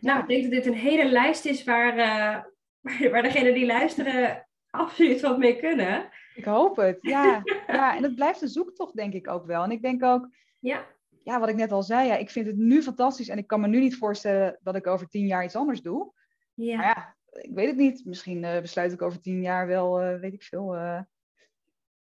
Nou, 0.00 0.20
ik 0.20 0.28
denk 0.28 0.42
dat 0.42 0.50
dit 0.50 0.66
een 0.66 0.78
hele 0.78 1.10
lijst 1.10 1.44
is 1.44 1.64
waar, 1.64 1.96
eh, 1.98 3.10
waar, 3.12 3.22
degenen 3.22 3.54
die 3.54 3.66
luisteren 3.66 4.46
absoluut 4.70 5.20
wat 5.20 5.38
mee 5.38 5.58
kunnen. 5.58 6.08
ik 6.34 6.44
hoop 6.44 6.76
het. 6.76 6.98
Ja, 7.00 7.42
ja, 7.66 7.96
en 7.96 8.02
het 8.02 8.14
blijft 8.14 8.42
een 8.42 8.48
zoektocht, 8.48 8.96
denk 8.96 9.12
ik 9.12 9.28
ook 9.28 9.46
wel. 9.46 9.62
En 9.62 9.70
ik 9.70 9.82
denk 9.82 10.02
ook, 10.02 10.28
Ja, 10.60 10.86
ja, 11.24 11.40
wat 11.40 11.48
ik 11.48 11.56
net 11.56 11.72
al 11.72 11.82
zei, 11.82 12.06
ja, 12.06 12.16
ik 12.16 12.30
vind 12.30 12.46
het 12.46 12.56
nu 12.56 12.82
fantastisch. 12.82 13.28
En 13.28 13.38
ik 13.38 13.46
kan 13.46 13.60
me 13.60 13.68
nu 13.68 13.80
niet 13.80 13.96
voorstellen 13.96 14.58
dat 14.62 14.74
ik 14.74 14.86
over 14.86 15.08
tien 15.08 15.26
jaar 15.26 15.44
iets 15.44 15.56
anders 15.56 15.82
doe. 15.82 16.12
ja. 16.54 16.76
Maar 16.76 16.86
ja, 16.86 17.16
ik 17.42 17.54
weet 17.54 17.66
het 17.66 17.76
niet. 17.76 18.04
Misschien 18.04 18.44
eh, 18.44 18.60
besluit 18.60 18.92
ik 18.92 19.02
over 19.02 19.20
tien 19.20 19.42
jaar 19.42 19.66
wel, 19.66 20.00
eh, 20.00 20.20
weet 20.20 20.32
ik 20.32 20.42
veel, 20.42 20.76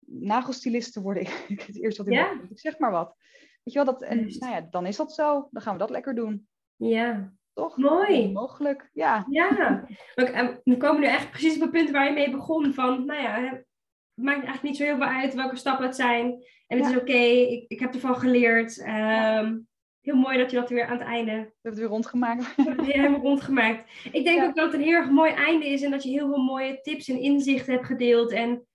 nagelstylist 0.06 0.94
te 0.94 1.02
worden. 1.02 1.24
Ik 1.48 1.62
het 1.62 1.82
eerst 1.82 1.98
wat 1.98 2.08
in 2.08 2.14
Ja. 2.14 2.42
Ik 2.50 2.60
zeg 2.60 2.80
maar 2.80 2.92
wat. 2.92 3.16
Weet 3.64 3.74
je 3.74 3.84
wel, 3.84 3.94
dat, 3.94 4.02
en 4.02 4.18
nou 4.18 4.54
ja, 4.54 4.62
dan 4.62 4.86
is 4.86 4.96
dat 4.96 5.14
zo. 5.14 5.48
Dan 5.52 5.62
gaan 5.62 5.74
we 5.74 5.80
dat 5.80 5.90
lekker 5.90 6.16
doen. 6.16 6.48
ja. 6.76 7.38
Toch? 7.60 7.78
Mooi. 7.78 8.32
Mogelijk, 8.32 8.90
ja. 8.94 9.26
Ja, 9.30 9.52
maar 9.52 9.90
eh, 10.16 10.48
we 10.64 10.78
komen 10.78 11.02
nu 11.02 11.08
echt 11.08 11.30
precies 11.32 11.56
op 11.56 11.62
het 11.62 11.72
punt 11.72 11.90
waar 11.92 12.06
je 12.06 12.12
mee 12.14 12.30
begon. 12.32 12.74
Van, 12.74 13.06
nou 13.06 13.22
ja, 13.22 13.34
het 13.42 13.66
maakt 14.14 14.36
eigenlijk 14.44 14.64
niet 14.64 14.78
zo 14.78 14.84
heel 14.84 14.96
veel 14.96 15.06
uit 15.06 15.34
welke 15.34 15.56
stappen 15.56 15.86
het 15.86 15.96
zijn. 15.96 16.26
En 16.68 16.78
het 16.78 16.88
Ja. 16.90 16.96
is 16.96 17.02
oké, 17.02 17.14
ik, 17.52 17.66
ik 17.68 17.80
heb 17.80 17.94
ervan 17.94 18.16
geleerd. 18.16 18.80
Ehm, 18.84 19.58
heel 20.02 20.16
mooi 20.16 20.38
dat 20.38 20.52
je 20.52 20.58
dat 20.58 20.70
weer 20.70 20.86
aan 20.86 20.98
het 20.98 21.08
einde 21.08 21.32
We 21.32 21.38
hebben 21.38 21.54
het 21.62 21.78
weer 21.78 21.88
rondgemaakt. 21.88 22.56
weer 22.56 22.86
helemaal 22.86 23.22
rondgemaakt. 23.22 23.92
Ik 24.12 24.24
denk 24.24 24.40
Ja. 24.42 24.46
ook 24.48 24.56
dat 24.56 24.66
het 24.66 24.74
een 24.74 24.88
heel 24.88 24.96
erg 24.96 25.10
mooi 25.10 25.32
einde 25.32 25.66
is 25.68 25.82
en 25.82 25.92
dat 25.92 26.04
je 26.04 26.10
heel 26.10 26.28
veel 26.28 26.44
mooie 26.44 26.82
tips 26.82 27.10
en 27.10 27.20
inzichten 27.20 27.74
hebt 27.74 27.86
gedeeld. 27.86 28.32
En 28.32 28.68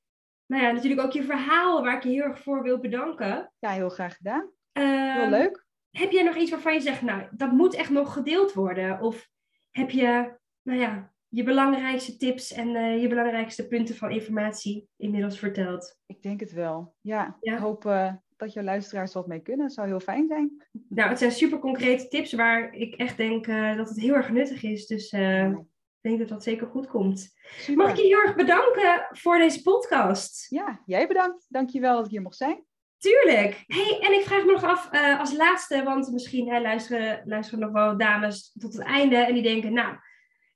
nou 0.47 0.63
ja, 0.63 0.71
natuurlijk 0.71 1.03
ook 1.03 1.13
je 1.13 1.23
verhaal 1.23 1.83
waar 1.83 1.97
ik 1.97 2.03
je 2.03 2.09
heel 2.11 2.23
erg 2.23 2.39
voor 2.43 2.63
wil 2.63 2.79
bedanken. 2.79 3.53
Ja, 3.59 3.71
heel 3.71 3.89
graag 3.89 4.17
gedaan. 4.17 4.51
Ehm, 4.73 5.21
Heel 5.21 5.31
leuk. 5.31 5.64
Heb 5.99 6.11
jij 6.11 6.23
nog 6.23 6.37
iets 6.37 6.51
waarvan 6.51 6.75
je 6.75 6.81
zegt, 6.81 7.03
nou, 7.03 7.23
dat 7.31 7.53
moet 7.53 7.75
echt 7.75 7.91
nog 7.91 8.13
gedeeld 8.13 8.53
worden? 8.53 9.01
Of 9.01 9.29
heb 9.71 9.91
je, 9.91 10.37
nou 10.63 10.79
ja, 10.79 11.13
je 11.29 11.43
belangrijkste 11.43 12.17
tips 12.17 12.53
en 12.53 12.77
eh, 12.77 13.01
je 13.01 13.09
belangrijkste 13.09 13.67
punten 13.67 13.95
van 13.97 14.11
informatie 14.11 14.89
inmiddels 14.97 15.39
verteld? 15.39 15.99
Ik 16.07 16.23
denk 16.23 16.41
het 16.41 16.53
wel. 16.53 16.95
Ja, 17.01 17.37
Ja. 17.41 17.53
ik 17.53 17.59
hoop 17.59 17.87
eh, 17.87 18.13
dat 18.37 18.53
jouw 18.53 18.65
luisteraars 18.65 19.13
wat 19.13 19.27
mee 19.27 19.41
kunnen. 19.41 19.67
Dat 19.67 19.75
zou 19.75 19.87
heel 19.87 20.01
fijn 20.01 20.27
zijn. 20.27 20.65
Nou, 20.89 21.09
het 21.09 21.19
zijn 21.19 21.33
super 21.33 21.59
concrete 21.59 22.09
tips 22.09 22.33
waar 22.33 22.73
ik 22.73 22.95
echt 22.95 23.17
denk 23.17 23.47
eh, 23.47 23.77
dat 23.77 23.89
het 23.89 24.01
heel 24.01 24.15
erg 24.15 24.31
nuttig 24.31 24.63
is. 24.63 24.87
Dus 24.87 25.13
ik 25.13 26.11
denk 26.11 26.19
dat 26.19 26.29
dat 26.29 26.43
zeker 26.43 26.67
goed 26.67 26.87
komt. 26.87 27.35
Super. 27.57 27.85
Mag 27.85 27.91
ik 27.91 27.97
je 27.97 28.03
heel 28.03 28.23
erg 28.23 28.35
bedanken 28.35 29.07
voor 29.11 29.39
deze 29.39 29.63
podcast? 29.63 30.47
Ja, 30.51 30.83
jij 30.87 31.07
bedankt. 31.07 31.47
Dankjewel 31.49 31.97
dat 31.97 32.05
ik 32.05 32.11
hier 32.11 32.23
mocht 32.23 32.37
zijn. 32.37 32.65
Tuurlijk. 33.05 33.65
Hey, 33.67 33.99
en 34.01 34.13
ik 34.13 34.25
vraag 34.25 34.45
me 34.45 34.53
nog 34.53 34.65
af 34.65 34.91
eh, 34.91 35.21
als 35.21 35.37
laatste, 35.37 35.83
want 35.83 36.13
misschien 36.13 36.49
hè, 36.49 36.61
luisteren, 36.61 37.23
luisteren 37.25 37.61
nog 37.61 37.71
wel 37.73 37.97
dames 37.97 38.53
tot 38.59 38.73
het 38.73 38.83
einde 38.83 39.17
en 39.17 39.35
die 39.35 39.43
denken, 39.43 39.73
nou, 39.73 39.97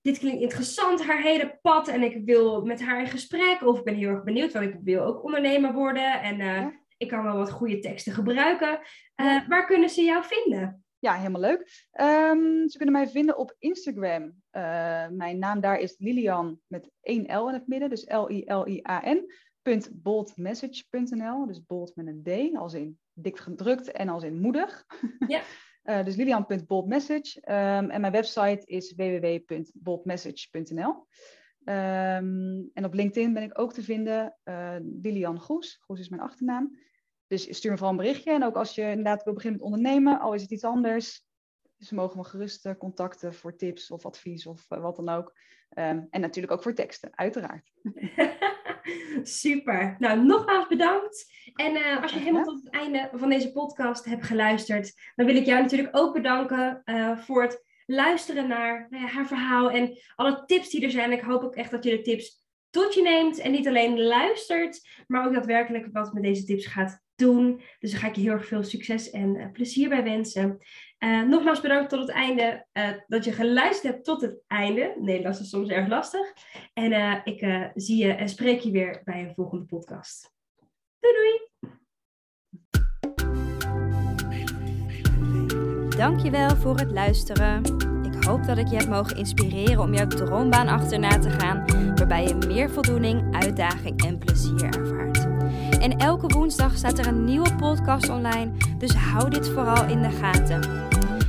dit 0.03 0.19
klinkt 0.19 0.41
interessant, 0.41 1.05
haar 1.05 1.23
hele 1.23 1.59
pad 1.63 1.89
en 1.89 2.03
ik 2.03 2.25
wil 2.25 2.65
met 2.65 2.85
haar 2.85 3.01
in 3.01 3.07
gesprek 3.07 3.63
of 3.63 3.79
ik 3.79 3.85
ben 3.85 3.95
heel 3.95 4.09
erg 4.09 4.25
benieuwd, 4.25 4.53
want 4.53 4.65
ik 4.65 4.77
wil 4.83 5.05
ook 5.05 5.25
ondernemer 5.25 5.73
worden 5.73 6.21
en 6.23 6.41
eh, 6.41 6.47
Ja. 6.47 6.73
ik 6.97 7.09
kan 7.09 7.23
wel 7.25 7.37
wat 7.37 7.51
goede 7.51 7.79
teksten 7.79 8.13
gebruiken. 8.13 8.81
Eh, 9.15 9.49
waar 9.49 9.67
kunnen 9.67 9.89
ze 9.89 10.03
jou 10.03 10.25
vinden? 10.25 10.85
Ja, 10.99 11.15
helemaal 11.15 11.41
leuk. 11.41 11.87
Ehm, 11.93 12.69
ze 12.69 12.77
kunnen 12.77 12.95
mij 12.95 13.09
vinden 13.09 13.37
op 13.37 13.55
Instagram. 13.59 14.33
Mijn 15.17 15.39
naam 15.39 15.61
daar 15.61 15.79
is 15.79 15.97
Lilian 15.99 16.61
met 16.67 16.91
één 17.01 17.39
L 17.39 17.49
in 17.49 17.55
het 17.55 17.67
midden, 17.67 17.91
dus 17.91 18.05
L-I-L-I-A-N. 18.05 19.27
Punt 19.69 19.91
boldmessage.nl, 19.93 21.47
dus 21.47 21.65
bold 21.67 21.97
met 21.97 22.07
een 22.07 22.23
D, 22.23 22.29
als 22.57 22.75
in 22.75 22.99
dik 23.13 23.39
gedrukt 23.39 23.91
en 23.91 24.09
als 24.09 24.23
in 24.23 24.41
moedig. 24.41 24.87
Ja. 25.29 25.43
Eh, 25.83 26.05
dus 26.05 26.17
lilian.boldmessage. 26.17 27.41
Ehm, 27.41 27.91
en 27.91 28.01
mijn 28.01 28.13
website 28.13 28.63
is 28.65 28.95
www.boldmessage.nl. 28.97 31.07
Ehm, 31.65 32.63
en 32.73 32.85
op 32.85 32.95
LinkedIn 32.95 33.33
ben 33.33 33.43
ik 33.43 33.59
ook 33.59 33.73
te 33.73 33.83
vinden, 33.83 34.37
eh, 34.43 34.77
Lilian 35.03 35.41
Goes. 35.41 35.79
Goes 35.81 36.01
is 36.01 36.09
mijn 36.09 36.23
achternaam. 36.23 36.79
Dus 37.27 37.57
stuur 37.57 37.71
me 37.71 37.77
vooral 37.77 37.95
een 37.95 38.03
berichtje. 38.03 38.33
En 38.33 38.45
ook 38.45 38.57
als 38.57 38.75
je 38.75 38.83
inderdaad 38.83 39.23
wil 39.23 39.35
beginnen 39.35 39.61
met 39.61 39.71
ondernemen, 39.71 40.21
al 40.21 40.35
is 40.35 40.43
het 40.43 40.51
iets 40.51 40.65
anders. 40.65 41.27
Ze 41.79 41.95
mogen 41.95 42.17
me 42.17 42.25
gerust 42.25 42.67
eh, 42.67 42.75
contacten 42.79 43.35
voor 43.35 43.57
tips 43.57 43.91
of 43.91 44.07
advies 44.07 44.47
of 44.47 44.65
wat 44.69 44.97
dan 44.97 45.09
ook. 45.09 45.39
Ehm, 45.69 46.03
en 46.11 46.21
natuurlijk 46.21 46.53
ook 46.53 46.63
voor 46.63 46.75
teksten, 46.75 47.17
uiteraard. 47.17 47.73
Super. 49.23 49.97
Nou, 49.99 50.25
nogmaals 50.25 50.67
bedankt. 50.67 51.33
En 51.55 51.77
eh, 51.77 52.03
als 52.03 52.13
je 52.13 52.19
helemaal 52.19 52.45
tot 52.45 52.63
het 52.65 52.73
einde 52.73 53.11
van 53.13 53.29
deze 53.29 53.53
podcast 53.53 54.05
hebt 54.05 54.25
geluisterd, 54.25 55.13
dan 55.15 55.27
wil 55.27 55.37
ik 55.37 55.47
jou 55.47 55.63
natuurlijk 55.63 55.97
ook 55.97 56.15
bedanken 56.15 56.83
eh, 56.85 57.19
voor 57.19 57.43
het 57.43 57.65
luisteren 57.87 58.49
naar 58.49 58.87
nou 58.91 59.03
ja, 59.03 59.09
haar 59.09 59.27
verhaal 59.27 59.71
en 59.71 59.99
alle 60.17 60.45
tips 60.47 60.71
die 60.71 60.85
er 60.85 60.91
zijn. 60.91 61.13
Ik 61.13 61.21
hoop 61.21 61.43
ook 61.43 61.55
echt 61.55 61.71
dat 61.71 61.85
je 61.85 61.91
de 61.91 62.03
tips 62.03 62.47
tot 62.71 62.95
je 62.95 63.03
neemt 63.03 63.39
en 63.39 63.51
niet 63.51 63.69
alleen 63.69 64.03
luistert, 64.03 64.89
maar 65.07 65.27
ook 65.27 65.33
daadwerkelijk 65.33 65.89
wat 65.93 66.13
met 66.13 66.23
deze 66.23 66.45
tips 66.45 66.67
gaat 66.67 67.07
doen. 67.19 67.61
Dus 67.79 67.91
daar 67.91 68.01
ga 68.01 68.09
ik 68.09 68.15
je 68.15 68.21
heel 68.21 68.33
erg 68.33 68.47
veel 68.47 68.65
succes 68.65 69.11
en 69.11 69.37
eh, 69.37 69.51
plezier 69.53 69.89
bij 69.89 70.05
wensen. 70.05 70.59
Eh, 70.99 71.23
nogmaals 71.23 71.61
bedankt 71.61 71.91
tot 71.91 72.01
het 72.01 72.11
einde, 72.11 72.67
eh, 72.73 72.91
dat 73.07 73.25
je 73.25 73.33
geluisterd 73.33 73.93
hebt 73.93 74.05
tot 74.05 74.21
het 74.21 74.41
einde. 74.47 74.97
Nederlands 75.01 75.41
is 75.41 75.49
soms 75.49 75.69
erg 75.69 75.89
lastig. 75.89 76.33
En 76.73 77.21
ik 77.25 77.71
zie 77.75 78.05
je 78.05 78.13
en 78.13 78.29
spreek 78.29 78.61
je 78.61 78.71
weer 78.71 79.01
bij 79.05 79.21
een 79.21 79.35
volgende 79.35 79.65
podcast. 79.65 80.33
Doei 80.99 81.15
doei! 81.15 81.47
Dankjewel 85.97 86.57
voor 86.57 86.77
het 86.77 86.91
luisteren. 86.91 87.63
Ik 88.03 88.25
hoop 88.25 88.45
dat 88.45 88.59
ik 88.59 88.69
je 88.69 88.77
heb 88.77 88.89
mogen 88.89 89.17
inspireren 89.17 89.81
om 89.81 89.95
jouw 89.95 90.07
droombaan 90.07 90.69
achterna 90.69 91.19
te 91.19 91.31
gaan, 91.31 91.65
waarbij 91.95 92.27
je 92.27 92.35
meer 92.35 92.71
voldoening, 92.71 93.35
uitdaging 93.35 94.05
en 94.05 94.19
plezier 94.19 94.65
ervaart. 94.65 95.28
En 95.81 95.97
elke 95.97 96.27
woensdag 96.27 96.77
staat 96.77 96.99
er 96.99 97.07
een 97.07 97.25
nieuwe 97.25 97.55
podcast 97.55 98.09
online, 98.09 98.51
dus 98.79 98.95
hou 98.95 99.31
dit 99.31 99.49
vooral 99.49 99.85
in 99.85 100.03
de 100.03 100.11
gaten. 100.11 100.61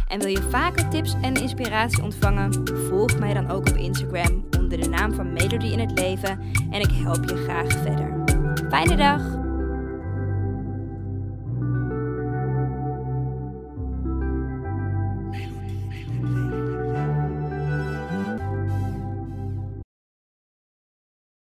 En 0.08 0.20
wil 0.20 0.28
je 0.28 0.48
vaker 0.50 0.88
tips 0.88 1.16
en 1.22 1.34
inspiratie 1.34 2.04
ontvangen? 2.04 2.68
Volg 2.90 3.20
mij 3.20 3.34
dan 3.34 3.50
ook 3.50 3.70
op 3.70 3.76
Instagram 3.76 4.46
onder 4.58 4.82
de 4.82 4.90
naam 4.90 5.14
van 5.14 5.34
Melody 5.34 5.68
in 5.68 5.80
het 5.80 6.00
Leven 6.00 6.40
en 6.72 6.82
ik 6.82 6.92
help 6.92 7.30
je 7.30 7.36
graag 7.36 7.72
verder. 7.72 8.24
Fijne 8.70 8.96
dag! 8.96 9.39